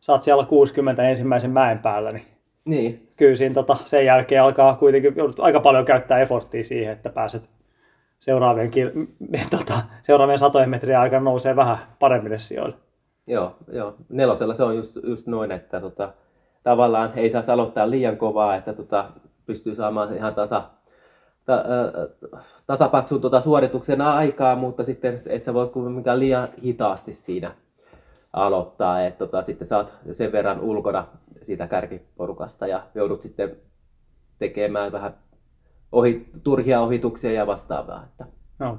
saat 0.01 0.23
siellä 0.23 0.45
60 0.45 1.09
ensimmäisen 1.09 1.51
mäen 1.51 1.79
päällä, 1.79 2.13
niin, 2.13 2.27
niin. 2.65 3.09
kyllä 3.17 3.35
siinä 3.35 3.55
tota, 3.55 3.77
sen 3.85 4.07
jälkeen 4.07 4.43
alkaa 4.43 4.75
kuitenkin 4.77 5.15
aika 5.39 5.61
paljon 5.61 5.85
käyttää 5.85 6.19
efforttia 6.19 6.65
siihen, 6.65 6.93
että 6.93 7.11
pääset 7.11 7.51
seuraavien, 8.19 8.71
tota, 9.59 9.75
seuraavien 10.03 10.39
satojen 10.39 10.71
metrien 10.71 10.99
aikana 10.99 11.25
nousee 11.25 11.57
vähän 11.57 11.77
paremmille 11.99 12.39
sijoille. 12.39 12.77
Joo, 13.27 13.57
joo. 13.73 13.95
nelosella 14.09 14.55
se 14.55 14.63
on 14.63 14.77
just, 14.77 14.99
just 15.03 15.27
noin, 15.27 15.53
että 15.53 15.81
tota, 15.81 16.13
tavallaan 16.63 17.13
ei 17.17 17.31
saa 17.31 17.43
aloittaa 17.47 17.91
liian 17.91 18.17
kovaa, 18.17 18.57
että 18.57 18.73
tota, 18.73 19.11
pystyy 19.47 19.75
saamaan 19.75 20.17
ihan 20.17 20.35
tasa, 20.35 20.63
ta, 21.45 21.65
tasapaksun 22.67 23.21
tuota 23.21 23.41
suorituksena 23.41 24.15
aikaa, 24.15 24.57
mutta 24.57 24.85
sitten 24.85 25.21
et 25.29 25.45
sä 25.45 25.55
voi 25.55 25.69
kuitenkaan 25.69 26.19
liian 26.19 26.49
hitaasti 26.65 27.13
siinä 27.13 27.55
aloittaa, 28.33 29.03
että 29.03 29.19
tota, 29.19 29.43
sitten 29.43 29.67
sä 29.67 29.77
oot 29.77 29.93
sen 30.13 30.33
verran 30.33 30.61
ulkona 30.61 31.07
siitä 31.47 31.67
kärkiporukasta 31.67 32.67
ja 32.67 32.87
joudut 32.95 33.23
sitten 33.23 33.57
tekemään 34.39 34.93
vähän 34.93 35.15
ohi, 35.93 36.31
turhia 36.43 36.81
ohituksia 36.81 37.33
ja 37.33 37.47
vastaavaa. 37.47 38.05
Että. 38.05 38.27
No. 38.59 38.79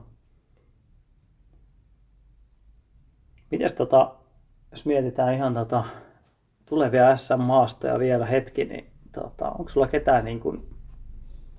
Mites 3.51 3.73
tota, 3.73 4.15
jos 4.71 4.85
mietitään 4.85 5.33
ihan 5.33 5.53
tota, 5.53 5.83
tulevia 6.69 7.17
SM-maastoja 7.17 7.99
vielä 7.99 8.25
hetki, 8.25 8.65
niin 8.65 8.91
tota, 9.13 9.49
onko 9.49 9.69
sulla 9.69 9.87
ketään 9.87 10.25
niin 10.25 10.39
kuin 10.39 10.72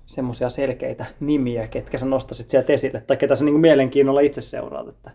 semmoisia 0.05 0.49
selkeitä 0.49 1.05
nimiä, 1.19 1.67
ketkä 1.67 1.97
sä 1.97 2.05
nostasit 2.05 2.49
sieltä 2.49 2.73
esille, 2.73 3.01
tai 3.01 3.17
ketä 3.17 3.35
sä 3.35 3.45
niin 3.45 3.53
kuin 3.53 3.61
mielenkiinnolla 3.61 4.19
itse 4.19 4.41
seuraat, 4.41 4.87
että 4.87 5.11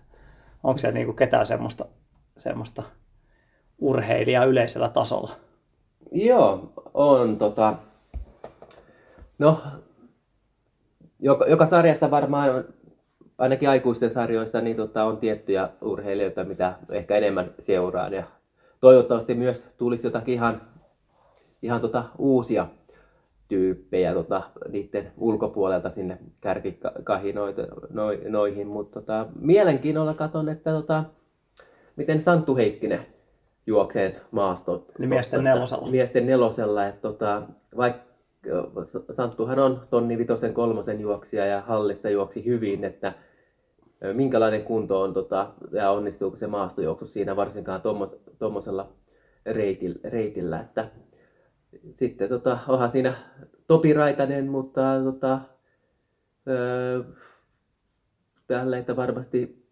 onko 0.63 0.79
siellä 0.79 0.95
niin 0.95 1.07
kuin 1.07 1.17
ketään 1.17 1.47
semmoista, 1.47 1.87
semmoista 2.37 2.83
urheilijaa 3.79 4.45
yleisellä 4.45 4.89
tasolla? 4.89 5.37
Joo, 6.13 6.73
on 6.95 7.39
tota... 7.39 7.75
No, 9.39 9.63
joka, 11.19 11.47
joka 11.47 11.67
sarjassa 11.67 12.11
varmaan, 12.11 12.65
ainakin 13.39 13.69
aikuisten 13.69 14.11
sarjoissa, 14.11 14.61
niin 14.61 14.77
tota, 14.77 15.05
on 15.05 15.19
tiettyjä 15.19 15.69
urheilijoita, 15.81 16.45
mitä 16.45 16.75
ehkä 16.91 17.17
enemmän 17.17 17.55
seuraan. 17.59 18.13
Ja 18.13 18.25
toivottavasti 18.81 19.35
myös 19.35 19.67
tulisi 19.77 20.07
jotakin 20.07 20.35
ihan, 20.35 20.63
ihan 21.63 21.81
tota, 21.81 22.05
uusia 22.19 22.67
tyyppejä 23.51 24.15
tota, 24.15 24.43
niiden 24.69 25.13
ulkopuolelta 25.17 25.91
sinne 25.91 26.19
kärkikahinoihin. 26.41 28.67
Mutta 28.67 29.01
tota, 29.01 29.27
mielenkiinnolla 29.41 30.15
katson, 30.15 30.49
että 30.49 30.71
tota, 30.71 31.05
miten 31.97 32.21
Santtu 32.21 32.57
Heikkinen 32.57 33.07
juoksee 33.67 34.21
maastot. 34.31 34.93
Niin 34.99 35.09
miesten 35.09 35.45
nelosella. 35.45 35.91
Miesten 35.91 36.27
nelosella. 36.27 36.87
Että, 36.87 37.01
tota, 37.01 37.43
vaikka 37.77 38.11
Santtuhan 39.11 39.59
on 39.59 39.81
tonni 39.91 40.19
vitosen 40.19 40.55
kolmosen 40.55 41.01
juoksija 41.01 41.47
ja 41.47 41.61
hallissa 41.61 42.11
juoksi 42.11 42.45
hyvin, 42.45 42.85
että 42.85 43.13
minkälainen 44.13 44.65
kunto 44.65 45.01
on 45.01 45.15
tota, 45.15 45.51
ja 45.73 45.91
onnistuuko 45.91 46.37
se 46.37 46.47
maastojuoksu 46.47 47.07
siinä 47.07 47.37
varsinkaan 47.37 47.83
tuommoisella 48.39 48.89
reitillä, 49.47 49.99
reitillä, 50.05 50.61
että 50.61 50.89
sitten 51.97 52.29
tota, 52.29 52.59
onhan 52.69 52.91
siinä 52.91 53.15
Topi 53.67 53.93
Raitanen, 53.93 54.49
mutta 54.49 54.81
tota, 55.05 55.41
öö, 56.49 57.03
tällä, 58.47 58.79
että 58.79 58.97
varmasti 58.97 59.67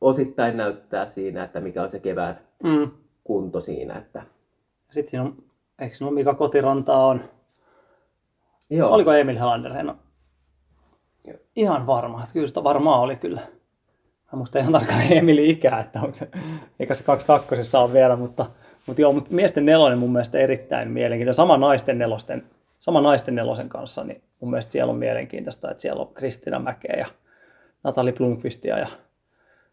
osittain 0.00 0.56
näyttää 0.56 1.06
siinä, 1.06 1.44
että 1.44 1.60
mikä 1.60 1.82
on 1.82 1.90
se 1.90 2.00
kevään 2.00 2.38
mm. 2.62 2.90
kunto 3.24 3.60
siinä. 3.60 3.98
Että... 3.98 4.22
Sitten 4.90 5.10
siinä 5.10 5.24
on, 5.24 5.42
eikö 5.78 5.94
sinulla 5.94 6.14
Mika 6.14 6.34
Kotirantaa 6.34 7.06
on? 7.06 7.20
Joo. 8.70 8.90
Oliko 8.90 9.12
Emil 9.12 9.38
Helander? 9.38 9.72
En 9.72 9.90
ole 9.90 9.96
ihan 11.56 11.86
varma. 11.86 12.20
Että 12.20 12.32
kyllä 12.32 12.46
sitä 12.46 12.64
varmaan 12.64 13.00
oli 13.00 13.16
kyllä. 13.16 13.40
Mä 14.32 14.36
muista 14.36 14.58
ihan 14.58 14.72
tarkkaan 14.72 15.12
Emilin 15.12 15.50
ikää, 15.50 15.80
että 15.80 16.00
onko 16.00 16.14
se, 16.14 16.28
eikä 16.80 16.94
se 16.94 17.04
kaksi 17.04 17.26
kakkosessa 17.26 17.80
on 17.80 17.92
vielä, 17.92 18.16
mutta, 18.16 18.46
mutta 18.90 19.02
joo, 19.02 19.12
mutta 19.12 19.34
miesten 19.34 19.66
nelonen 19.66 19.98
mun 19.98 20.12
mielestä 20.12 20.38
erittäin 20.38 20.90
mielenkiintoinen. 20.90 21.34
Sama 21.34 21.56
naisten 21.56 21.98
nelosten, 21.98 22.44
sama 22.80 23.00
naisten 23.00 23.34
nelosen 23.34 23.68
kanssa, 23.68 24.04
niin 24.04 24.22
mun 24.40 24.50
mielestä 24.50 24.72
siellä 24.72 24.90
on 24.90 24.98
mielenkiintoista, 24.98 25.70
että 25.70 25.80
siellä 25.80 26.02
on 26.02 26.14
Kristina 26.14 26.58
Mäkeä 26.58 26.96
ja 26.98 27.06
Natali 27.84 28.12
Blomqvistia 28.12 28.78
ja 28.78 28.86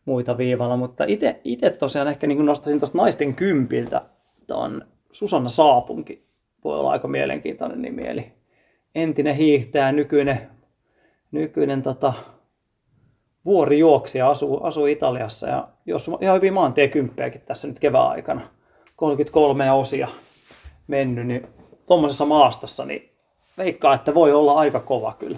muita 0.05 0.37
viivalla, 0.37 0.77
mutta 0.77 1.03
itse 1.43 1.69
tosiaan 1.69 2.07
ehkä 2.07 2.27
niin 2.27 2.45
nostaisin 2.45 2.79
tuosta 2.79 2.97
naisten 2.97 3.35
kympiltä 3.35 4.01
tuon 4.47 4.85
Susanna 5.11 5.49
Saapunki, 5.49 6.27
voi 6.63 6.79
olla 6.79 6.91
aika 6.91 7.07
mielenkiintoinen 7.07 7.81
nimi, 7.81 8.07
eli 8.07 8.31
entinen 8.95 9.35
hiihtäjä, 9.35 9.91
nykyinen, 9.91 10.41
nykyinen 11.31 11.81
tota, 11.81 12.13
vuorijuoksija 13.45 14.29
asuu, 14.29 14.63
asuu 14.63 14.85
Italiassa. 14.85 15.47
Ja 15.47 15.67
jos 15.85 16.11
ihan 16.21 16.35
hyvin 16.35 16.53
maantiekymppejäkin 16.53 17.41
tässä 17.41 17.67
nyt 17.67 17.79
kevään 17.79 18.09
aikana, 18.09 18.56
33 18.97 19.71
osia 19.71 20.07
mennyt, 20.87 21.27
niin 21.27 21.47
tuommoisessa 21.85 22.25
maastossa, 22.25 22.85
niin 22.85 23.09
veikkaa, 23.57 23.93
että 23.93 24.13
voi 24.13 24.33
olla 24.33 24.53
aika 24.53 24.79
kova 24.79 25.15
kyllä. 25.19 25.37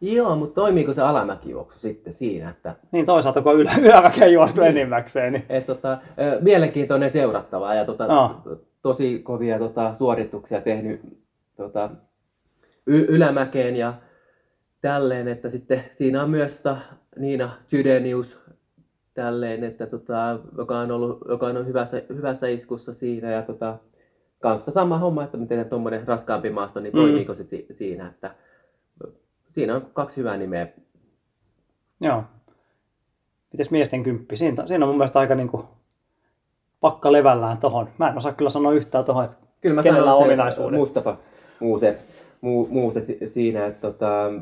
Joo, 0.00 0.36
mutta 0.36 0.54
toimiiko 0.54 0.92
se 0.92 1.02
alamäkijuoksu 1.02 1.78
sitten 1.78 2.12
siinä? 2.12 2.50
Että... 2.50 2.74
Niin 2.92 3.06
toisaalta 3.06 3.42
kun 3.42 3.54
ylä, 3.54 3.72
ylämäkeä 3.82 4.26
juostu 4.26 4.60
niin. 4.60 4.70
enimmäkseen. 4.70 5.32
Niin... 5.32 5.44
Et, 5.48 5.66
tota, 5.66 5.98
mielenkiintoinen 6.40 7.10
seurattava 7.10 7.74
ja 7.74 7.84
tota, 7.84 8.06
no. 8.06 8.42
tosi 8.82 9.18
kovia 9.18 9.58
tota, 9.58 9.94
suorituksia 9.94 10.60
tehnyt 10.60 11.00
tota, 11.56 11.90
y- 12.86 13.06
ylämäkeen 13.08 13.76
ja 13.76 13.94
tälleen, 14.80 15.28
että 15.28 15.48
sitten 15.48 15.84
siinä 15.90 16.22
on 16.22 16.30
myös 16.30 16.56
tota, 16.56 16.76
Niina 17.18 17.50
Chydenius 17.68 18.38
tälleen, 19.16 19.64
että 19.64 19.86
tota, 19.86 20.38
joka 20.58 20.78
on 20.78 20.90
ollut, 20.90 21.18
joka 21.28 21.46
on 21.46 21.66
hyvässä, 21.66 22.02
hyvässä 22.08 22.48
iskussa 22.48 22.94
siinä 22.94 23.30
ja 23.30 23.42
tota, 23.42 23.78
kanssa 24.40 24.70
sama 24.70 24.98
homma, 24.98 25.24
että 25.24 25.36
miten 25.36 25.68
tuommoinen 25.68 26.08
raskaampi 26.08 26.50
maasto, 26.50 26.80
niin 26.80 26.92
toimiiko 26.92 27.32
mm. 27.32 27.36
se 27.36 27.44
si- 27.44 27.66
siinä, 27.70 28.08
että 28.08 28.34
siinä 29.54 29.76
on 29.76 29.86
kaksi 29.92 30.16
hyvää 30.16 30.36
nimeä. 30.36 30.68
Joo. 32.00 32.24
Mites 33.52 33.70
miesten 33.70 34.02
kymppi? 34.02 34.36
Siinä, 34.36 34.66
siinä 34.66 34.84
on 34.84 34.88
mun 34.88 34.98
mielestä 34.98 35.18
aika 35.18 35.34
niinku 35.34 35.64
pakka 36.80 37.12
levällään 37.12 37.58
tohon. 37.58 37.88
Mä 37.98 38.08
en 38.08 38.16
osaa 38.16 38.32
kyllä 38.32 38.50
sanoa 38.50 38.72
yhtään 38.72 39.04
tohon, 39.04 39.24
että 39.24 39.36
kyllä 39.60 39.74
mä 39.74 39.82
kenellä 39.82 40.14
on 40.14 40.24
ominaisuudet. 40.24 40.78
Mustafa 40.78 41.16
Muuse, 41.60 41.98
muu, 42.40 42.68
Muuse 42.70 43.00
siinä, 43.26 43.66
että 43.66 43.80
tota, 43.80 44.32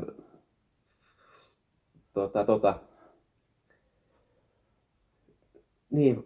tota, 2.13 2.43
tota, 2.43 2.73
niin, 5.95 6.23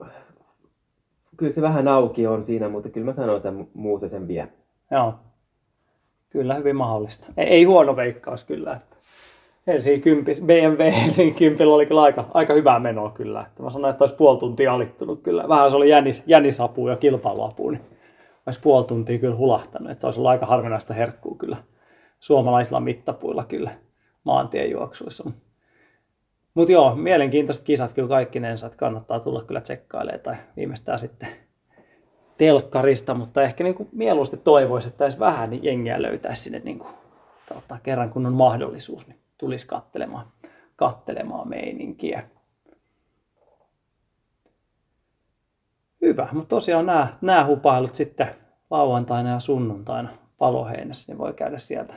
kyllä 1.38 1.51
se 1.51 1.62
vähän 1.62 1.88
auki 1.88 2.27
on 2.27 2.43
siinä, 2.43 2.69
mutta 2.69 2.89
kyllä 2.89 3.05
mä 3.05 3.13
sanoin, 3.13 3.38
että 3.38 3.53
Muuse 3.73 4.10
sen 4.10 4.27
vie. 4.27 4.47
Joo, 4.91 5.13
Kyllä, 6.29 6.55
hyvin 6.55 6.75
mahdollista. 6.75 7.27
Ei, 7.38 7.47
ei 7.47 7.63
huono 7.63 7.95
veikkaus 7.95 8.43
kyllä. 8.43 8.73
Että 8.73 8.95
Helsingin 9.67 10.01
kympi, 10.01 10.36
BMW 10.45 10.91
Helsingin 11.03 11.36
kympillä 11.36 11.75
oli 11.75 11.86
kyllä 11.86 12.01
aika, 12.01 12.25
aika 12.34 12.53
hyvää 12.53 12.79
menoa 12.79 13.10
kyllä. 13.10 13.41
Että 13.41 13.63
mä 13.63 13.69
sanoin, 13.69 13.91
että 13.91 14.03
olisi 14.03 14.15
puoli 14.15 14.39
tuntia 14.39 14.73
alittunut 14.73 15.21
kyllä. 15.23 15.47
Vähän 15.47 15.71
se 15.71 15.77
oli 15.77 15.89
jännis, 15.89 16.23
jännisapu 16.27 16.88
ja 16.88 16.95
kilpailuapu, 16.95 17.69
niin 17.69 17.82
olisi 18.45 18.60
puoli 18.60 18.86
tuntia 18.86 19.19
kyllä 19.19 19.36
hulahtanut. 19.36 19.91
Että 19.91 20.01
se 20.01 20.08
olisi 20.08 20.19
ollut 20.19 20.29
aika 20.29 20.45
harvinaista 20.45 20.93
herkkuu 20.93 21.36
kyllä 21.36 21.58
suomalaisilla 22.19 22.79
mittapuilla 22.79 23.45
kyllä 23.45 23.71
maantiejuoksuissa. 24.23 25.23
Mutta 25.23 25.41
joo, 26.69 26.95
mielenkiintoiset 26.95 27.65
kisat 27.65 27.93
kyllä 27.93 28.07
kaikkinensa, 28.07 28.67
että 28.67 28.77
kannattaa 28.77 29.19
tulla 29.19 29.43
kyllä 29.43 29.62
tsekkailemaan 29.62 30.23
tai 30.23 30.35
viimeistään 30.57 30.99
sitten 30.99 31.29
telkkarista, 32.38 33.13
mutta 33.13 33.41
ehkä 33.41 33.63
niin 33.63 33.75
kuin 33.75 33.89
mieluusti 33.91 34.38
toivoisi, 34.38 34.88
että 34.88 35.03
edes 35.03 35.19
vähän 35.19 35.49
niin 35.49 35.63
jengiä 35.63 36.01
löytäisi 36.01 36.43
sinne 36.43 36.59
niin 36.59 36.79
kuin, 36.79 36.93
tota, 37.53 37.77
kerran 37.83 38.09
kun 38.09 38.25
on 38.25 38.33
mahdollisuus, 38.33 39.07
niin 39.07 39.19
tulisi 39.38 39.67
kattelemaan, 39.67 40.25
kattelemaan 40.75 41.49
meininkiä. 41.49 42.23
Hyvä, 46.01 46.27
mutta 46.31 46.49
tosiaan 46.49 46.85
nämä, 46.85 47.07
nämä 47.21 47.45
hupailut 47.45 47.95
sitten 47.95 48.27
lauantaina 48.69 49.29
ja 49.29 49.39
sunnuntaina 49.39 50.09
paloheinässä, 50.38 51.12
niin 51.12 51.17
voi 51.17 51.33
käydä 51.33 51.57
sieltä, 51.57 51.93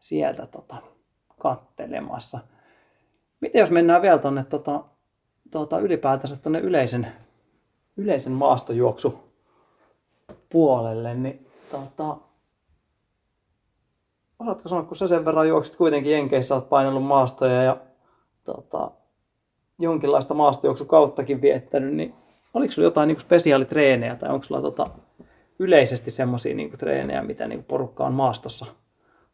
sieltä 0.00 0.46
tota, 0.46 0.76
kattelemassa. 1.38 2.38
Miten 3.42 3.60
jos 3.60 3.70
mennään 3.70 4.02
vielä 4.02 4.18
tuonne 4.18 4.44
tota, 4.44 4.84
tota, 5.50 5.78
ylipäätänsä 5.78 6.36
tuonne 6.36 6.58
yleisen, 6.60 7.06
yleisen 7.96 8.32
maastojuoksu 8.32 9.18
puolelle, 10.48 11.14
niin 11.14 11.46
tota, 11.70 12.16
osaatko 14.38 14.68
sanoa, 14.68 14.84
kun 14.84 14.96
sä 14.96 15.06
sen 15.06 15.24
verran 15.24 15.48
juoksit 15.48 15.76
kuitenkin 15.76 16.12
Jenkeissä, 16.12 16.54
oot 16.54 16.68
painellut 16.68 17.04
maastoja 17.04 17.62
ja 17.62 17.76
tota, 18.44 18.90
jonkinlaista 19.78 20.34
maastojuoksukauttakin 20.34 21.42
viettänyt, 21.42 21.94
niin 21.94 22.14
oliko 22.54 22.72
sulla 22.72 22.86
jotain 22.86 23.08
niin 23.08 23.20
spesiaalitreenejä 23.20 24.16
tai 24.16 24.30
onko 24.30 24.44
sulla 24.44 24.62
tota, 24.62 24.90
yleisesti 25.58 26.10
semmoisia 26.10 26.54
niin 26.54 26.78
treenejä, 26.78 27.22
mitä 27.22 27.48
niin 27.48 27.64
porukka 27.64 28.06
on 28.06 28.12
maastossa 28.12 28.66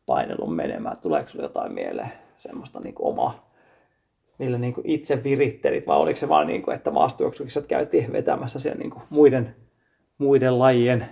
painellut 0.06 0.56
menemään? 0.56 0.98
Tuleeko 0.98 1.30
sulla 1.30 1.44
jotain 1.44 1.72
mieleen 1.72 2.12
semmoista 2.36 2.80
niin 2.80 2.94
omaa, 2.98 3.47
millä 4.38 4.58
niin 4.58 4.74
itse 4.84 5.24
virittelit 5.24 5.86
vai 5.86 5.96
oliko 5.96 6.16
se 6.16 6.28
vaan 6.28 6.46
niin 6.46 6.62
kuin, 6.62 6.74
että 6.74 6.90
maastojuoksukissa 6.90 7.62
käytiin 7.62 8.12
vetämässä 8.12 8.58
siellä 8.58 8.78
niin 8.78 8.92
muiden 9.10 9.54
muiden 10.18 10.58
lajien 10.58 11.06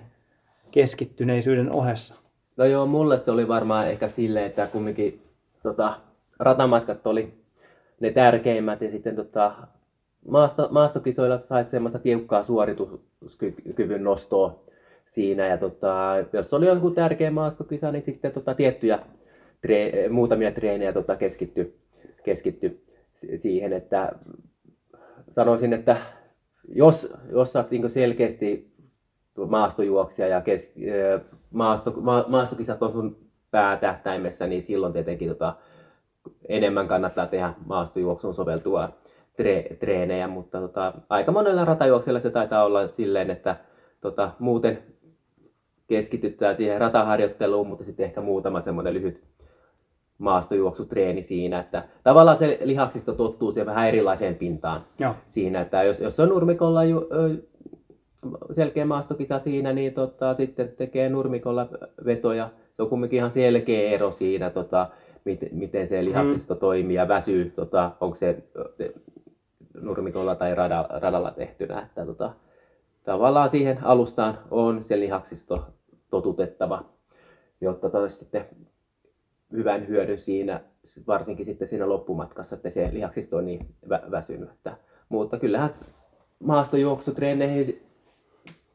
keskittyneisyyden 0.71 1.71
ohessa? 1.71 2.15
No 2.57 2.65
joo, 2.65 2.87
mulle 2.87 3.19
se 3.19 3.31
oli 3.31 3.49
varmaan 3.49 3.89
ehkä 3.89 4.09
silleen, 4.09 4.47
että 4.47 4.67
kumminkin 4.67 5.23
tota, 5.63 5.95
ratamatkat 6.39 7.07
oli 7.07 7.35
ne 8.01 8.11
tärkeimmät 8.11 8.81
ja 8.81 8.91
sitten 8.91 9.17
tota, 9.17 9.55
maasto, 10.29 10.69
maastokisoilla 10.71 11.39
saisi 11.39 11.71
semmoista 11.71 11.99
tiukkaa 11.99 12.43
suorituskyvyn 12.43 14.05
nostoa 14.05 14.61
siinä. 15.05 15.47
Ja 15.47 15.59
tota, 15.59 16.15
jos 16.33 16.55
oli 16.55 16.67
joku 16.67 16.91
tärkeä 16.91 17.31
maastokisa, 17.31 17.93
niin 17.93 18.03
sitten 18.03 18.33
tota, 18.33 18.55
tiettyjä 18.55 18.99
tre- 19.67 20.11
muutamia 20.11 20.53
treenejä 20.53 20.93
tota, 20.93 21.17
keskitty, 21.17 21.79
keskitty 22.25 22.86
siihen, 23.35 23.73
että 23.73 24.13
sanoisin, 25.31 25.73
että 25.73 25.97
jos, 26.69 27.13
jos 27.31 27.57
oot 27.57 27.71
niin 27.71 27.91
selkeästi 27.91 28.77
maastojuoksija 29.49 30.29
ja 30.29 30.41
kes, 30.41 30.75
maasto, 31.51 31.91
ma, 32.01 32.25
maastokisat 32.29 32.83
on 32.83 32.93
sun 32.93 33.17
päätähtäimessä, 33.51 34.47
niin 34.47 34.63
silloin 34.63 34.93
tietenkin 34.93 35.29
tota, 35.29 35.55
enemmän 36.49 36.89
kannattaa 36.89 37.27
tehdä 37.27 37.55
maastojuoksuun 37.67 38.35
soveltua 38.35 38.89
tre, 39.37 39.65
treenejä, 39.79 40.29
mutta 40.29 40.61
tota, 40.61 40.93
aika 41.09 41.33
monella 41.33 41.65
ratajuoksella 41.65 42.21
se 42.21 42.31
taitaa 42.31 42.65
olla 42.65 42.89
silleen, 42.89 43.31
että 43.31 43.57
tota, 44.01 44.31
muuten 44.39 44.83
keskitytään 45.87 46.57
siihen 46.57 46.81
rataharjoitteluun, 46.81 47.67
mutta 47.67 47.85
sitten 47.85 48.07
ehkä 48.07 48.21
muutama 48.21 48.61
semmoinen 48.61 48.95
lyhyt 48.95 49.23
maastojuoksutreeni 50.19 51.23
siinä, 51.23 51.61
että 51.61 51.85
tavallaan 52.03 52.37
se 52.37 52.59
lihaksisto 52.65 53.13
tottuu 53.13 53.53
siihen 53.53 53.67
vähän 53.67 53.89
erilaiseen 53.89 54.35
pintaan 54.35 54.81
Joo. 54.99 55.15
siinä, 55.27 55.61
että 55.61 55.83
jos, 55.83 56.01
jos 56.01 56.21
on 56.21 56.29
nurmikolla 56.29 56.85
ju, 56.85 57.09
ö, 57.13 57.37
selkeä 58.53 58.85
maastokisa 58.85 59.39
siinä, 59.39 59.73
niin 59.73 59.95
tota, 59.95 60.35
sitten 60.35 60.69
tekee 60.77 61.09
nurmikolla 61.09 61.69
vetoja. 62.05 62.51
Se 62.77 62.83
on 62.83 62.89
kumminkin 62.89 63.17
ihan 63.17 63.31
selkeä 63.31 63.91
ero 63.91 64.13
siinä, 64.13 64.51
tota, 64.51 64.89
miten, 65.25 65.49
miten 65.53 65.89
se 65.89 66.05
lihaksisto 66.05 66.55
mm. 66.55 66.61
toimii 66.61 66.97
ja 66.97 67.09
väsyy, 67.09 67.53
tota, 67.57 67.91
onko 68.01 68.17
se 68.17 68.43
nurmikolla 69.81 70.35
tai 70.35 70.55
radalla, 70.55 70.89
radalla 71.01 71.31
tehtynä. 71.31 71.83
Että, 71.83 72.07
tota, 72.07 72.33
tavallaan 73.05 73.51
siihen 73.51 73.79
alustaan 73.83 74.39
on 74.51 74.83
se 74.83 75.01
lihaksisto 75.01 75.67
totutettava, 76.11 76.85
jotta 77.61 77.91
tota, 77.91 78.09
sitten 78.09 78.47
hyvän 79.57 79.89
hyödyn 79.89 80.19
siinä, 80.19 80.61
varsinkin 81.07 81.47
sitten 81.47 81.69
siinä 81.69 81.89
loppumatkassa, 81.89 82.57
että 82.57 82.71
se 82.71 82.91
lihaksisto 82.93 83.37
on 83.37 83.47
niin 83.47 83.67
vä- 83.89 84.11
väsynyt. 84.11 84.51
Että, 84.51 84.77
mutta 85.09 85.39
kyllähän 85.39 85.71
maastojuoksutreeneihin 86.39 87.83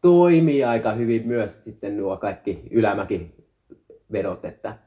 toimii 0.01 0.63
aika 0.63 0.91
hyvin 0.91 1.27
myös 1.27 1.63
sitten 1.63 1.97
nuo 1.97 2.17
kaikki 2.17 2.63
ylämäkivedot, 2.71 4.45
että 4.45 4.77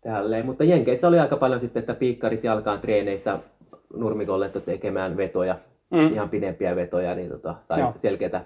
tälleen. 0.00 0.46
Mutta 0.46 0.64
Jenkeissä 0.64 1.08
oli 1.08 1.18
aika 1.18 1.36
paljon 1.36 1.60
sitten, 1.60 1.80
että 1.80 1.94
piikkarit 1.94 2.44
jalkaan 2.44 2.80
treeneissä 2.80 3.38
nurmikolle 3.94 4.48
tekemään 4.48 5.16
vetoja, 5.16 5.58
mm. 5.90 6.12
ihan 6.12 6.28
pidempiä 6.28 6.76
vetoja, 6.76 7.14
niin 7.14 7.30
tota, 7.30 7.54
sai 7.60 7.80
Joo. 7.80 7.92
selkeätä 7.96 8.44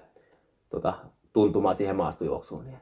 tota, 0.69 0.93
tuntumaa 1.33 1.73
siihen 1.73 1.95
maastojuoksuun. 1.95 2.65
Niin. 2.65 2.77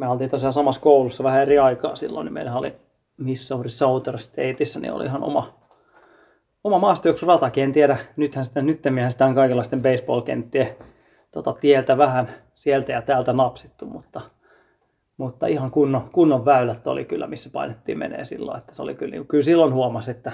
Me 0.00 0.08
oltiin 0.08 0.30
tosiaan 0.30 0.52
samassa 0.52 0.80
koulussa 0.80 1.24
vähän 1.24 1.42
eri 1.42 1.58
aikaa 1.58 1.96
silloin, 1.96 2.24
niin 2.24 2.32
meillä 2.32 2.54
oli 2.54 2.76
Missouri 3.16 3.70
Southern 3.70 4.18
Stateissa, 4.18 4.80
niin 4.80 4.92
oli 4.92 5.04
ihan 5.04 5.22
oma, 5.22 5.54
oma 6.64 6.78
maastojuoksuratakin. 6.78 7.64
En 7.64 7.72
tiedä, 7.72 7.96
nythän 8.16 8.44
sitä, 8.44 8.62
nyttemminhän 8.62 9.12
sitä 9.12 9.26
on 9.26 9.34
kaikenlaisten 9.34 9.82
baseball-kenttien 9.82 10.66
tota, 11.32 11.52
tieltä 11.52 11.98
vähän 11.98 12.28
sieltä 12.54 12.92
ja 12.92 13.02
täältä 13.02 13.32
napsittu, 13.32 13.86
mutta, 13.86 14.20
mutta 15.16 15.46
ihan 15.46 15.70
kunnon, 15.70 16.10
kunnon 16.12 16.44
väylät 16.44 16.86
oli 16.86 17.04
kyllä, 17.04 17.26
missä 17.26 17.50
painettiin 17.52 17.98
menee 17.98 18.24
silloin. 18.24 18.58
Että 18.58 18.74
se 18.74 18.82
oli 18.82 18.94
kyllä, 18.94 19.10
niin 19.10 19.26
kyllä 19.26 19.44
silloin 19.44 19.74
huomasi, 19.74 20.10
että 20.10 20.32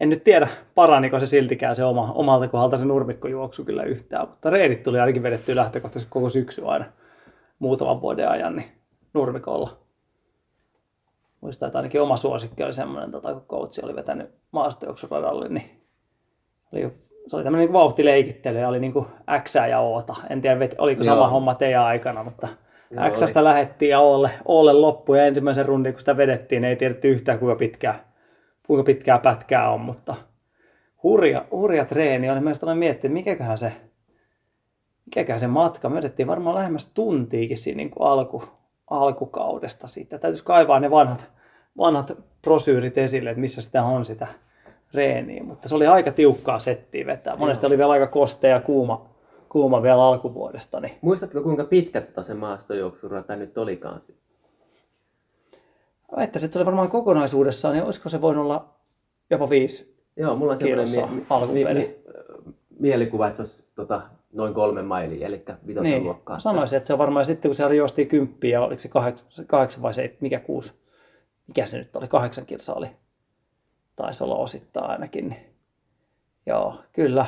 en 0.00 0.08
nyt 0.08 0.24
tiedä, 0.24 0.48
paraniko 0.74 1.20
se 1.20 1.26
siltikään 1.26 1.76
se 1.76 1.84
oma, 1.84 2.12
omalta 2.12 2.48
kohdalta 2.48 2.78
se 2.78 2.84
nurmikkojuoksu 2.84 3.64
kyllä 3.64 3.82
yhtään, 3.82 4.28
mutta 4.28 4.50
reidit 4.50 4.82
tuli 4.82 5.00
ainakin 5.00 5.22
vedetty 5.22 5.56
lähtökohtaisesti 5.56 6.12
koko 6.12 6.30
syksy 6.30 6.62
aina 6.66 6.84
muutaman 7.58 8.00
vuoden 8.00 8.28
ajan 8.28 8.56
niin 8.56 8.79
nurmikolla. 9.14 9.76
Muistan, 11.40 11.66
että 11.66 11.78
ainakin 11.78 12.02
oma 12.02 12.16
suosikki 12.16 12.62
oli 12.62 12.74
semmoinen, 12.74 13.10
tota, 13.10 13.34
kun 13.34 13.44
coachi 13.48 13.80
oli 13.84 13.96
vetänyt 13.96 14.30
maastojuoksuradalle, 14.52 15.48
niin 15.48 15.82
oli, 16.72 16.92
se 17.26 17.36
oli 17.36 17.44
tämmöinen 17.44 17.66
niin 17.66 17.72
vauhtileikittely 17.72 18.58
ja 18.58 18.68
oli 18.68 18.80
niin 18.80 18.92
kuin 18.92 19.06
X 19.42 19.54
ja 19.54 19.80
Ota. 19.80 20.16
En 20.30 20.42
tiedä, 20.42 20.68
oliko 20.78 21.04
sama 21.04 21.16
Joo. 21.16 21.28
homma 21.28 21.54
teidän 21.54 21.84
aikana, 21.84 22.24
mutta 22.24 22.48
Joo, 22.90 23.10
Xstä 23.10 23.44
lähettiin 23.44 23.90
ja 23.90 24.00
Olle, 24.00 24.30
Olle 24.44 24.72
loppu 24.72 25.14
ja 25.14 25.26
ensimmäisen 25.26 25.66
rundin, 25.66 25.92
kun 25.92 26.00
sitä 26.00 26.16
vedettiin, 26.16 26.64
ei 26.64 26.76
tiedetty 26.76 27.08
yhtään 27.08 27.38
kuinka 27.38 27.58
pitkää, 27.58 28.04
kuinka 28.66 28.84
pitkää 28.84 29.18
pätkää 29.18 29.70
on, 29.70 29.80
mutta 29.80 30.14
hurja, 31.02 31.44
hurja 31.50 31.84
treeni 31.84 32.30
oli. 32.30 32.40
Mä 32.40 32.52
olen 32.62 32.78
miettinyt, 32.78 33.14
mikäköhän 33.14 33.58
se, 33.58 33.72
mikäköhän 35.06 35.40
se 35.40 35.46
matka. 35.46 35.88
Me 35.88 35.96
vedettiin 35.96 36.28
varmaan 36.28 36.56
lähemmäs 36.56 36.90
tuntiikin 36.94 37.58
siinä 37.58 37.76
niin 37.76 37.90
kuin 37.90 38.08
alku, 38.08 38.44
alkukaudesta 38.90 39.86
sitten. 39.86 40.20
Täytyisi 40.20 40.44
kaivaa 40.44 40.80
ne 40.80 40.90
vanhat, 40.90 41.30
vanhat 41.78 42.12
prosyyrit 42.42 42.98
esille, 42.98 43.30
että 43.30 43.40
missä 43.40 43.62
sitä 43.62 43.82
on 43.82 44.06
sitä 44.06 44.26
reeniä. 44.94 45.42
Mutta 45.42 45.68
se 45.68 45.74
oli 45.74 45.86
aika 45.86 46.12
tiukkaa 46.12 46.58
settiä 46.58 47.06
vetää. 47.06 47.36
Monesti 47.36 47.66
oli 47.66 47.78
vielä 47.78 47.92
aika 47.92 48.06
kostea 48.06 48.50
ja 48.50 48.60
kuuma, 48.60 49.08
kuuma 49.48 49.82
vielä 49.82 50.04
alkuvuodesta. 50.04 50.80
Niin... 50.80 50.92
Muistatko 51.00 51.42
kuinka 51.42 51.64
pitkä 51.64 52.00
tota 52.00 52.22
se 52.22 52.34
maastojuoksurata 52.34 53.36
nyt 53.36 53.58
olikaan? 53.58 54.00
Väittäisin, 56.16 56.46
että 56.46 56.52
se 56.52 56.58
oli 56.58 56.66
varmaan 56.66 56.90
kokonaisuudessaan, 56.90 57.74
niin 57.74 57.84
olisiko 57.84 58.08
se 58.08 58.20
voinut 58.20 58.44
olla 58.44 58.68
jopa 59.30 59.50
viisi 59.50 60.00
Joo, 60.16 60.36
mulla 60.36 60.52
on 60.52 60.58
sellainen 60.58 61.52
mie- 61.52 61.74
mie- 61.74 61.98
mielikuva, 62.78 63.26
että 63.26 63.36
se 63.36 63.42
olisi 63.42 63.64
tota, 63.74 64.02
noin 64.32 64.54
kolme 64.54 64.82
mailia, 64.82 65.26
eli 65.26 65.44
vitosen 65.66 65.90
niin. 65.90 66.04
luokkaa. 66.04 66.40
Sanoisin, 66.40 66.76
että 66.76 66.86
se 66.86 66.92
on 66.92 66.98
varmaan 66.98 67.26
sitten, 67.26 67.48
kun 67.48 67.56
siellä 67.56 67.74
juostiin 67.74 68.08
kymppiä, 68.08 68.60
oliko 68.60 68.80
se 68.80 68.88
kahdeksan, 68.88 69.46
kahdeksan 69.46 69.82
vai 69.82 69.94
se, 69.94 70.16
mikä 70.20 70.40
kuusi, 70.40 70.72
mikä 71.46 71.66
se 71.66 71.78
nyt 71.78 71.96
oli, 71.96 72.08
kahdeksan 72.08 72.46
kilsa 72.46 72.74
oli, 72.74 72.90
taisi 73.96 74.24
olla 74.24 74.36
osittain 74.36 74.90
ainakin. 74.90 75.28
Niin. 75.28 75.46
Joo, 76.46 76.74
kyllä. 76.92 77.26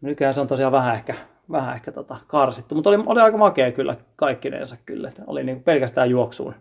Nykyään 0.00 0.34
se 0.34 0.40
on 0.40 0.46
tosiaan 0.46 0.72
vähän 0.72 0.94
ehkä, 0.94 1.14
vähän 1.50 1.74
ehkä 1.74 1.92
tota 1.92 2.16
karsittu, 2.26 2.74
mutta 2.74 2.90
oli, 2.90 3.02
oli 3.06 3.20
aika 3.20 3.36
makea 3.36 3.72
kyllä 3.72 3.96
kaikkinensa 4.16 4.76
kyllä. 4.86 5.08
Että 5.08 5.22
oli 5.26 5.44
niin 5.44 5.62
pelkästään 5.62 6.10
juoksuun 6.10 6.54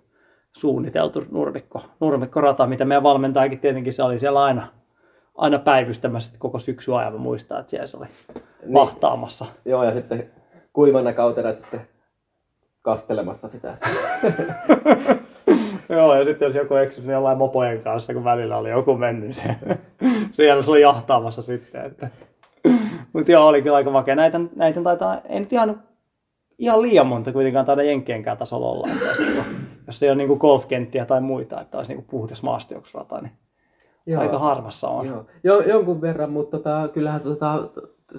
suunniteltu 0.58 1.26
nurmikko, 1.32 1.82
nurmikkorata, 2.00 2.68
mitä 2.68 2.86
meidän 2.86 3.04
valmentajakin 3.04 3.60
tietenkin 3.60 3.94
se 3.94 4.04
oli 4.04 4.20
siellä 4.20 4.44
aina, 4.44 4.68
aina 5.36 5.60
päivystämässä 5.60 6.34
koko 6.40 6.60
syksy 6.60 6.96
ajan. 6.96 7.14
Mä 7.14 7.20
muistan, 7.20 7.60
että 7.60 7.70
siellä 7.70 7.88
se 7.88 7.98
oli 7.98 8.08
niin, 8.62 8.74
vahtaamassa. 8.74 9.46
Joo, 9.66 9.84
ja 9.84 9.94
sitten 9.94 10.32
kuivana 10.74 11.14
kautena 11.14 11.54
sitten 11.54 11.82
kastelemassa 12.82 13.48
sitä. 13.48 13.78
joo, 15.90 16.16
ja 16.16 16.24
sitten 16.24 16.46
jos 16.46 16.56
joku 16.56 16.76
eksyi 16.76 17.04
niin 17.04 17.14
jollain 17.14 17.38
mopojen 17.38 17.82
kanssa, 17.82 18.14
kun 18.14 18.24
välillä 18.24 18.58
oli 18.58 18.70
joku 18.70 18.98
mennyt, 18.98 19.30
niin 19.30 19.36
se, 19.36 19.56
siellä 20.38 20.62
se 20.62 20.72
oli 20.72 20.82
jahtaamassa 20.82 21.42
sitten. 21.42 21.86
Että. 21.86 22.10
Mutta 23.14 23.32
joo, 23.32 23.48
oli 23.48 23.62
kyllä 23.62 23.76
aika 23.76 23.92
makea. 23.92 24.16
Näitä, 24.16 24.40
näitä 24.56 24.82
taitaa, 24.82 25.22
ei 25.30 25.40
nyt 25.40 25.54
ihan, 25.54 25.84
ihan 26.58 26.82
liian 26.82 27.08
monta 27.08 27.32
kuitenkaan 27.32 27.66
taida 27.66 27.84
jenkkienkään 27.84 28.38
tasolla 28.38 28.68
olla. 28.68 28.88
Että 28.94 29.06
jos, 29.06 29.20
niinku, 29.20 29.44
jos 29.88 30.04
ei 30.04 30.10
ole 30.10 30.18
niinku 30.18 30.36
golfkenttiä 30.36 31.06
tai 31.06 31.22
muita, 31.22 31.62
että 31.62 31.78
olisi 31.78 31.92
niinku 31.92 32.12
puhdas 32.12 32.44
maastojuoksurata, 32.44 33.22
niin 33.22 33.32
Joo. 34.06 34.22
aika 34.22 34.40
harvassa 34.40 34.88
on. 34.88 35.08
Joo. 35.08 35.26
Jo, 35.44 35.62
jonkun 35.62 36.02
verran, 36.02 36.32
mutta 36.32 36.58
tota, 36.58 36.90
kyllähän 36.94 37.22
tota, 37.22 37.70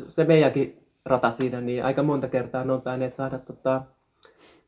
se 0.08 0.24
meidänkin 0.24 0.86
rata 1.04 1.30
siinä, 1.30 1.60
niin 1.60 1.84
aika 1.84 2.02
monta 2.02 2.28
kertaa 2.28 2.64
ne 2.64 2.72
on 2.72 2.82
tainneet 2.82 3.14
saada 3.14 3.38
tota, 3.38 3.82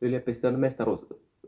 yliopiston 0.01 0.59
mestaruus, 0.59 0.99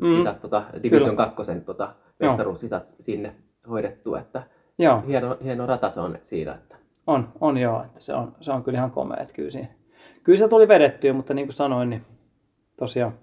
mm. 0.01 0.19
isät, 0.19 0.41
tota, 0.41 0.63
Division 0.83 1.15
2 1.15 1.35
tota, 1.65 1.93
mestaruusisat 2.19 2.93
sinne 2.99 3.35
hoidettu, 3.69 4.15
että 4.15 4.43
joo. 4.79 5.03
Hieno, 5.07 5.37
hieno 5.43 5.65
rata 5.65 5.89
se 5.89 5.99
on 5.99 6.17
siinä. 6.21 6.53
Että. 6.53 6.75
On, 7.07 7.27
on 7.41 7.57
joo, 7.57 7.83
että 7.83 7.99
se 7.99 8.13
on, 8.13 8.35
se 8.41 8.51
on 8.51 8.63
kyllä 8.63 8.77
ihan 8.77 8.91
komea, 8.91 9.17
että 9.21 9.33
kyllä, 9.33 9.51
siinä, 9.51 9.67
kyllä 10.23 10.39
se 10.39 10.47
tuli 10.47 10.67
vedettyä, 10.67 11.13
mutta 11.13 11.33
niin 11.33 11.47
kuin 11.47 11.55
sanoin, 11.55 11.89
niin 11.89 12.05
tosiaan 12.77 13.13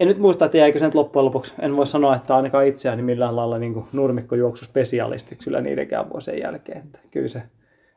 en 0.00 0.08
nyt 0.08 0.18
muista, 0.18 0.44
että 0.44 0.58
jäikö 0.58 0.78
sen 0.78 0.90
loppujen 0.94 1.24
lopuksi, 1.24 1.54
en 1.58 1.76
voi 1.76 1.86
sanoa, 1.86 2.16
että 2.16 2.36
ainakaan 2.36 2.66
itseäni 2.66 3.02
millään 3.02 3.36
lailla 3.36 3.58
niin 3.58 3.84
nurmikkojuoksuspesialistiksi 3.92 5.44
kyllä 5.44 5.60
niidenkään 5.60 6.10
vuosien 6.10 6.38
jälkeen. 6.38 6.78
Että 6.78 6.98
kyllä, 7.10 7.28
se, 7.28 7.42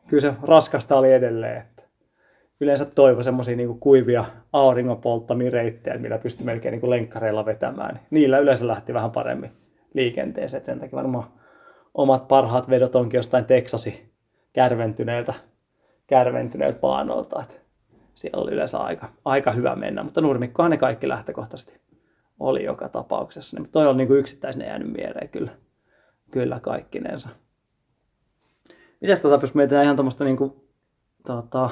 kyllä 0.08 0.22
se 0.22 0.34
raskasta 0.42 0.98
oli 0.98 1.14
edelleen. 1.14 1.62
Että 1.62 1.84
yleensä 2.60 2.86
toivo 2.86 3.24
semmoisia 3.24 3.56
niin 3.56 3.80
kuivia 3.80 4.26
auringon 4.54 5.02
polttamia 5.02 5.52
reittejä, 5.52 5.98
millä 5.98 6.18
pystyi 6.18 6.46
melkein 6.46 6.72
niin 6.72 6.90
lenkkareilla 6.90 7.46
vetämään. 7.46 8.00
Niillä 8.12 8.40
yleensä 8.40 8.68
lähti 8.68 8.94
vähän 8.94 9.12
paremmin 9.12 9.52
liikenteeseen. 9.94 10.60
Et 10.60 10.66
sen 10.66 10.80
takia 10.80 10.98
varmaan 10.98 11.32
omat 11.94 12.28
parhaat 12.28 12.70
vedot 12.70 12.96
onkin 12.96 13.18
jostain 13.18 13.46
Teksasi 13.46 14.14
kärventyneiltä, 14.54 15.34
kärventyneiltä 16.08 16.80
paanoilta. 16.80 17.42
Että 17.42 17.56
siellä 18.16 18.42
oli 18.42 18.52
yleensä 18.52 18.78
aika, 18.78 19.10
aika 19.26 19.52
hyvä 19.52 19.76
mennä, 19.76 20.04
mutta 20.04 20.22
nurmikkohan 20.22 20.72
ne 20.72 20.78
kaikki 20.78 21.08
lähtökohtaisesti 21.08 21.80
oli 22.40 22.64
joka 22.64 22.90
tapauksessa. 22.90 23.60
Niin, 23.60 23.72
toi 23.72 23.88
on 23.88 23.98
niin 23.98 24.08
kuin 24.08 24.20
yksittäisenä 24.20 24.66
jäänyt 24.66 24.94
mieleen 24.94 25.30
kyllä, 25.30 25.52
kyllä 26.32 26.60
kaikkinensa. 26.60 27.30
Mitäs 29.04 29.22
tota, 29.22 29.40
jos 29.42 29.54
mietitään 29.54 29.84
ihan 29.84 29.96
tuommoista 29.96 30.24
niin 30.24 30.38
tota, 31.28 31.70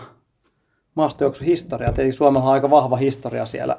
maastojuoksuhistoriaa. 0.96 1.92
Tietenkin 1.92 2.14
Suomella 2.14 2.48
on 2.48 2.54
aika 2.54 2.70
vahva 2.70 2.96
historia 2.96 3.46
siellä 3.46 3.78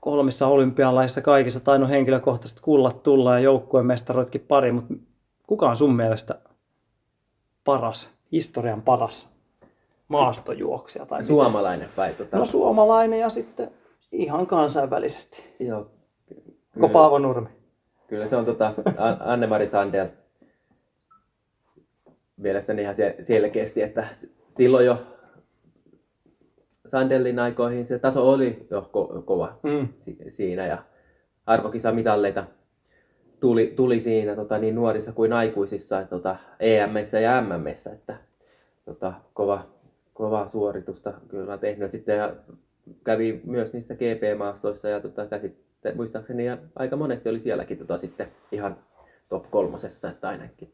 kolmissa 0.00 0.46
olympialaisissa 0.46 1.20
kaikissa 1.20 1.60
tainnut 1.60 1.90
henkilökohtaisesti 1.90 2.62
kullat 2.62 3.02
tulla 3.02 3.32
ja 3.32 3.38
joukkueen 3.38 3.86
mestaroitkin 3.86 4.40
pari, 4.40 4.72
mutta 4.72 4.94
kuka 5.46 5.70
on 5.70 5.76
sun 5.76 5.96
mielestä 5.96 6.38
paras, 7.64 8.10
historian 8.32 8.82
paras 8.82 9.28
maastojuoksija? 10.08 11.06
Tai 11.06 11.24
suomalainen 11.24 11.88
vai? 11.96 12.14
Tota... 12.14 12.36
No 12.38 12.44
suomalainen 12.44 13.20
ja 13.20 13.28
sitten 13.28 13.70
ihan 14.12 14.46
kansainvälisesti. 14.46 15.54
Joo. 15.60 15.90
Koko 16.74 16.88
Paavo 16.88 17.18
Nurmi. 17.18 17.48
Kyllä 18.06 18.26
se 18.26 18.36
on 18.36 18.44
tota, 18.44 18.74
Anne-Mari 19.20 19.68
Sandel 19.68 20.08
mielestäni 22.36 22.82
ihan 22.82 22.94
selkeästi, 23.20 23.82
että 23.82 24.06
silloin 24.48 24.86
jo 24.86 24.98
Sandellin 26.86 27.38
aikoihin 27.38 27.86
se 27.86 27.98
taso 27.98 28.30
oli 28.30 28.66
jo 28.70 28.80
ko- 28.96 29.22
kova 29.22 29.58
Mm. 29.62 29.88
si- 29.94 30.18
siinä 30.28 30.66
ja 30.66 30.78
arvokisamitalleita 31.46 32.44
tuli, 33.40 33.72
tuli 33.76 34.00
siinä 34.00 34.34
tota, 34.34 34.58
niin 34.58 34.74
nuorissa 34.74 35.12
kuin 35.12 35.32
aikuisissa 35.32 36.04
tota, 36.10 36.36
EMissä 36.60 37.20
ja 37.20 37.40
MMissä, 37.42 37.92
että 37.92 38.16
tota, 38.84 39.12
kova, 39.34 39.66
kova 40.14 40.48
suoritusta 40.48 41.12
kyllä 41.28 41.58
tehnyt. 41.58 41.90
Sitten 41.90 42.16
ja 42.16 42.36
kävi 43.04 43.40
myös 43.44 43.72
niissä 43.72 43.94
GP-maastoissa 43.94 44.88
ja 44.88 45.00
tota, 45.00 45.26
käsitte, 45.26 45.92
muistaakseni 45.94 46.46
ja 46.46 46.58
aika 46.76 46.96
monesti 46.96 47.28
oli 47.28 47.40
sielläkin 47.40 47.78
tota, 47.78 47.98
sitten 47.98 48.28
ihan 48.52 48.76
top 49.28 49.50
kolmosessa, 49.50 50.10
että 50.10 50.28
ainakin 50.28 50.72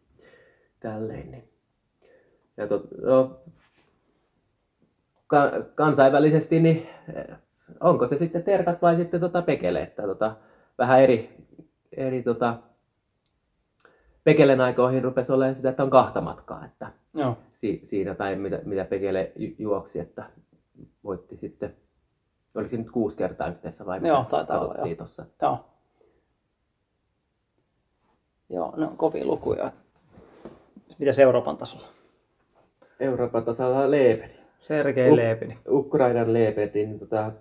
tälleen. 0.81 1.31
Niin. 1.31 1.52
Ja 2.57 2.67
tot, 2.67 2.83
no, 3.03 3.41
ka- 5.27 5.53
kansainvälisesti, 5.75 6.61
niin 6.61 6.89
eh, 7.15 7.37
onko 7.81 8.07
se 8.07 8.17
sitten 8.17 8.43
terkat 8.43 8.83
vai 8.83 8.97
sitten 8.97 9.21
tota 9.21 9.43
pekele, 9.43 9.83
että 9.83 10.03
tota, 10.03 10.37
vähän 10.79 11.01
eri, 11.03 11.47
eri 11.97 12.23
tota, 12.23 12.59
pekelen 14.25 14.61
aikoihin 14.61 15.05
rupesi 15.05 15.33
olemaan 15.33 15.55
sitä, 15.55 15.69
että 15.71 15.83
on 15.83 15.91
kahta 15.91 16.21
matkaa, 16.21 16.65
että 16.65 16.93
Joo. 17.15 17.37
si, 17.55 17.81
siinä 17.83 18.15
tai 18.15 18.37
mitä, 18.37 18.59
mitä 18.65 18.85
pekele 18.85 19.33
ju- 19.37 19.55
juoksi, 19.59 19.99
että 19.99 20.25
voitti 21.05 21.37
sitten, 21.37 21.77
oliko 22.55 22.71
se 22.71 22.77
nyt 22.77 22.91
kuusi 22.91 23.17
kertaa 23.17 23.49
yhteensä 23.49 23.87
vai 23.87 24.01
Joo, 24.07 24.19
mitä 24.19 24.31
taitaa 24.31 24.59
olla, 24.59 24.69
katsottiin 24.69 24.97
joo. 24.97 25.05
tossa. 25.07 25.27
Joo. 25.43 25.65
Joo, 28.49 28.75
ne 28.77 28.87
on 28.87 28.97
kovia 28.97 29.25
lukuja. 29.27 29.73
Mitäs 30.99 31.19
Euroopan 31.19 31.57
tasolla? 31.57 31.87
Euroopan 33.03 33.45
tasalla 33.45 33.91
Leepeli. 33.91 34.33
Sergei 34.61 35.17
Leepini. 35.17 35.59
Ukrainan 35.69 36.33
Leepeli, 36.33 36.71
niin 36.75 36.99
tota, 36.99 37.33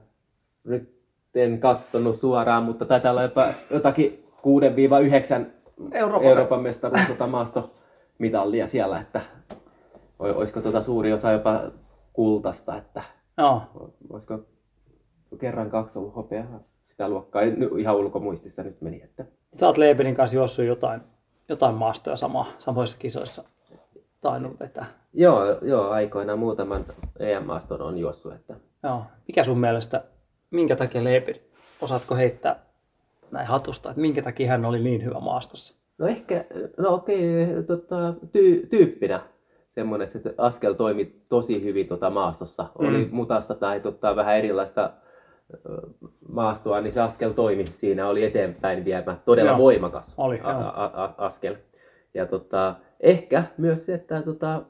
nyt 0.64 0.94
en 1.36 1.60
kattonut 1.60 2.16
suoraan, 2.16 2.64
mutta 2.64 2.86
taitaa 2.86 3.12
olla 3.12 3.24
jopa 3.24 3.48
jotakin 3.70 4.26
6-9 4.42 5.46
Euroopan- 5.92 6.28
Euroopan 6.28 6.62
mestaruus 6.62 7.08
tota 7.08 7.28
maastomitallia 7.28 8.68
siellä, 8.68 9.00
että 9.00 9.22
oi- 10.20 10.32
olisiko 10.36 10.62
tota 10.62 10.82
suuri 10.82 11.14
osa 11.14 11.32
jopa 11.32 11.62
kultasta, 12.14 12.78
että 12.78 13.04
Joo. 13.38 13.62
olisiko 14.10 14.40
kerran 15.40 15.70
kaksi 15.70 16.00
ollut 16.00 16.16
hopeaa 16.16 16.60
sitä 16.86 17.10
luokkaa, 17.10 17.42
ihan 17.78 17.96
ulkomuistissa 17.96 18.64
nyt 18.64 18.82
meni, 18.82 19.02
että 19.04 19.26
Sä 19.60 19.68
oot 19.68 19.78
Leepinin 19.78 20.16
kanssa 20.16 20.36
juossut 20.38 20.66
jotain, 20.66 21.02
jotain 21.50 21.76
maastoja 21.76 22.16
sama, 22.16 22.46
samoissa 22.58 22.98
kisoissa 22.98 23.44
tainnut 24.22 24.60
vetää. 24.60 24.86
joo, 25.14 25.58
joo, 25.62 25.90
aikoinaan 25.90 26.40
muutaman 26.40 26.86
EM-maaston 27.20 27.82
on 27.82 27.98
juossut, 27.98 28.34
että 28.34 28.56
Joo. 28.84 29.04
Mikä 29.28 29.44
sun 29.44 29.60
mielestä, 29.60 30.04
minkä 30.52 30.76
takia 30.76 31.04
Leepin, 31.04 31.36
osaatko 31.82 32.16
heittää 32.16 32.56
näin 33.32 33.48
hatusta, 33.48 33.90
että 33.90 34.02
minkä 34.02 34.22
takia 34.22 34.48
hän 34.48 34.66
oli 34.66 34.80
niin 34.80 35.04
hyvä 35.04 35.20
maastossa? 35.20 35.76
No 35.98 36.08
ehkä, 36.08 36.46
no 36.78 36.94
okei, 36.94 37.48
tota, 37.68 38.14
ty, 38.32 38.68
tyyppinä 38.70 39.22
semmoinen, 39.70 40.06
että 40.06 40.20
se 40.20 40.36
askel 40.38 40.74
toimi 40.74 41.16
tosi 41.30 41.64
hyvin 41.64 41.88
tota 41.88 42.10
maastossa. 42.10 42.64
Mm. 42.64 42.88
Oli 42.88 43.10
mutasta 43.12 43.56
tai 43.56 43.80
tota, 43.80 44.16
vähän 44.16 44.38
erilaista 44.38 44.92
maastoa, 46.30 46.82
niin 46.82 46.94
se 46.94 47.02
askel 47.02 47.32
toimi. 47.32 47.66
Siinä 47.66 48.08
oli 48.08 48.24
eteenpäin 48.24 48.86
viemä 48.86 49.18
todella 49.26 49.52
Joo. 49.52 49.58
voimakas 49.58 50.14
Oli, 50.18 50.40
a, 50.44 50.52
a, 50.52 51.04
a, 51.04 51.14
askel. 51.18 51.56
Ja 52.14 52.26
tota, 52.26 52.76
ehkä 53.02 53.44
myös 53.58 53.86
se, 53.86 53.94
että 53.94 54.22
tota, 54.22 54.62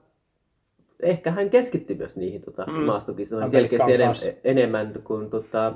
ehkä 0.99 1.32
hän 1.32 1.49
keskittyi 1.49 1.95
myös 1.95 2.17
niihin 2.17 2.41
tota, 2.41 2.65
Mm. 2.65 2.73
maastokisoihin 2.73 3.49
selkeästi 3.49 3.93
enem, 3.93 4.13
enemmän 4.43 4.93
kuin 5.03 5.29
tota, 5.29 5.67
ö, 5.67 5.71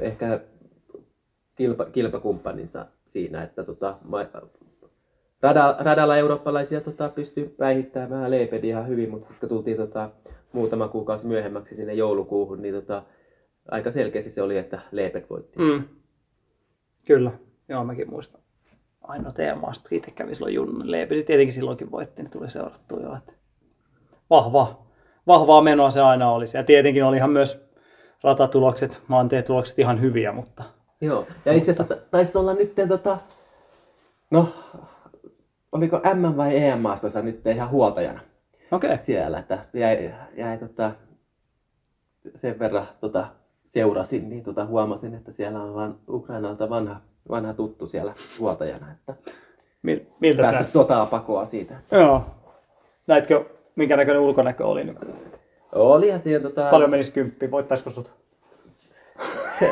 ehkä 0.00 0.40
kilpa, 1.56 1.84
kilpakumppaninsa 1.84 2.86
siinä, 3.06 3.42
että 3.42 3.64
tota, 3.64 3.98
ma- 4.04 4.26
rada, 5.42 5.76
radalla 5.78 6.16
eurooppalaisia 6.16 6.80
tota, 6.80 7.08
pystyi 7.08 7.54
päihittämään 7.58 8.30
Leepedi 8.30 8.68
ihan 8.68 8.88
hyvin, 8.88 9.10
mutta 9.10 9.34
kun 9.40 9.48
tultiin 9.48 9.76
tota, 9.76 10.10
muutama 10.52 10.88
kuukausi 10.88 11.26
myöhemmäksi 11.26 11.74
sinne 11.74 11.94
joulukuuhun, 11.94 12.62
niin 12.62 12.74
tota, 12.74 13.02
aika 13.70 13.90
selkeästi 13.90 14.30
se 14.30 14.42
oli, 14.42 14.58
että 14.58 14.80
Leeped 14.92 15.24
voitti. 15.30 15.58
Mm. 15.58 15.82
Kyllä, 17.06 17.30
joo 17.68 17.84
mäkin 17.84 18.10
muistan. 18.10 18.40
Ainoa 19.10 19.32
teemaasta, 19.32 19.88
itse 19.92 20.10
kävi 20.10 20.34
silloin 20.34 20.54
Junnu. 20.54 20.80
Leepisi 20.84 21.24
tietenkin 21.24 21.54
silloinkin 21.54 21.90
voitti, 21.90 22.22
niin 22.22 22.30
tuli 22.30 22.50
seurattua 22.50 23.00
jo. 23.00 23.16
Että 23.16 23.32
vahva, 24.30 24.82
vahvaa 25.26 25.62
menoa 25.62 25.90
se 25.90 26.00
aina 26.00 26.32
olisi. 26.32 26.56
Ja 26.56 26.64
tietenkin 26.64 27.04
olihan 27.04 27.30
myös 27.30 27.70
ratatulokset, 28.22 29.00
maantietulokset 29.08 29.78
ihan 29.78 30.00
hyviä, 30.00 30.32
mutta 30.32 30.64
Joo, 31.00 31.26
ja 31.44 31.52
itse 31.52 31.70
asiassa 31.70 31.94
ta- 31.94 32.02
taisi 32.10 32.38
olla 32.38 32.54
nyt, 32.54 32.74
tota, 32.88 33.18
no, 34.30 34.48
oliko 35.72 36.00
M 36.14 36.36
vai 36.36 36.56
EM 36.56 36.78
maastossa 36.78 37.22
nyt 37.22 37.46
ihan 37.46 37.70
huoltajana 37.70 38.20
okei. 38.70 38.92
Okay. 38.92 39.04
siellä, 39.04 39.38
että 39.38 39.58
jäi, 39.74 40.14
jäi 40.36 40.58
tota, 40.58 40.92
sen 42.34 42.58
verran 42.58 42.86
tota, 43.00 43.26
seurasin, 43.66 44.28
niin 44.28 44.42
tota, 44.42 44.66
huomasin, 44.66 45.14
että 45.14 45.32
siellä 45.32 45.62
on 45.62 45.74
vaan 45.74 45.98
Ukrainalta 46.08 46.70
vanha, 46.70 47.00
vanha 47.30 47.54
tuttu 47.54 47.86
siellä 47.86 48.14
huoltajana, 48.38 48.86
että 48.92 49.14
Mil, 49.82 50.00
miltä 50.20 50.42
näet? 50.52 50.66
sotaa 50.66 51.06
pakoa 51.06 51.46
siitä. 51.46 51.74
Joo. 51.90 52.24
Näitkö, 53.06 53.44
minkä 53.76 53.96
näköinen 53.96 54.22
ulkonäkö 54.22 54.66
oli 54.66 54.84
nyt? 54.84 54.98
Olihan 55.72 56.20
siellä 56.20 56.48
tota, 56.48 56.70
Paljon 56.70 56.90
menisi 56.90 57.12
kymppi, 57.12 57.50
voittaisiko 57.50 57.90
sut? 57.90 58.12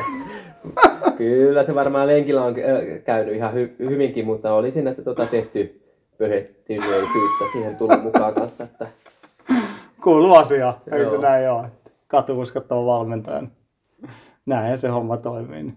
Kyllä 1.18 1.64
se 1.64 1.74
varmaan 1.74 2.06
lenkillä 2.06 2.44
on 2.44 2.54
äh, 2.58 3.02
käynyt 3.04 3.34
ihan 3.34 3.52
hy- 3.54 3.88
hyvinkin, 3.88 4.26
mutta 4.26 4.52
oli 4.54 4.70
siinä 4.72 4.92
se 4.92 5.02
tota, 5.02 5.26
tehty 5.26 5.82
pöhettyneisyyttä 6.18 7.44
siihen 7.52 7.76
tullut 7.76 8.02
mukaan 8.02 8.34
kanssa. 8.34 8.64
Että, 8.64 8.86
Kuuluu 10.02 10.34
asia, 10.34 10.74
eikö 10.92 11.18
näin 11.18 11.50
ole? 11.50 11.68
Katu 12.06 12.40
uskottava 12.40 12.86
valmentajan. 12.86 13.52
Näin 14.46 14.78
se 14.78 14.88
homma 14.88 15.16
toimii. 15.16 15.74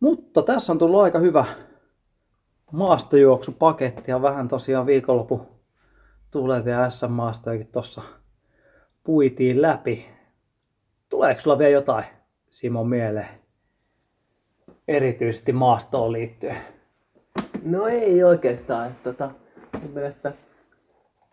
Mutta 0.00 0.42
tässä 0.42 0.72
on 0.72 0.78
tullut 0.78 1.00
aika 1.00 1.18
hyvä 1.18 1.44
maastojuoksupaketti 2.72 4.10
ja 4.10 4.22
vähän 4.22 4.48
tosiaan 4.48 4.86
viikonloppu 4.86 5.46
tulevia 6.30 6.90
SM-maastojakin 6.90 7.66
tuossa 7.72 8.02
puitiin 9.04 9.62
läpi. 9.62 10.06
Tuleeko 11.08 11.40
sulla 11.40 11.58
vielä 11.58 11.72
jotain 11.72 12.04
Simon 12.50 12.88
mieleen? 12.88 13.28
Erityisesti 14.88 15.52
maastoon 15.52 16.12
liittyen. 16.12 16.56
no 17.62 17.86
ei 17.86 18.24
oikeastaan. 18.24 18.96
Tota, 19.04 19.30
mun 19.80 19.90
mielestä 19.90 20.32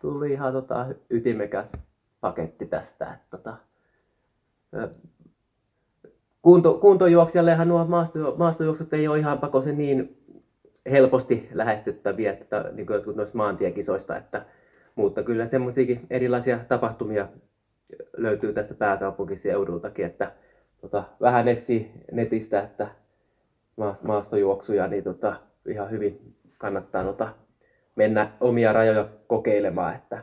tuli 0.00 0.32
ihan 0.32 0.52
tota, 0.52 0.86
ytimekäs 1.10 1.72
paketti 2.20 2.66
tästä. 2.66 3.14
Että, 3.14 3.36
tota, 3.36 3.56
kunto, 6.48 6.74
kuntojuoksijallehan 6.74 7.68
nuo 7.68 7.84
maasto, 7.84 8.34
maastojuoksut 8.36 8.92
ei 8.92 9.08
ole 9.08 9.18
ihan 9.18 9.38
pakosen 9.38 9.78
niin 9.78 10.16
helposti 10.90 11.48
lähestyttäviä, 11.52 12.32
että, 12.32 12.64
niin 12.72 12.86
kuin 12.86 12.94
jotkut 12.94 13.16
noista 13.16 13.36
maantiekisoista, 13.36 14.16
että, 14.16 14.42
mutta 14.94 15.22
kyllä 15.22 15.46
semmoisiakin 15.46 16.00
erilaisia 16.10 16.58
tapahtumia 16.68 17.28
löytyy 18.16 18.52
tästä 18.52 18.74
pääkaupunkiseudultakin, 18.74 20.06
että 20.06 20.32
tota, 20.80 21.04
vähän 21.20 21.48
etsii 21.48 21.90
netistä, 22.12 22.60
että 22.60 22.88
maas- 23.76 24.02
maastojuoksuja, 24.02 24.86
niin 24.86 25.04
tota, 25.04 25.36
ihan 25.66 25.90
hyvin 25.90 26.34
kannattaa 26.58 27.04
tota, 27.04 27.28
mennä 27.96 28.30
omia 28.40 28.72
rajoja 28.72 29.08
kokeilemaan, 29.26 29.94
että 29.94 30.22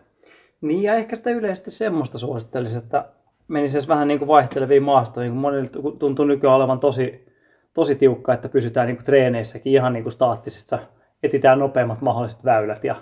Niin 0.62 0.84
ja 0.84 0.94
ehkä 0.94 1.16
sitä 1.16 1.30
yleisesti 1.30 1.72
semmoista 1.72 2.18
suosittelisin, 2.18 2.84
että 2.84 3.06
menisi 3.48 3.78
edes 3.78 3.88
vähän 3.88 4.08
niin 4.08 4.20
kuin 4.20 4.28
vaihteleviin 4.28 4.84
maastoihin, 4.84 5.32
kun 5.32 5.42
monille 5.42 5.70
tuntuu 6.00 6.26
nykyään 6.26 6.56
olevan 6.56 6.80
tosi, 6.80 7.26
tosi 7.74 7.96
tiukka, 7.96 8.34
että 8.34 8.50
pysytään 8.50 8.88
niin 8.88 8.98
kuin 8.98 9.06
treeneissäkin 9.06 9.74
ihan 9.74 9.94
niin 9.94 10.04
kuin 10.04 10.14
staattisissa, 10.14 10.80
etsitään 11.24 11.60
nopeimmat 11.60 12.02
mahdolliset 12.02 12.46
väylät 12.46 12.84
ja 12.84 12.96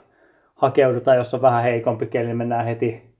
hakeudutaan, 0.55 1.17
jos 1.17 1.33
on 1.33 1.41
vähän 1.41 1.63
heikompi 1.63 2.07
keli, 2.07 2.27
niin 2.27 2.37
mennään 2.37 2.65
heti 2.65 3.15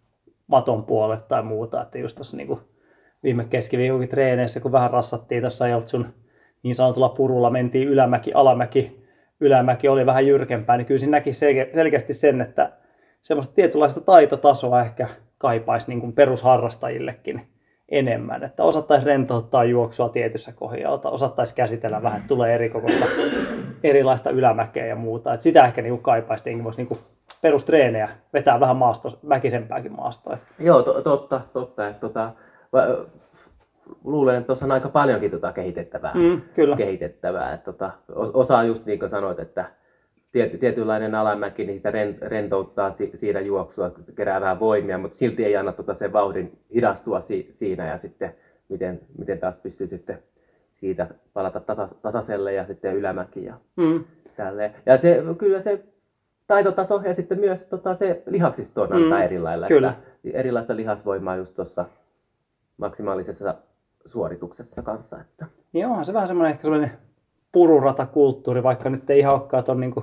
maton 0.47 0.83
puolelle 0.83 1.23
tai 1.27 1.43
muuta, 1.43 1.81
että 1.81 1.97
just 1.97 2.15
tuossa 2.15 2.37
niin 2.37 2.47
kuin 2.47 2.59
viime 3.23 3.45
keskiviikonkin 3.45 4.09
treeneissä, 4.09 4.59
kun 4.59 4.71
vähän 4.71 4.91
rassattiin 4.91 5.41
tuossa 5.41 5.67
Jeltsun 5.67 6.13
niin 6.63 6.75
sanotulla 6.75 7.09
purulla, 7.09 7.49
mentiin 7.49 7.87
ylämäki, 7.87 8.31
alamäki, 8.33 9.07
ylämäki 9.39 9.87
oli 9.87 10.05
vähän 10.05 10.27
jyrkempää, 10.27 10.77
niin 10.77 10.85
kyllä 10.85 10.99
siinä 10.99 11.17
näki 11.17 11.31
selke- 11.31 11.73
selkeästi 11.73 12.13
sen, 12.13 12.41
että 12.41 12.71
semmoista 13.21 13.53
tietynlaista 13.53 14.01
taitotasoa 14.01 14.81
ehkä 14.81 15.07
kaipaisi 15.43 15.87
niin 15.87 15.99
kuin 15.99 16.13
perusharrastajillekin 16.13 17.41
enemmän. 17.89 18.43
Että 18.43 18.63
osattaisi 18.63 19.05
rentouttaa 19.05 19.63
juoksua 19.63 20.09
tietyssä 20.09 20.51
kohdassa, 20.51 21.09
osattaisi 21.09 21.55
käsitellä 21.55 22.01
vähän, 22.03 22.17
että 22.17 22.27
tulee 22.27 22.55
eri 22.55 22.69
kokoista 22.69 23.05
erilaista 23.83 24.29
ylämäkeä 24.29 24.85
ja 24.85 24.95
muuta. 24.95 25.33
Et 25.33 25.41
sitä 25.41 25.65
ehkä 25.65 25.81
niin 25.81 25.99
kaipaisi, 25.99 26.49
että 26.49 26.63
voisi 26.63 26.83
niin 26.83 26.99
perustreenejä 27.41 28.09
vetää 28.33 28.59
vähän 28.59 28.77
maasto, 28.77 29.19
väkisempääkin 29.29 29.95
maastoa. 29.95 30.37
Joo, 30.59 30.81
to, 30.81 31.01
totta, 31.01 31.41
totta. 31.53 31.87
Että, 31.87 31.99
tota, 31.99 32.31
luulen, 34.03 34.35
että 34.35 34.47
tuossa 34.47 34.65
on 34.65 34.71
aika 34.71 34.89
paljonkin 34.89 35.31
tota 35.31 35.53
kehitettävää. 35.53 36.13
Mm, 36.13 36.41
kyllä. 36.55 36.75
kehitettävää. 36.75 37.53
Että, 37.53 37.71
tota, 37.71 37.91
osa 38.15 38.63
just 38.63 38.85
niin 38.85 38.99
kuin 38.99 39.09
sanoit, 39.09 39.39
että 39.39 39.65
tiety, 40.33 40.57
tietynlainen 40.57 41.15
alamäki, 41.15 41.65
niin 41.65 41.77
sitä 41.77 41.91
rentouttaa 42.21 42.91
si, 42.91 43.11
siinä 43.13 43.39
juoksua, 43.39 43.91
se 44.01 44.11
kerää 44.11 44.41
vähän 44.41 44.59
voimia, 44.59 44.97
mutta 44.97 45.17
silti 45.17 45.45
ei 45.45 45.55
anna 45.55 45.71
tota 45.71 45.93
sen 45.93 46.13
vauhdin 46.13 46.59
hidastua 46.73 47.21
si, 47.21 47.47
siinä 47.49 47.87
ja 47.87 47.97
sitten 47.97 48.35
miten, 48.69 49.01
miten 49.17 49.39
taas 49.39 49.57
pystyy 49.57 49.87
sitten 49.87 50.19
siitä 50.73 51.07
palata 51.33 51.59
tasa, 51.59 51.89
tasaiselle 52.01 52.53
ja 52.53 52.65
sitten 52.65 52.95
ylämäki 52.95 53.45
ja 53.45 53.53
mm. 53.75 54.03
tälleen. 54.35 54.75
Ja 54.85 54.97
se, 54.97 55.23
kyllä 55.37 55.59
se 55.59 55.83
taitotaso 56.47 57.01
ja 57.05 57.13
sitten 57.13 57.39
myös 57.39 57.65
tota, 57.65 57.93
se 57.93 58.23
lihaksisto 58.25 58.81
on 58.81 58.89
mm. 58.89 59.11
eri 59.11 59.39
lailla. 59.39 59.67
Kyllä. 59.67 59.93
Että 60.23 60.39
erilaista 60.39 60.75
lihasvoimaa 60.75 61.35
just 61.35 61.55
tuossa 61.55 61.85
maksimaalisessa 62.77 63.55
suorituksessa 64.05 64.81
kanssa. 64.81 65.21
Että. 65.21 65.45
Niin 65.73 65.87
onhan 65.87 66.05
se 66.05 66.13
vähän 66.13 66.27
semmoinen 66.27 66.51
ehkä 66.51 66.61
semmoinen 66.61 66.91
pururatakulttuuri, 67.51 68.63
vaikka 68.63 68.89
nyt 68.89 69.09
ei 69.09 69.19
ihan 69.19 69.33
olekaan 69.33 69.63
tuon 69.63 69.79
niin 69.79 69.95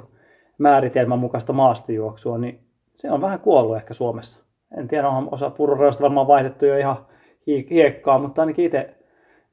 määritelmän 0.61 1.19
mukaista 1.19 1.53
maastojuoksua, 1.53 2.39
niin 2.39 2.61
se 2.95 3.11
on 3.11 3.21
vähän 3.21 3.41
kuollut 3.41 3.77
ehkä 3.77 3.95
Suomessa. 3.95 4.45
En 4.79 4.89
tiedä, 4.89 5.09
onhan 5.09 5.29
osa 5.31 5.51
pururadoista 5.51 6.03
varmaan 6.03 6.27
vaihdettu 6.27 6.67
jo 6.67 6.79
ihan 6.79 7.07
hiekkaa, 7.47 8.19
mutta 8.19 8.43
ainakin 8.43 8.65
itse 8.65 8.95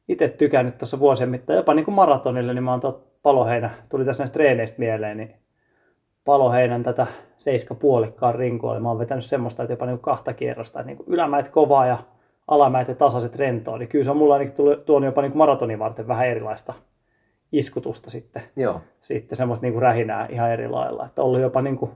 itse 0.07 0.27
tykännyt 0.27 0.77
tuossa 0.77 0.99
vuosien 0.99 1.29
mittaan, 1.29 1.57
jopa 1.57 1.73
niin 1.73 1.85
kuin 1.85 1.95
maratonille, 1.95 2.53
niin 2.53 2.63
mä 2.63 2.71
oon 2.71 3.01
paloheinä, 3.23 3.69
tuli 3.89 4.05
tässä 4.05 4.23
näistä 4.23 4.33
treeneistä 4.33 4.79
mieleen, 4.79 5.17
niin 5.17 5.35
paloheinän 6.25 6.83
tätä 6.83 7.07
seiska 7.37 7.75
puolikkaan 7.75 8.35
rinkoa, 8.35 8.79
mä 8.79 8.89
oon 8.89 8.99
vetänyt 8.99 9.25
semmoista, 9.25 9.63
että 9.63 9.73
jopa 9.73 9.85
niin 9.85 9.97
kuin 9.97 10.03
kahta 10.03 10.33
kierrosta, 10.33 10.79
että 10.79 10.87
niin 10.87 10.97
kuin 10.97 11.07
ylämäet 11.09 11.47
kovaa 11.47 11.85
ja 11.85 11.97
alamäet 12.47 12.87
ja 12.87 12.95
tasaiset 12.95 13.35
rentoa, 13.35 13.77
niin 13.77 13.89
kyllä 13.89 14.03
se 14.03 14.11
on 14.11 14.17
mulla 14.17 14.33
ainakin 14.33 14.55
tuonut 14.85 15.05
jopa 15.05 15.21
niin 15.21 15.31
kuin 15.31 15.37
maratonin 15.37 15.79
varten 15.79 16.07
vähän 16.07 16.27
erilaista 16.27 16.73
iskutusta 17.51 18.09
sitten. 18.09 18.41
Joo. 18.55 18.81
Sitten 19.01 19.35
semmoista 19.35 19.65
niin 19.65 19.73
kuin 19.73 19.81
rähinää 19.81 20.27
ihan 20.29 20.51
eri 20.51 20.67
lailla, 20.67 21.05
että 21.05 21.21
ollut 21.21 21.41
jopa 21.41 21.61
niin 21.61 21.77
kuin 21.77 21.91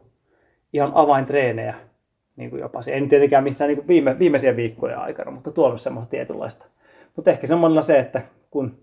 ihan 0.74 0.92
avaintreenejä, 0.96 1.76
niin 2.36 2.50
kuin 2.50 2.60
jopa 2.60 2.80
en 2.92 3.10
tietenkään 3.10 3.44
missään 3.44 3.68
niin 3.68 3.78
kuin 3.78 3.88
viime, 3.88 4.20
viimeisiä 4.20 4.56
viikkoja 4.56 5.00
aikana, 5.00 5.32
mutta 5.32 5.52
tuonut 5.52 5.82
semmoista 5.82 6.10
tietynlaista 6.10 6.66
mutta 7.16 7.32
ehkä 7.32 7.48
semmoinen 7.48 7.84
se, 7.84 8.00
että 8.00 8.22
kun 8.52 8.78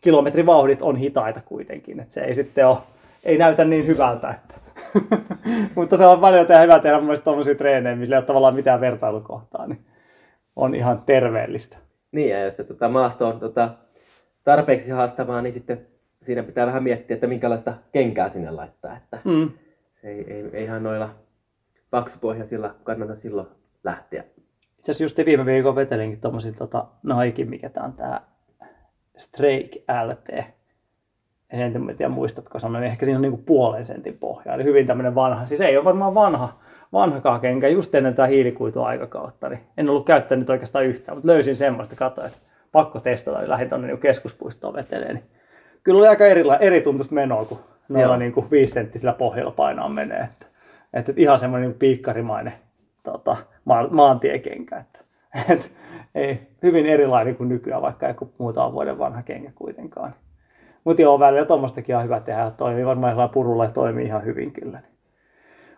kilometrivauhdit 0.00 0.82
on 0.82 0.96
hitaita 0.96 1.40
kuitenkin, 1.44 2.00
että 2.00 2.12
se 2.12 2.20
ei 2.20 2.34
sitten 2.34 2.66
ole, 2.66 2.78
ei 3.24 3.38
näytä 3.38 3.64
niin 3.64 3.86
hyvältä. 3.86 4.30
Että. 4.30 4.54
Mutta 5.74 5.96
se 5.96 6.06
on 6.06 6.20
paljon 6.20 6.46
tehdä 6.46 6.62
hyvä 6.62 6.78
tehdä 6.78 7.00
myös 7.00 7.20
tuommoisia 7.20 7.54
treenejä, 7.54 7.96
missä 7.96 8.14
ei 8.14 8.18
ole 8.18 8.26
tavallaan 8.26 8.54
mitään 8.54 8.80
vertailukohtaa, 8.80 9.66
niin 9.66 9.80
on 10.56 10.74
ihan 10.74 11.02
terveellistä. 11.06 11.78
Niin, 12.12 12.30
ja 12.30 12.44
jos 12.44 12.56
se 12.56 12.64
tota, 12.64 12.88
maasto 12.88 13.28
on 13.28 13.40
tota, 13.40 13.70
tarpeeksi 14.44 14.90
haastavaa, 14.90 15.42
niin 15.42 15.52
sitten 15.52 15.86
siinä 16.22 16.42
pitää 16.42 16.66
vähän 16.66 16.82
miettiä, 16.82 17.14
että 17.14 17.26
minkälaista 17.26 17.74
kenkää 17.92 18.30
sinne 18.30 18.50
laittaa. 18.50 18.96
Että 18.96 19.18
mm. 19.24 19.50
se 20.00 20.08
ei, 20.08 20.32
ei, 20.32 20.50
ei 20.52 20.64
ihan 20.64 20.82
noilla 20.82 21.14
paksupohjaisilla 21.90 22.74
kannata 22.84 23.16
silloin 23.16 23.48
lähteä 23.84 24.24
itse 24.80 24.92
asiassa 24.92 25.04
just 25.04 25.26
viime 25.26 25.46
viikon 25.46 25.74
vetelinkin 25.74 26.20
tuommoisin 26.20 26.54
tota, 26.54 26.84
Nike, 27.02 27.44
mikä 27.44 27.68
tää 27.68 27.84
on 27.84 27.92
tää 27.92 28.20
Strake 29.16 29.82
LT. 30.06 30.44
En 31.50 31.72
tiedä 31.96 32.08
muistatko 32.08 32.58
sanoa, 32.58 32.82
ehkä 32.82 33.04
siinä 33.04 33.18
on 33.18 33.22
niinku 33.22 33.42
puolen 33.46 33.84
sentin 33.84 34.18
pohja, 34.18 34.54
eli 34.54 34.64
hyvin 34.64 34.86
tämmöinen 34.86 35.14
vanha. 35.14 35.46
Siis 35.46 35.60
ei 35.60 35.76
ole 35.76 35.84
varmaan 35.84 36.14
vanha, 36.14 36.58
vanhakaan 36.92 37.40
kenkä, 37.40 37.68
just 37.68 37.94
ennen 37.94 38.14
tämä 38.14 38.28
hiilikuituaikakautta, 38.28 39.48
niin 39.48 39.60
en 39.76 39.90
ollut 39.90 40.06
käyttänyt 40.06 40.50
oikeastaan 40.50 40.84
yhtään, 40.84 41.16
mutta 41.16 41.28
löysin 41.28 41.56
semmoista, 41.56 41.96
katsoin, 41.96 42.26
että 42.26 42.38
pakko 42.72 43.00
testata, 43.00 43.38
niin 43.38 43.50
lähdin 43.50 43.68
tuonne 43.68 43.86
niin 43.86 43.98
keskuspuistoon 43.98 44.74
veteleen. 44.74 45.14
Niin 45.14 45.24
kyllä 45.82 45.98
oli 45.98 46.08
aika 46.08 46.26
eri, 46.26 46.42
eri 46.60 46.80
tuntuista 46.80 47.14
menoa, 47.14 47.44
kun 47.44 47.58
noilla 47.88 48.16
niin 48.16 48.32
kuin 48.32 48.50
viisenttisillä 48.50 49.12
pohjalla 49.12 49.50
painaa 49.50 49.88
menee. 49.88 50.20
Että, 50.20 50.46
että 50.92 51.12
ihan 51.16 51.38
semmoinen 51.38 51.68
niin 51.68 51.78
piikkarimainen 51.78 52.52
tota, 53.02 53.36
ma- 53.64 53.88
maantiekenkä. 53.90 54.76
Että, 54.78 55.00
et, 55.48 55.72
ei, 56.14 56.40
hyvin 56.62 56.86
erilainen 56.86 57.36
kuin 57.36 57.48
nykyään, 57.48 57.82
vaikka 57.82 58.08
joku 58.08 58.32
muutama 58.38 58.72
vuoden 58.72 58.98
vanha 58.98 59.22
kenkä 59.22 59.52
kuitenkaan. 59.54 60.14
Mutta 60.84 61.02
joo, 61.02 61.18
välillä 61.18 61.46
tuommoistakin 61.46 61.96
on 61.96 62.04
hyvä 62.04 62.20
tehdä. 62.20 62.50
Toimii 62.56 62.86
varmaan 62.86 63.12
sellainen 63.12 63.34
purulla 63.34 63.64
ja 63.64 63.70
toimii 63.70 64.06
ihan 64.06 64.24
hyvin 64.24 64.52
kyllä. 64.52 64.80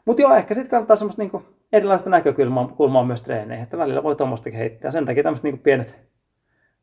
Mutta 0.04 0.22
joo, 0.22 0.34
ehkä 0.34 0.54
sitten 0.54 0.70
kannattaa 0.70 0.96
semmoista 0.96 1.22
niinku 1.22 1.42
erilaista 1.72 2.10
näkökulmaa 2.10 3.04
myös 3.04 3.22
treeneihin, 3.22 3.62
että 3.62 3.78
välillä 3.78 4.02
voi 4.02 4.16
tuommoistakin 4.16 4.58
heittää. 4.58 4.90
Sen 4.90 5.06
takia 5.06 5.22
tämmöiset 5.22 5.44
niinku 5.44 5.62
pienet 5.62 5.96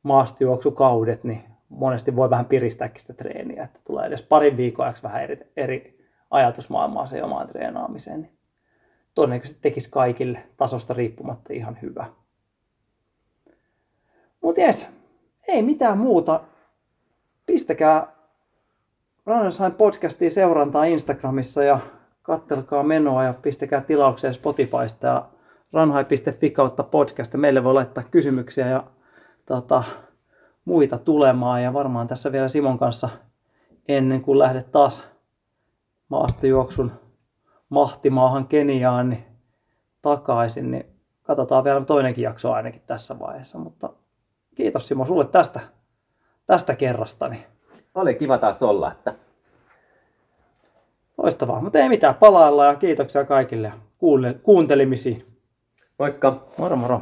maastojuoksukaudet, 0.03 1.23
niin 1.23 1.43
monesti 1.69 2.15
voi 2.15 2.29
vähän 2.29 2.45
piristääkin 2.45 3.01
sitä 3.01 3.13
treeniä, 3.13 3.63
että 3.63 3.79
tulee 3.87 4.07
edes 4.07 4.21
parin 4.21 4.57
viikon 4.57 4.85
ajaksi 4.85 5.03
vähän 5.03 5.23
eri, 5.23 5.51
eri 5.57 6.07
ajatusmaailmaa 6.31 7.07
se 7.07 7.23
omaan 7.23 7.47
treenaamiseen. 7.47 8.21
Niin 8.21 8.37
todennäköisesti 9.15 9.61
tekisi 9.61 9.89
kaikille 9.89 10.43
tasosta 10.57 10.93
riippumatta 10.93 11.53
ihan 11.53 11.77
hyvä. 11.81 12.05
Mutta 14.41 14.61
jes, 14.61 14.87
ei 15.47 15.61
mitään 15.61 15.97
muuta. 15.97 16.41
Pistäkää 17.45 18.07
Runners 19.25 19.59
podcastiin 19.77 20.31
seurantaa 20.31 20.85
Instagramissa 20.85 21.63
ja 21.63 21.79
kattelkaa 22.21 22.83
menoa 22.83 23.23
ja 23.23 23.33
pistäkää 23.33 23.81
tilaukseen 23.81 24.33
Spotifysta 24.33 25.07
ja 25.07 25.29
ranhai.fi 25.73 26.49
kautta 26.49 26.83
podcast. 26.83 27.33
Meille 27.33 27.63
voi 27.63 27.73
laittaa 27.73 28.03
kysymyksiä 28.03 28.67
ja 28.67 28.83
tota, 29.45 29.83
muita 30.65 30.97
tulemaan 30.97 31.63
ja 31.63 31.73
varmaan 31.73 32.07
tässä 32.07 32.31
vielä 32.31 32.47
Simon 32.47 32.79
kanssa 32.79 33.09
ennen 33.87 34.21
kuin 34.21 34.39
lähdet 34.39 34.71
taas 34.71 35.03
maastojuoksun 36.09 36.91
mahtimaahan 37.69 38.47
Keniaan 38.47 39.09
niin 39.09 39.25
takaisin, 40.01 40.71
niin 40.71 40.85
katsotaan 41.23 41.63
vielä 41.63 41.85
toinenkin 41.85 42.23
jakso 42.23 42.51
ainakin 42.51 42.81
tässä 42.87 43.19
vaiheessa. 43.19 43.57
Mutta 43.57 43.89
kiitos 44.55 44.87
Simo 44.87 45.05
sulle 45.05 45.25
tästä, 45.25 45.59
tästä 46.47 46.75
kerrasta. 46.75 47.27
Niin. 47.27 47.43
Oli 47.95 48.15
kiva 48.15 48.37
taas 48.37 48.63
olla. 48.63 48.91
Että... 48.91 49.15
Loistavaa, 51.17 51.61
mutta 51.61 51.79
ei 51.79 51.89
mitään, 51.89 52.15
palailla 52.15 52.65
ja 52.65 52.75
kiitoksia 52.75 53.25
kaikille 53.25 53.73
kuuntelimisiin. 54.43 55.37
Moikka. 55.99 56.47
Moro 56.57 56.75
moro. 56.75 57.01